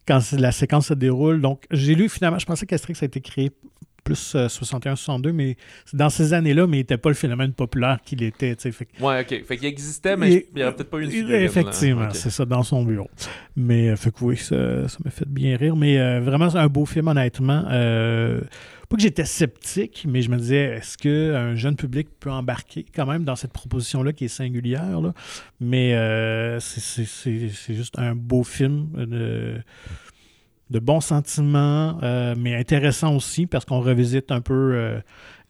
[0.08, 1.42] quand la séquence se déroule.
[1.42, 3.52] Donc, j'ai lu finalement, je pensais qu'Astérix a été créé
[4.04, 8.24] plus 61-62, mais c'est dans ces années-là, mais il n'était pas le phénomène populaire qu'il
[8.24, 8.56] était.
[8.56, 9.46] fait Ouais, ok.
[9.46, 11.36] Fait qu'il existait, mais il n'y aurait peut-être pas eu une figurine.
[11.44, 13.10] Effectivement, c'est ça, dans son bureau.
[13.56, 15.76] Mais, euh, fait que oui, ça, ça m'a fait bien rire.
[15.76, 17.66] Mais euh, vraiment, c'est un beau film, honnêtement.
[18.90, 23.06] Pas que j'étais sceptique, mais je me disais, est-ce qu'un jeune public peut embarquer quand
[23.06, 25.00] même dans cette proposition-là qui est singulière?
[25.60, 27.06] Mais euh, c'est-
[27.76, 29.58] juste un beau film de,
[30.72, 35.00] de bons sentiments, euh, mais intéressant aussi parce qu'on revisite un peu euh,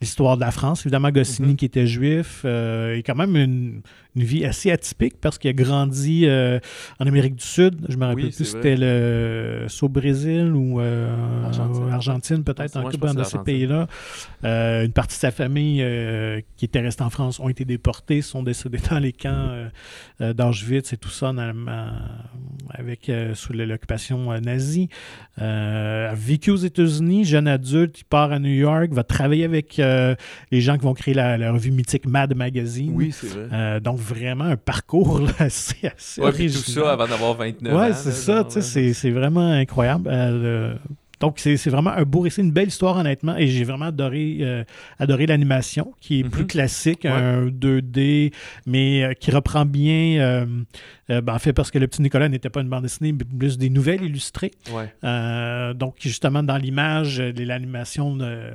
[0.00, 0.82] l'histoire de la France.
[0.86, 1.56] Évidemment, Goscinny Mhm.
[1.56, 3.82] qui était juif, euh, et quand même une,
[4.16, 6.58] une vie assez atypique parce qu'il a grandi euh,
[6.98, 7.74] en Amérique du Sud.
[7.88, 11.14] Je me rappelle Oui, plus c'est c'était le au Brésil ou euh,
[11.92, 12.44] Argentine.
[12.44, 13.86] peut-être, en que dans ces pays-là.
[14.44, 18.22] Euh, une partie de sa famille euh, qui était restée en France ont été déportés,
[18.22, 19.48] sont décédés dans les camps
[20.20, 21.92] euh, d'Auschwitz et tout ça en Allemagne,
[22.70, 24.88] avec sous l'occupation nazie.
[25.36, 30.14] A vécu aux États-Unis, jeune adulte, il part à New York, va travailler avec euh,
[30.50, 32.92] les gens qui vont créer la, la revue mythique Mad Magazine.
[32.94, 33.48] Oui, c'est vrai.
[33.52, 37.72] Euh, donc vraiment un parcours là, assez, assez Ouais, puis tout ça avant d'avoir 29
[37.74, 37.78] ans.
[37.80, 40.08] Ouais, là, c'est ça, tu sais, c'est- c'est vraiment incroyable.
[40.10, 40.74] Euh,
[41.20, 44.38] donc, c'est c'est vraiment un beau récit, une belle histoire, honnêtement, et j'ai vraiment adoré,
[44.40, 44.64] euh,
[44.98, 46.46] adoré l'animation, qui est plus Mhm.
[46.46, 47.10] classique, Ouais.
[47.10, 48.32] un 2D,
[48.66, 50.46] mais euh, qui reprend bien, euh,
[51.10, 53.24] euh, ben, en fait, parce que le petit Nicolas n'était pas une bande dessinée, mais
[53.24, 54.52] plus des nouvelles illustrées.
[54.72, 54.92] Ouais.
[55.04, 58.50] Euh, donc, justement, dans l'image, euh, l'animation ne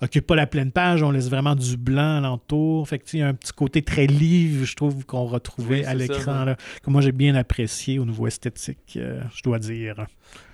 [0.00, 2.88] occupe pas la pleine page, on laisse vraiment du blanc alentour.
[2.88, 5.84] Fait que, il y a un petit côté très livre, je trouve, qu'on retrouvait Oui,
[5.84, 6.56] à l'écran, ouais.
[6.82, 10.06] que moi j'ai bien apprécié au niveau esthétique, euh, je dois dire.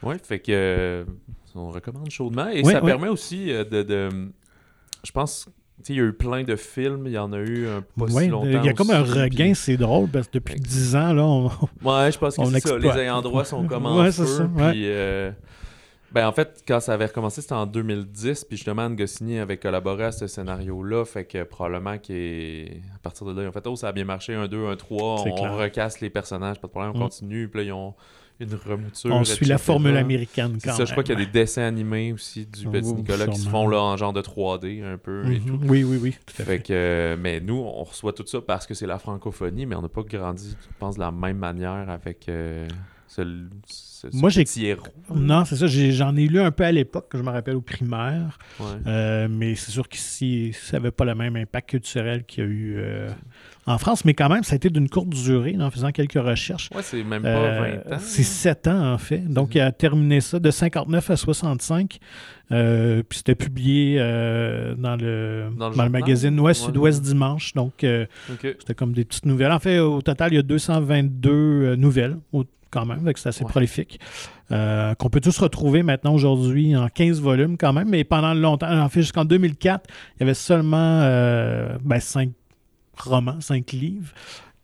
[0.02, 1.06] Ouais, fait que
[1.54, 2.48] on recommande chaudement.
[2.48, 2.90] Et Oui, ça oui.
[2.90, 4.30] permet aussi de, de-
[5.04, 5.48] Je pense,
[5.88, 8.24] il y a eu plein de films, il y en a eu un pas Ouais,
[8.24, 8.46] si longtemps.
[8.46, 11.12] il y a comme un regain, c'est drôle, parce que depuis Fait que- 10 ans,
[11.12, 11.44] là, on...
[11.46, 12.78] Ouais, je pense que c'est ça.
[12.78, 14.24] Les ayants droit sont comme en Ouais, feu.
[14.26, 14.70] ça, ouais.
[14.72, 15.30] Puis, euh,
[16.12, 18.44] ben, en fait, quand ça avait recommencé, c'était en 2010.
[18.44, 21.04] Puis justement, Goscinny avait collaboré à ce scénario-là.
[21.04, 22.14] Fait que probablement qu'à
[23.02, 25.20] partir de là, ils ont fait Oh, ça a bien marché, un 2, un 3.
[25.24, 27.02] C'est On, recasse les personnages, pas de problème, on Mm.
[27.02, 27.48] continue.
[27.48, 27.94] Puis là, ils ont
[28.40, 29.10] une remouture.
[29.14, 31.30] on suit la formule américaine quand ça, je crois qu'il y a même.
[31.32, 34.20] des dessins animés aussi du Petit Oh, Nicolas qui se font là en genre de
[34.20, 35.46] 3D un peu et Mhm.
[35.46, 35.60] tout.
[35.66, 36.44] Oui, oui, oui, tout à fait.
[36.44, 39.74] Fait que, euh, mais nous, on reçoit tout ça parce que c'est la francophonie, mais
[39.76, 42.66] on n'a pas grandi, je pense, de la même manière avec euh,
[43.08, 43.22] ce,
[43.66, 44.86] ce- Moi, j'ai- petit héros.
[45.14, 47.60] Non, c'est ça, j'en ai lu un peu à l'époque, que je me rappelle au
[47.62, 48.66] primaire, Ouais.
[48.86, 52.50] Euh, mais c'est sûr qu'ici, ça n'avait pas le même impact culturel qu'il y a
[52.50, 53.08] eu euh,
[53.66, 56.70] en France, mais quand même, ça a été d'une courte durée, en faisant quelques recherches.
[56.74, 57.98] Ouais, c'est même pas Euh, 20 ans.
[58.00, 59.18] C'est 7 ans, en fait.
[59.18, 61.98] Donc, il a terminé ça de 59 à 65.
[62.52, 65.90] Euh, puis c'était publié euh, dans le, Dans le dans le journal?
[65.90, 66.66] magazine Ouest Ouais.
[66.66, 67.54] Sud-Ouest Dimanche.
[67.54, 68.06] Donc, euh,
[68.40, 69.50] c'était comme des petites nouvelles.
[69.52, 73.28] En fait, au total, il y a 222 euh, nouvelles, au- quand même, donc c'est
[73.30, 73.50] assez Ouais.
[73.50, 73.98] prolifique.
[74.50, 78.88] qu'on peut tous retrouver maintenant aujourd'hui en 15 volumes quand même, mais pendant longtemps, en
[78.88, 81.00] fait jusqu'en 2004, il y avait seulement
[81.98, 82.30] 5
[82.96, 84.12] romans, 5 livres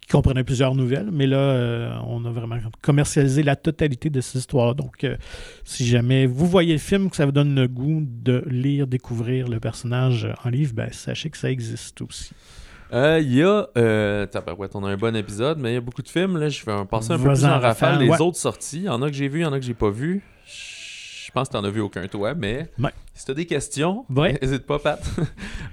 [0.00, 4.38] qui comprenaient plusieurs nouvelles, mais là, euh, on a vraiment commercialisé la totalité de ces
[4.38, 4.74] histoires.
[4.74, 5.16] Donc, euh,
[5.64, 9.48] si jamais vous voyez le film, que ça vous donne le goût de lire, découvrir
[9.48, 12.32] le personnage en livre, ben, sachez que ça existe aussi.
[12.92, 13.68] Euh, Il y a.
[13.78, 14.26] Euh,
[14.74, 16.36] on a un bon épisode, mais il y a beaucoup de films.
[16.36, 17.98] Là, je vais en passer un peu plus en en rafale.
[18.00, 18.20] Les ouais.
[18.20, 19.74] autres sorties, il y en a que j'ai vu, il y en a que j'ai
[19.74, 20.22] pas vu.
[20.46, 22.90] Je pense que t'en as vu aucun, toi, mais Ouais.
[23.14, 25.02] si t'as des questions, n'hésite pas, Pat.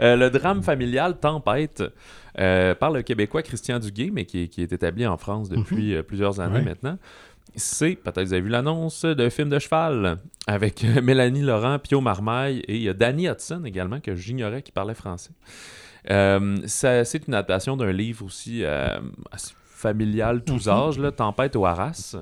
[0.02, 1.84] Euh, le drame familial Tempête
[2.38, 5.96] euh, par le Québécois Christian Duguay, mais qui est, qui est établi en France depuis
[5.96, 6.64] euh, plusieurs années Ouais.
[6.64, 6.98] maintenant.
[7.56, 12.00] C'est, peut-être vous avez vu l'annonce, de film de cheval avec euh, Mélanie Laurent, Pio
[12.02, 15.32] Marmaille et il y a Danny Hudson également, que j'ignorais qui parlait français.
[16.12, 19.00] Euh, ça- c'est une adaptation d'un livre aussi euh,
[19.66, 20.74] familial, tous Mhm.
[20.74, 22.16] âges, là, Tempête au Arras.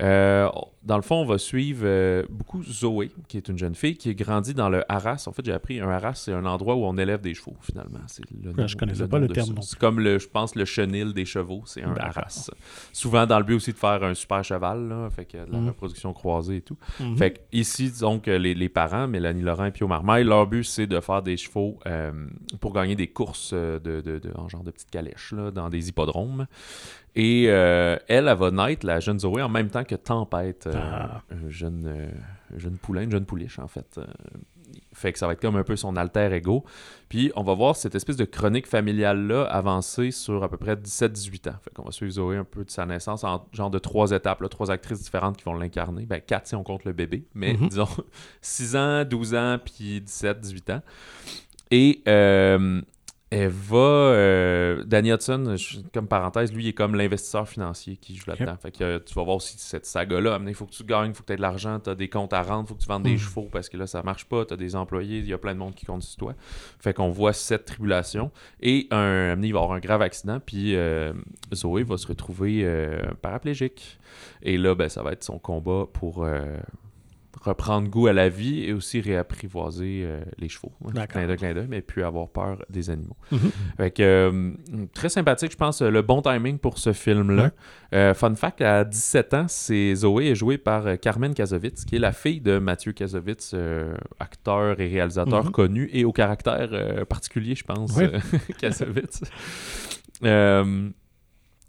[0.00, 0.48] Euh,
[0.86, 4.08] dans le fond, on va suivre euh, beaucoup Zoé, qui est une jeune fille qui
[4.10, 5.24] a grandi dans le haras.
[5.26, 7.98] En fait, j'ai appris un haras, c'est un endroit où on élève des chevaux, finalement.
[8.06, 11.12] C'est le je connaissais pas nom le terme C'est comme, le, je pense, le chenil
[11.12, 12.48] des chevaux, c'est un haras.
[12.92, 15.58] Souvent dans le but aussi de faire un super cheval, là, fait que de la
[15.58, 15.68] Mhm.
[15.68, 16.78] reproduction croisée et tout.
[17.00, 17.16] Mhm.
[17.16, 20.86] Fait que ici, donc, les, les parents, Mélanie Laurent et Pio Marmaille, leur but, c'est
[20.86, 22.12] de faire des chevaux euh,
[22.60, 25.68] pour gagner des courses euh, de, de, de- en genre de petites calèches là, dans
[25.68, 26.46] des hippodromes.
[27.18, 31.22] Et euh, elle, elle va naître, la jeune Zoé, en même temps que Tempête, Ah.
[31.30, 32.08] un jeune, euh,
[32.54, 33.98] un jeune poulain, une jeune pouliche, en fait.
[33.98, 34.04] Euh,
[34.92, 36.64] fait que ça va être comme un peu son alter ego.
[37.08, 41.48] Puis on va voir cette espèce de chronique familiale-là avancer sur à peu près 17-18
[41.50, 41.54] ans.
[41.62, 44.40] Fait qu'on va suivre Zoé un peu de sa naissance en genre de trois étapes,
[44.40, 46.04] là, trois actrices différentes qui vont l'incarner.
[46.06, 47.68] Ben, quatre si on compte le bébé, mais Mhm.
[47.68, 47.88] disons
[48.42, 50.82] 6 ans, 12 ans, puis 17-18 ans.
[51.70, 52.80] Et euh,
[53.30, 53.76] elle va.
[53.76, 58.56] euh, Danny Hudson, je- comme parenthèse, lui, il est comme l'investisseur financier qui joue là-dedans.
[58.56, 60.38] Fait que euh, tu vas voir cette saga-là.
[60.46, 62.08] Il faut que tu gagnes, il faut que tu aies de l'argent, tu as des
[62.08, 63.18] comptes à rendre, il faut que tu vendes des Mhm.
[63.18, 64.44] chevaux parce que là, ça marche pas.
[64.44, 66.34] Tu as des employés, il y a plein de monde qui compte sur toi.
[66.78, 68.30] Fait qu'on voit cette tribulation.
[68.60, 71.12] Et un, il va y avoir un grave accident, puis euh,
[71.52, 72.64] Zoé va se retrouver
[73.22, 73.98] paraplégique.
[74.42, 76.24] Et là, ben, ça va être son combat pour.
[77.46, 80.72] Reprendre goût à la vie et aussi réapprivoiser euh, les chevaux.
[80.82, 81.06] Ouais.
[81.06, 83.16] Clin d'œil, clin d'œil, mais plus avoir peur des animaux.
[83.32, 83.38] Mhm.
[83.78, 84.52] Fait que, euh,
[84.94, 87.44] très sympathique, je pense, le bon timing pour ce film-là.
[87.44, 87.50] Ouais.
[87.94, 92.00] Euh, fun fact, à 17 ans, c'est Zoé est jouée par Carmen Kazovitz, qui est
[92.00, 93.54] la fille de Mathieu Kazovitz,
[94.18, 95.50] acteur et réalisateur Mhm.
[95.52, 98.10] connu et au caractère particulier, je pense, Ouais.
[98.60, 99.22] Kazovitz.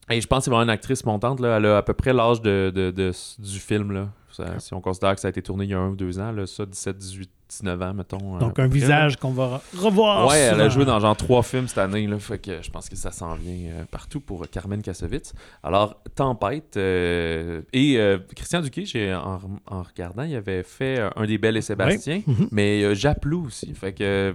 [0.09, 1.41] Et je pense que c'est vraiment une actrice montante.
[1.41, 1.57] Là.
[1.57, 3.91] Elle a à peu près l'âge de, de- de- du film.
[3.91, 4.09] Là.
[4.37, 6.19] Ça- si on considère que ça a été tourné il y a un ou deux
[6.19, 8.35] ans, là, ça, 17, 18, 19 ans, mettons.
[8.35, 10.27] euh, Donc, un près, visage qu'on va re- revoir.
[10.27, 12.87] Ouais, elle a joué dans genre trois films cette année, là, fait que je pense
[12.89, 15.33] que ça s'en vient euh, partout pour Carmen Kassovitz.
[15.63, 21.25] Alors, Tempête, euh, et euh, Christian Duquet, j'ai, en, en regardant, il avait fait un
[21.25, 22.47] des Belles et Sébastien, Mhm.
[22.51, 24.33] mais Japlou aussi, fait que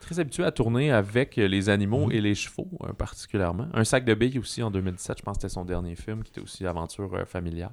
[0.00, 2.12] très habitué à tourner avec les animaux Mhm.
[2.12, 3.66] et les chevaux, euh, particulièrement.
[3.74, 6.30] Un sac de billes aussi en 2017, je pense que c'était son dernier film, qui
[6.30, 7.72] était aussi aventure euh, familiale.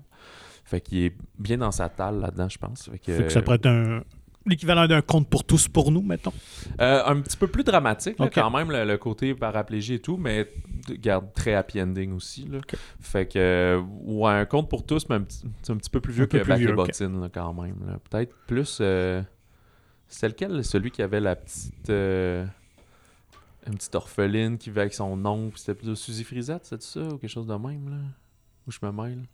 [0.66, 2.89] Fait qu'il est bien dans sa talle là-dedans, je pense.
[2.89, 4.03] Fait que, Fait que ça pourrait être un...
[4.47, 6.34] l'équivalent d'un conte pour tous pour nous, mettons.
[6.82, 10.18] euh, un petit peu plus dramatique, là, quand même, le, le côté paraplégie et tout,
[10.18, 10.51] mais
[10.99, 12.45] garde très happy ending aussi.
[12.47, 12.59] Là.
[12.99, 16.01] Fait que, euh, ouais, un conte pour tous, mais un petit, c'est un petit peu
[16.01, 16.74] plus vieux peu que plus Back vieux.
[16.74, 17.78] Bottine, là, quand même.
[17.86, 17.99] là.
[18.09, 18.80] Peut-être plus.
[18.82, 19.22] euh,
[20.07, 21.89] C'est lequel Celui qui avait la petite.
[21.91, 22.45] euh,
[23.68, 25.57] Une petite orpheline qui vivait avec son oncle.
[25.59, 27.97] C'était plus Suzy Frisette, c'est ça Ou quelque chose de même, là?
[28.68, 29.26] Où je me mêle?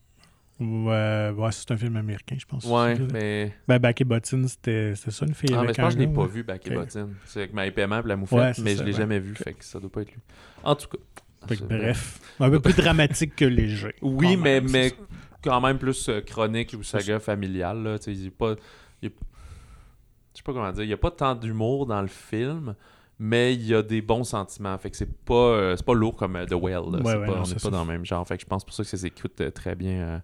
[0.62, 2.66] Ouais, ouais c'est un film américain, je pense.
[2.66, 3.52] Ouais, mais.
[3.68, 6.06] Ben, Back et Bottine, c'était ça, une fille Ah, mais avec je pense que je
[6.06, 6.76] l'ai pas vu, Back et Ok.
[6.76, 7.16] Bottine.
[7.26, 8.98] C'est avec Maï Paiement et la moufette, Ouais, mais ça, je l'ai ouais.
[8.98, 10.22] jamais vu, fait que ça doit pas être lui.
[10.64, 10.98] En tout cas.
[11.68, 13.96] Bref, un peu plus dramatique que léger.
[14.04, 14.96] Oui, mais, mais ça.
[15.44, 17.82] quand même plus euh, chronique ou saga familiale.
[17.82, 18.54] Là, tu sais, il pas,
[19.02, 20.84] il je sais pas comment dire.
[20.84, 22.76] Il n'y a pas tant d'humour dans le film,
[23.24, 24.76] mais il y a des bons sentiments.
[24.80, 26.80] Fait que c'est pas, euh, c'est pas lourd comme euh, The Well.
[26.90, 28.28] Ouais, pas- non, on n'est pas dans le même genre.
[28.28, 30.24] Fait que je pense pour ça que ça s'écoute euh, très bien.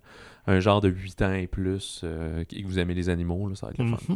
[0.49, 2.05] un genre de 8 ans et plus
[2.49, 4.15] et que vous aimez les animaux, là, ça va être le fun.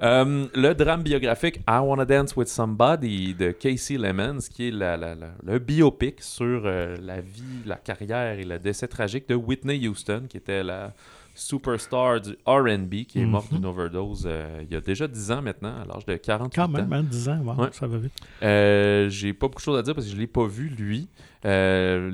[0.00, 0.48] Mhm.
[0.56, 5.14] le drame biographique I Wanna Dance with Somebody de Casey Lemons, qui est la- la-
[5.14, 10.24] la- le biopic sur la vie, la carrière et le décès tragique de Whitney Houston,
[10.28, 10.92] qui était la
[11.34, 13.58] superstar du RB, qui est morte Mhm.
[13.58, 16.64] d'une overdose euh, il y a déjà 10 ans maintenant, à l'âge de 48 Quand
[16.64, 16.68] ans.
[16.68, 17.68] même, hein, 10 ans, wow, Ouais.
[17.72, 18.12] ça va vite.
[18.42, 21.08] Euh, j'ai pas beaucoup de choses à dire parce que je l'ai pas vu, lui.
[21.44, 22.12] Euh,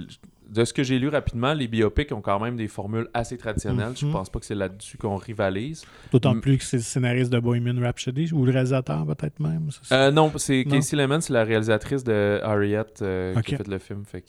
[0.48, 3.92] de ce que j'ai lu rapidement, les biopics ont quand même des formules assez traditionnelles.
[3.96, 4.12] Je Mhm.
[4.12, 5.84] pense pas que c'est là-dessus qu'on rivalise.
[6.10, 6.40] D'autant Mm.
[6.40, 9.68] plus que c'est le scénariste de Bohemian Rhapsody, ou le réalisateur peut-être même.
[9.82, 9.94] ça?
[9.94, 10.64] Euh, non, c'est.
[10.64, 14.04] Casey Lemon, c'est la réalisatrice de Harriet euh, qui a fait le film.
[14.04, 14.24] Fait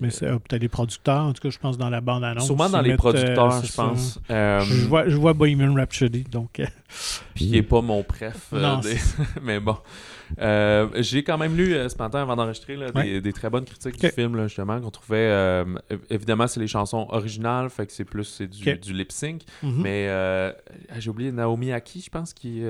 [0.00, 2.44] mais c'est euh, peut-être les producteurs, en tout cas, je pense dans la bande-annonce.
[2.46, 4.20] sûrement dans les mettent, producteurs, je pense.
[4.28, 6.60] Je, vois, je vois Bohemian Rhapsody, donc...
[7.34, 8.48] Puis qui est pas mon préf.
[8.52, 8.96] Non, des-
[9.42, 9.76] mais bon.
[10.40, 12.76] Euh, j'ai quand même lu euh, ce matin avant d'enregistrer
[13.20, 16.66] des, très bonnes critiques du film là, justement qu'on trouvait euh, év- évidemment c'est les
[16.68, 19.42] chansons originales fait que c'est plus c'est du, lip sync.
[19.62, 19.82] Mhm.
[19.82, 20.52] mais euh,
[20.98, 22.62] j'ai oublié Naomi Aki je pense qui,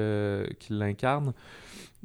[0.59, 1.33] qui l'incarne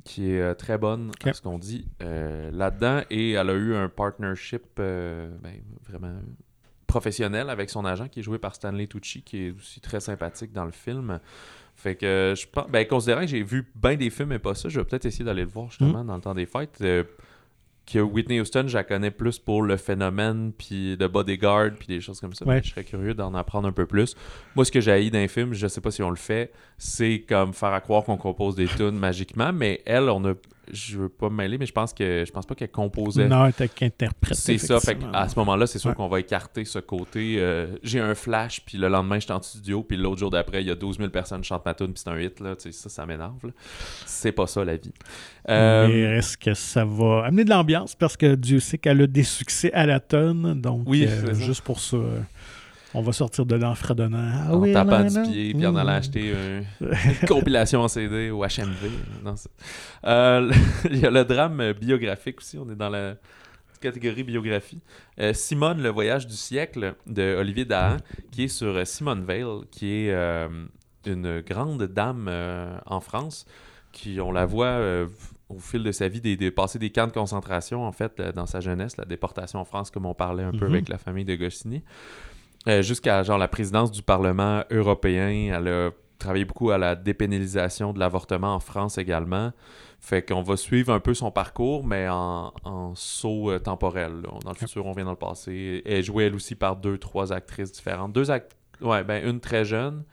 [0.03, 1.35] qui est très bonne à Ok.
[1.35, 3.01] ce qu'on dit là-dedans.
[3.09, 5.31] Et elle a eu un partnership ben,
[5.87, 6.15] vraiment
[6.87, 10.51] professionnel avec son agent qui est joué par Stanley Tucci qui est aussi très sympathique
[10.53, 11.19] dans le film
[11.83, 14.69] fait que je pense ben considérant que j'ai vu bien des films et pas ça
[14.69, 17.03] je vais peut-être essayer d'aller le voir justement dans le temps des fêtes Euh,
[17.85, 21.99] que Whitney Houston, je la connais plus pour le phénomène, puis de bodyguard, puis des
[21.99, 22.45] choses comme ça.
[22.45, 22.61] Ouais.
[22.63, 24.15] Je serais curieux d'en apprendre un peu plus.
[24.55, 27.25] Moi, ce que j'ai haï d'un film, je sais pas si on le fait, c'est
[27.27, 30.33] comme faire à croire qu'on compose des tunes magiquement, mais elle, on a,
[30.71, 33.27] je veux pas me mêler, mais je pense que je pense pas qu'elle composait.
[33.27, 34.35] Non, t'as qu'interprète.
[34.35, 35.95] C'est ça, fait à ce moment-là, c'est sûr Ouais.
[35.95, 37.35] qu'on va écarter ce côté.
[37.39, 40.61] euh, j'ai un flash, puis le lendemain, je suis en studio, puis l'autre jour d'après,
[40.61, 42.55] il y a 12 000 personnes qui chantent ma tune, puis c'est un hit, là,
[42.55, 43.51] tu sais, ça, ça m'énerve.
[44.05, 44.91] C'est pas ça, la vie.
[45.49, 47.95] Euh, Mais est-ce que ça va amener de l'ambiance?
[47.95, 50.61] Parce que Dieu sait qu'elle a des succès à la tonne.
[50.61, 51.97] Donc, Oui, euh, juste pour ça,
[52.93, 54.31] on va sortir de là en fredonnant.
[54.49, 55.23] Ah en oui, tapant là, du là.
[55.23, 56.85] pied, puis en allant acheter un-
[57.21, 58.89] une compilation en CD au HMV.
[59.23, 59.35] Non,
[60.05, 60.51] Euh,
[60.89, 62.57] Il y a le drame biographique aussi.
[62.57, 63.15] On est dans la
[63.81, 64.79] catégorie biographie.
[65.19, 67.97] Euh, Simone, le voyage du siècle de Olivier Dahan,
[68.31, 70.47] qui est sur Simone Veil, qui est euh,
[71.05, 73.45] une grande dame euh, en France,
[73.91, 74.79] qui, on la voit
[75.49, 78.45] au fil de sa vie, des, des- passer des camps de concentration, en fait, dans
[78.45, 80.73] sa jeunesse, la déportation en France, comme on parlait un peu Mhm.
[80.73, 81.83] avec la famille de Goscinny.
[82.67, 87.91] Euh, Jusqu'à genre la présidence du Parlement européen, elle a travaillé beaucoup à la dépénalisation
[87.91, 89.51] de l'avortement en France également.
[89.99, 94.21] Fait qu'on va suivre un peu son parcours, mais en, en saut euh, temporel.
[94.21, 94.29] là.
[94.43, 95.81] Dans le futur, on vient dans le passé.
[95.85, 98.13] Elle est jouée, elle aussi, par deux, trois actrices différentes.
[98.13, 98.55] Deux act...
[98.81, 100.03] Ouais, ben une très jeune,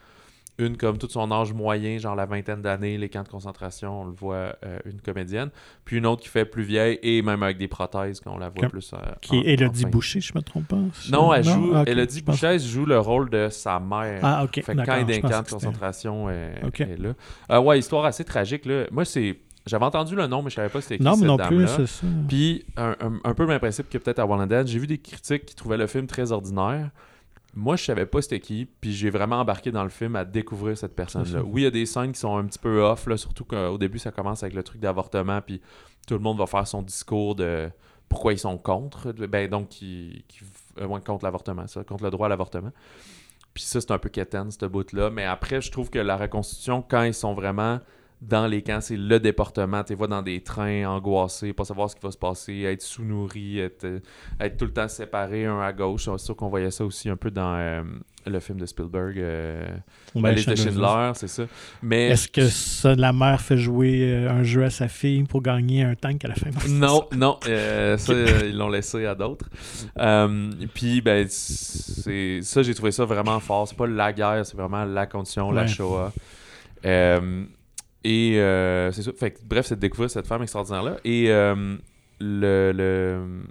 [0.60, 4.04] une comme tout son âge moyen, genre la vingtaine d'années, les camps de concentration, on
[4.04, 5.50] le voit, euh, une comédienne.
[5.84, 8.68] Puis une autre qui fait plus vieille, et même avec des prothèses, qu'on la voit
[8.68, 8.92] plus...
[8.92, 9.86] euh, Qui en- est Elodie.
[9.86, 10.78] Boucher, je me trompe pas.
[11.10, 11.72] Non, elle joue...
[11.74, 14.20] Ah, ok, Elodie pense- Boucher joue le rôle de sa mère.
[14.22, 14.62] Ah, ok.
[14.62, 17.14] Fait quand il est camp de concentration, elle, est là.
[17.50, 18.66] Euh, ouais, histoire assez tragique.
[18.66, 18.84] Là.
[18.90, 19.38] Moi, c'est.
[19.66, 21.56] J'avais entendu le nom, mais je savais pas c'était qui Non, mais cette non plus,
[21.64, 21.72] dame-là.
[21.76, 22.06] c'est ça.
[22.28, 24.96] Puis, un, un- un peu le même principe que peut-être à Wallen j'ai vu des
[24.98, 26.90] critiques qui trouvaient le film très ordinaire.
[27.54, 30.78] Moi, je savais pas c'était qui, puis j'ai vraiment embarqué dans le film à découvrir
[30.78, 31.42] cette personne-là.
[31.44, 33.78] Oui, il y a des scènes qui sont un petit peu off, là, surtout qu'au
[33.78, 35.60] début, ça commence avec le truc d'avortement, puis
[36.06, 37.70] tout le monde va faire son discours de
[38.08, 39.12] pourquoi ils sont contre.
[39.12, 40.40] Ben, donc, qui, qui,
[40.80, 42.72] euh, contre l'avortement, ça, contre le droit à l'avortement.
[43.54, 45.10] Puis ça, c'est un peu quétaine, ce bout-là.
[45.10, 47.80] Mais après, je trouve que la reconstitution, quand ils sont vraiment
[48.20, 49.82] dans les camps, c'est le département.
[49.82, 53.60] Tu vois dans des trains angoissés, pas savoir ce qui va se passer, être sous-nourri,
[53.60, 54.00] être, euh,
[54.40, 56.04] être tout le temps séparé un à gauche.
[56.04, 57.82] C'est sûr qu'on voyait ça aussi un peu dans euh,
[58.26, 59.66] le film de Spielberg, euh,
[60.14, 60.40] Ben, de.
[60.40, 61.44] Schindler, c'est ça.
[61.82, 65.42] Mais Est-ce que ça, la mère fait jouer euh, un jeu à sa fille pour
[65.42, 66.50] gagner un tank à la fin?
[66.68, 68.12] Non, non, euh, ça,
[68.44, 69.48] ils l'ont laissé à d'autres.
[70.74, 73.66] Puis, ben, c'est ça, j'ai trouvé ça vraiment fort.
[73.66, 75.66] C'est pas la guerre, c'est vraiment la condition, la.
[75.66, 76.12] Shoah.
[78.04, 79.12] Et euh, c'est ça.
[79.12, 80.96] Fait que, bref, c'est de découvrir cette femme extraordinaire-là.
[81.04, 81.76] Et euh,
[82.20, 83.42] le, le-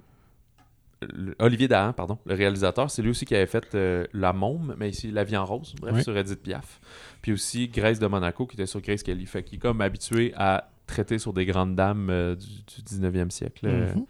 [1.02, 4.74] le- Olivier Dahan, pardon, le réalisateur, c'est lui aussi qui avait fait euh, La Môme,
[4.78, 6.02] mais ici La Vie en Rose, bref, Oui.
[6.02, 6.80] sur Edith Piaf.
[7.22, 9.26] Puis aussi Grace de Monaco, qui était sur Grace Kelly.
[9.26, 13.66] Fait qu'il est comme habitué à traiter sur des grandes dames du, du 19e siècle.
[13.68, 14.04] Mhm.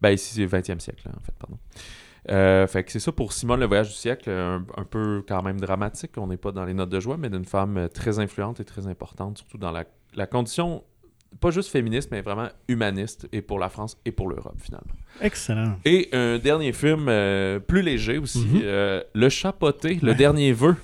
[0.00, 1.58] ben ici, c'est le 20e siècle, en fait, pardon.
[2.30, 5.42] Euh, fait que c'est ça pour Simone, le voyage du siècle, un, un peu quand
[5.42, 6.12] même dramatique.
[6.16, 8.64] On n'est pas dans les notes de joie, mais d'une femme euh, très influente et
[8.64, 9.84] très importante, surtout dans la,
[10.14, 10.82] la condition,
[11.40, 14.94] pas juste féministe, mais vraiment humaniste, et pour la France et pour l'Europe, finalement.
[15.20, 15.76] Excellent.
[15.84, 18.60] Et un dernier film euh, plus léger aussi, Mhm.
[18.64, 20.14] euh, Le Chapoté, le Ouais.
[20.16, 20.74] dernier vœu,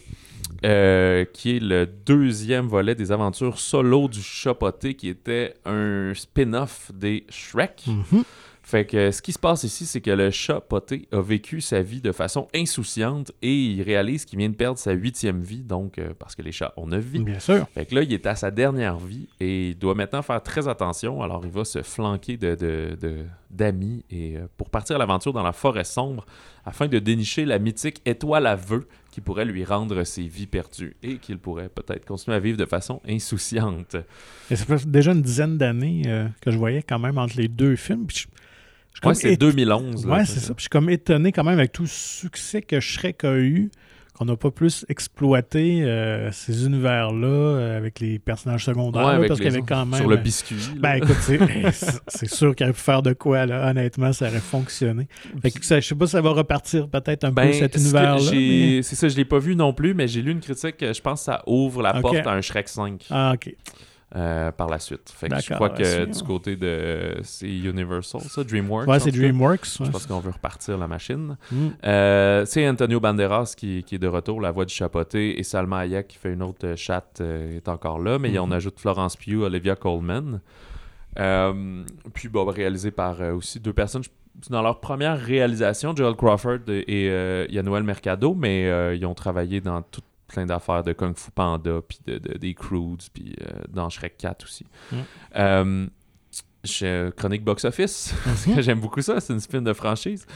[0.65, 6.93] euh, qui est le deuxième volet des aventures solo du Chapoté, qui était un spin-off
[6.95, 7.83] des Shrek.
[7.89, 8.23] Mhm.
[8.65, 11.83] Fait que ce qui se passe ici, c'est que le chat poté a vécu sa
[11.83, 15.99] vie de façon insouciante et il réalise qu'il vient de perdre sa huitième vie, donc
[15.99, 17.19] euh, parce que les chats ont neuf vies.
[17.25, 17.67] Bien sûr.
[17.75, 20.69] Fait que là, il est à sa dernière vie et il doit maintenant faire très
[20.69, 21.23] attention.
[21.23, 25.33] Alors, il va se flanquer de, de- de- d'amis et euh, pour partir à l'aventure
[25.33, 26.25] dans la forêt sombre
[26.65, 30.97] afin de dénicher la mythique étoile à vœux qui pourrait lui rendre ses vies perdues
[31.03, 33.97] et qu'il pourrait peut-être continuer à vivre de façon insouciante.
[34.51, 37.49] Et ça fait déjà une dizaine d'années euh, que je voyais quand même entre les
[37.49, 38.07] deux films.
[38.07, 38.42] Puis je-
[38.95, 40.07] je Ouais, comme c'est é- 2011.
[40.07, 40.49] là, Ouais, c'est ça.
[40.55, 43.71] Puis je suis comme étonné quand même avec tout le succès que Shrek a eu,
[44.15, 49.01] qu'on n'a pas plus exploité euh, ces univers-là euh, avec les personnages secondaires.
[49.07, 49.99] Ouais, là, avec parce qu'il y avait quand même.
[49.99, 50.55] Sur le euh, biscuit.
[50.57, 50.81] là.
[50.81, 51.17] Ben écoute,
[52.09, 53.71] c'est- sûr qu'il aurait pu faire de quoi, là.
[53.71, 55.09] Honnêtement, ça aurait fonctionné.
[55.41, 57.73] Fait que ça, je sais pas si ça va repartir peut-être un Ben, peu cet
[57.73, 58.31] ce que univers-là.
[58.33, 61.01] mais- C'est ça, je l'ai pas vu non plus, mais j'ai lu une critique, je
[61.01, 63.55] pense que ça ouvre la porte à un Shrek 5 Ah, ok.
[64.15, 65.11] Euh, par la suite.
[65.15, 67.17] Fait que je crois que du côté de...
[67.23, 68.87] C'est Universal, ça, DreamWorks.
[68.89, 69.11] Ouais, c'est.
[69.11, 69.79] DreamWorks.
[69.85, 71.37] Je pense qu'on veut repartir la machine.
[71.51, 71.69] Mm.
[71.85, 75.79] Euh, c'est Antonio Banderas qui, qui est de retour, la voix du chapoté, et Salma
[75.81, 78.53] Hayek qui fait une autre chatte euh, est encore là, mais on Mhm.
[78.53, 80.41] ajoute Florence Pugh, Olivia Colman.
[81.19, 81.83] Euh,
[82.15, 84.03] puis bon, réalisé par aussi deux personnes.
[84.49, 89.83] Dans leur première réalisation, Joel Crawford et euh, Yanuel Mercado, mais ils ont travaillé dans
[89.83, 90.01] tout
[90.33, 94.17] plein d'affaires de Kung Fu Panda, puis de, de- des Croods, puis euh, dans Shrek
[94.19, 94.67] 4 aussi.
[94.91, 94.97] Mm.
[95.37, 95.87] Euh,
[96.65, 100.27] je- chronique box office, parce que j'aime beaucoup ça, c'est une spin de franchise.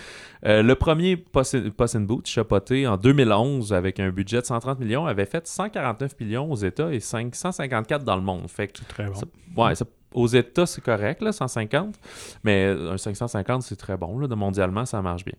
[0.44, 4.47] Euh, le premier Puss in, Puss in Boots, chapoté en 2011 avec un budget de
[4.47, 8.48] 130 millions, avait fait 149 millions aux États et 554 dans le monde.
[8.51, 9.14] Fait que, très bon.
[9.14, 9.85] ça- ouais, ça-
[10.16, 11.94] aux États, c'est correct, là, 150,
[12.43, 14.26] mais un 550, c'est très bon.
[14.26, 15.36] De mondialement, ça marche bien.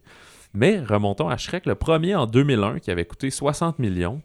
[0.54, 4.22] Mais remontons à Shrek, le premier en 2001, qui avait coûté 60 millions,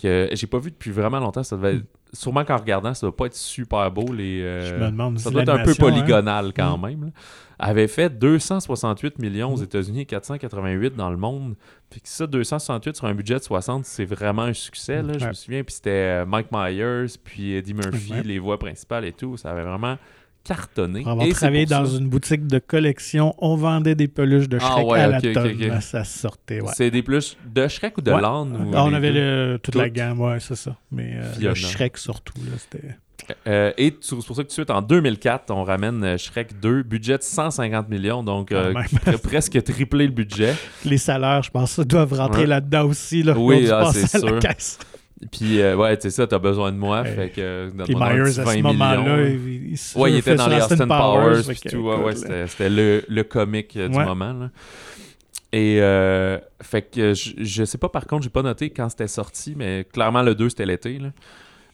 [0.00, 1.42] que j'ai pas vu depuis vraiment longtemps.
[1.42, 4.10] Ça devait être- Sûrement qu'en regardant, ça doit pas être super beau.
[4.12, 5.74] Les, euh, Je me demande ça doit être un peu hein.
[5.78, 6.86] polygonal quand Mm.
[6.86, 7.04] même.
[7.06, 7.10] là.
[7.58, 9.64] Avait fait 268 millions aux Mm.
[9.64, 11.56] États-Unis et 488 dans le monde.
[11.90, 15.02] Puis que ça, 268 sur un budget de 60, c'est vraiment un succès.
[15.02, 15.28] Là, Je Ouais.
[15.28, 15.64] me souviens.
[15.64, 15.90] Puis c'était
[16.22, 18.22] euh, Mike Myers, puis Eddie Murphy, Ouais.
[18.22, 19.36] les voix principales et tout.
[19.36, 19.96] Ça avait vraiment
[20.46, 21.02] cartonné.
[21.06, 23.34] On va Et c'est travailler pour dans ça- une boutique de collection.
[23.38, 25.80] On vendait des peluches de Ah Shrek ouais, à la ok, ok, tonne.
[25.80, 26.70] Ça sortait, ouais.
[26.74, 28.20] C'est des plus de Shrek ou de Ouais.
[28.22, 30.76] Ah, on avait le- toute la gamme, ouais, c'est ça.
[30.92, 32.94] Mais euh, le Shrek surtout, là, c'était...
[33.48, 36.16] Euh, et tout- c'est pour ça que tout de suite, en 2004, on ramène euh,
[36.16, 38.72] Shrek 2, budget de 150 millions, donc euh,
[39.04, 40.54] pre- presque triplé le budget.
[40.84, 42.46] Les salaires, je pense, doivent rentrer Ouais.
[42.46, 43.22] là-dedans aussi.
[43.24, 44.38] Là, Oui, ah, c'est sûr.
[45.32, 47.40] Puis, euh, ouais, tu sais ça, t'as besoin de moi, fait que...
[47.40, 50.86] euh, donne-moi un Myers, à 20 ce moment-là, il, Ouais, il était dans les Austin
[50.86, 51.76] Powers, fait puis tout.
[51.78, 54.32] Ouais, ouais, c'était le, le comique euh, du moment.
[54.34, 54.50] Là.
[55.52, 59.08] Et euh, fait que je, je sais pas, par contre, j'ai pas noté quand c'était
[59.08, 61.00] sorti, mais clairement le 2 c'était l'été.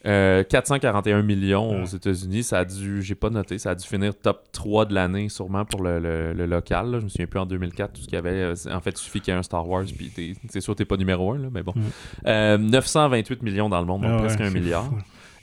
[0.04, 0.10] Là.
[0.10, 1.86] Euh, 441 millions aux.
[1.86, 5.28] États-Unis, ça a dû, j'ai pas noté, ça a dû finir top 3 de l'année,
[5.28, 6.90] sûrement pour le, le- le local.
[6.90, 6.98] là.
[6.98, 8.30] Je me souviens plus en 2004, tout ce qu'il y avait.
[8.30, 10.74] euh, En fait, il suffit qu'il y ait un Star Wars, puis t'es- c'est sûr,
[10.74, 11.72] t'es pas numéro 1, mais bon.
[11.76, 11.80] Mm.
[12.26, 14.84] Euh, 928 millions dans le monde, donc Ah ouais, presque un milliard.
[14.86, 14.96] fou.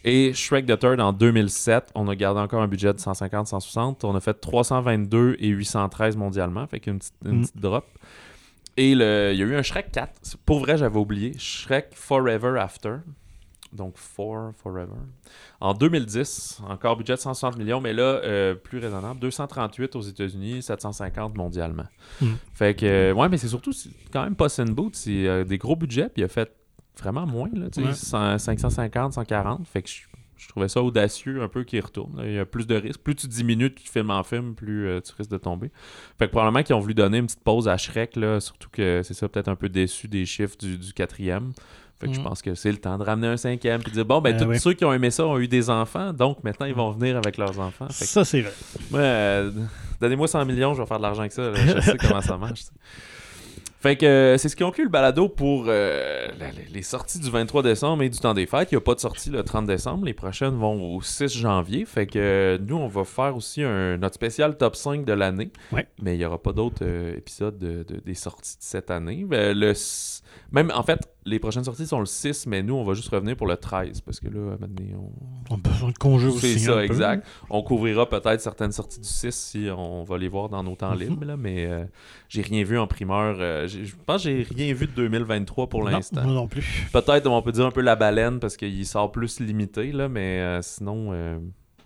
[0.05, 4.05] Et Shrek the Third en 2007, on a gardé encore un budget de 150-160.
[4.05, 7.41] On a fait 322 et 813 mondialement, fait qu'une petite, une Mm.
[7.41, 7.85] petite drop.
[8.77, 10.13] Et le- il y a eu un Shrek 4.
[10.45, 11.33] Pour vrai, j'avais oublié.
[11.37, 12.95] Shrek Forever After.
[13.71, 14.95] Donc, For Forever.
[15.59, 19.19] En 2010, encore budget de 160 millions, mais là, euh, plus raisonnable.
[19.19, 21.85] 238 aux États-Unis, 750 mondialement.
[22.21, 22.27] Mm.
[22.53, 23.71] Fait que, euh, ouais, mais c'est surtout
[24.11, 24.95] quand même pas in Boot.
[24.95, 26.51] C'est euh, des gros budgets, puis il a fait
[26.99, 27.93] vraiment moins, là, tu sais, Ouais.
[27.93, 29.67] 100, 550, 140.
[29.67, 30.01] Fait que je,
[30.35, 32.17] je trouvais ça audacieux un peu qu'il retourne.
[32.17, 32.25] là.
[32.25, 33.01] Il y a plus de risques.
[33.01, 35.69] Plus tu diminues de film en film, plus euh, tu risques de tomber.
[36.17, 39.01] Fait que probablement qu'ils ont voulu donner une petite pause à Shrek, là, surtout que
[39.03, 41.51] c'est ça, peut-être un peu déçu des chiffres du, du quatrième.
[41.99, 42.23] Fait que je Mm.
[42.23, 44.43] pense que c'est le temps de ramener un cinquième puis de dire bon ben Ben
[44.45, 44.59] tous oui.
[44.59, 47.37] ceux qui ont aimé ça ont eu des enfants donc maintenant ils vont venir avec
[47.37, 47.87] leurs enfants.
[47.89, 48.53] Fait Ça, c'est vrai.
[48.93, 49.51] euh,
[49.99, 51.49] donnez-moi 100 millions, je vais faire de l'argent avec ça.
[51.49, 51.55] là.
[51.55, 52.61] Je sais comment ça marche.
[53.81, 57.29] Fait que euh, c'est ce qui conclut le balado pour euh, les, les sorties du
[57.29, 58.69] 23 décembre et du temps des fêtes.
[58.71, 60.03] Il n'y a pas de sortie le 30 décembre.
[60.05, 61.85] Les prochaines vont au 6 janvier.
[61.85, 65.49] Fait que euh, nous, on va faire aussi un, notre spécial top 5 de l'année.
[65.71, 65.87] Ouais.
[66.01, 66.85] Mais il n'y aura pas d'autres
[67.17, 69.23] épisodes de- de- des sorties de cette année.
[69.25, 69.71] Ben, le,
[70.51, 73.35] même, en fait, les prochaines sorties sont le 6, mais nous, on va juste revenir
[73.35, 74.01] pour le 13.
[74.01, 74.57] Parce que là,
[74.95, 75.11] on,
[75.51, 76.53] On a besoin de congé aussi.
[76.53, 76.81] c'est ça, peu.
[76.83, 77.25] exact.
[77.49, 80.93] On couvrira peut-être certaines sorties du 6 si on va les voir dans nos temps
[80.95, 80.99] Mhm.
[80.99, 81.85] libres, là, mais euh,
[82.29, 83.37] j'ai rien vu en primeur.
[83.39, 86.23] euh, je pense que j'ai rien vu de 2023 pour l'instant.
[86.23, 86.87] moi non plus.
[86.91, 90.39] Peut-être on peut dire un peu la baleine parce qu'il sort plus limité, là, mais
[90.39, 91.11] euh, sinon,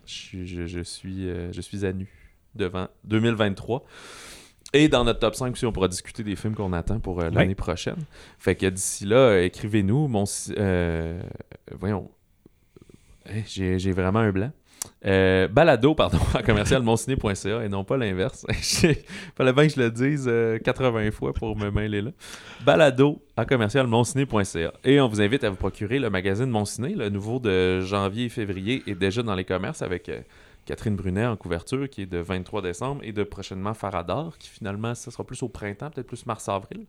[0.06, 2.08] je, je, je suis, je suis à nu
[2.56, 3.84] devant 2023.
[4.74, 7.30] Et dans notre top 5 aussi, on pourra discuter des films qu'on attend pour euh,
[7.30, 7.98] l'année prochaine.
[8.40, 10.08] Fait que d'ici là, euh, écrivez-nous.
[10.08, 10.24] Mon,
[10.58, 11.22] euh,
[11.78, 12.10] voyons.
[13.30, 14.52] Eh, J'ai j'ai vraiment un blanc.
[15.04, 18.46] Balado, pardon, à commercial monciné.ca et non pas l'inverse.
[18.84, 18.96] Il
[19.36, 22.12] fallait bien que je le dise euh, 80 fois pour me mêler là.
[22.66, 24.74] Balado à commercial monciné.ca.
[24.84, 28.30] Et on vous invite à vous procurer le magazine Monciné, le nouveau de janvier et
[28.30, 30.10] février, est déjà dans les commerces avec
[30.66, 34.96] Catherine Brunet en couverture, qui est de 23 décembre, et de prochainement Faradar, qui finalement,
[34.96, 36.86] ça sera plus au printemps, peut-être plus mars-avril.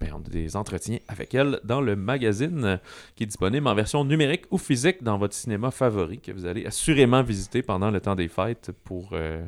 [0.00, 2.76] Ben, on a des entretiens avec elle dans le magazine euh,
[3.14, 6.66] qui est disponible en version numérique ou physique dans votre cinéma favori, que vous allez
[6.66, 9.10] assurément visiter pendant le temps des fêtes pour...
[9.12, 9.44] euh,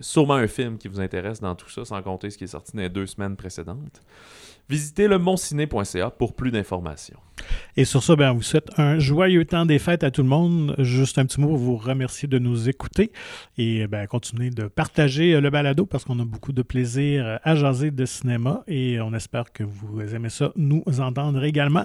[0.00, 2.72] sûrement un film qui vous intéresse dans tout ça, sans compter ce qui est sorti
[2.76, 4.00] dans les deux semaines précédentes.
[4.68, 7.18] Visitez le monciné.ca pour plus d'informations.
[7.76, 10.28] Et sur ça, ben, on vous souhaite un joyeux temps des fêtes à tout le
[10.28, 10.74] monde.
[10.78, 13.12] Juste un petit mot pour vous remercier de nous écouter
[13.58, 17.36] et ben, continuer de partager euh, le balado parce qu'on a beaucoup de plaisir euh,
[17.42, 21.84] à jaser de cinéma et on espère que vous aimez ça, nous entendre également.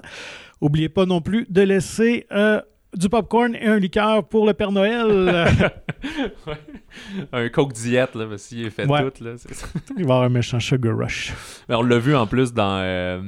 [0.61, 2.61] N'oubliez pas non plus de laisser euh,
[2.97, 5.47] du popcorn et un liqueur pour le Père Noël.
[6.47, 6.55] Ouais.
[7.33, 9.11] Un coke diète, là, parce qu'il est fait Ouais.
[9.11, 9.23] tout.
[9.23, 9.67] Là, ça.
[9.97, 11.33] Il va avoir un méchant sugar rush.
[11.67, 13.21] Mais on l'a vu en plus dans euh,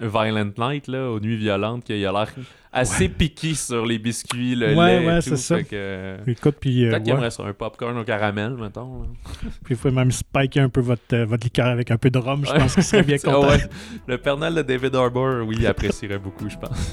[0.00, 2.26] Violent Night, là, aux Nuits Violentes, qu'il a l'air
[2.72, 5.36] assez piqué sur les biscuits, le Ouais, lait ouais, et c'est tout.
[5.36, 5.56] ça.
[5.58, 7.12] fait que, euh, Écoute, puis, euh, Peut-être ouais.
[7.12, 9.02] aimerait ça, un popcorn au caramel, mettons.
[9.02, 9.08] là.
[9.64, 12.18] puis vous pouvez même spiker un peu votre, euh, votre liqueur avec un peu de
[12.18, 12.44] rhum.
[12.44, 12.58] Je Ouais.
[12.58, 13.48] pense qu'il serait bien Ah content.
[13.48, 13.60] ouais.
[14.08, 16.92] Le Père Noël de David Harbour, oui, il apprécierait beaucoup, je pense.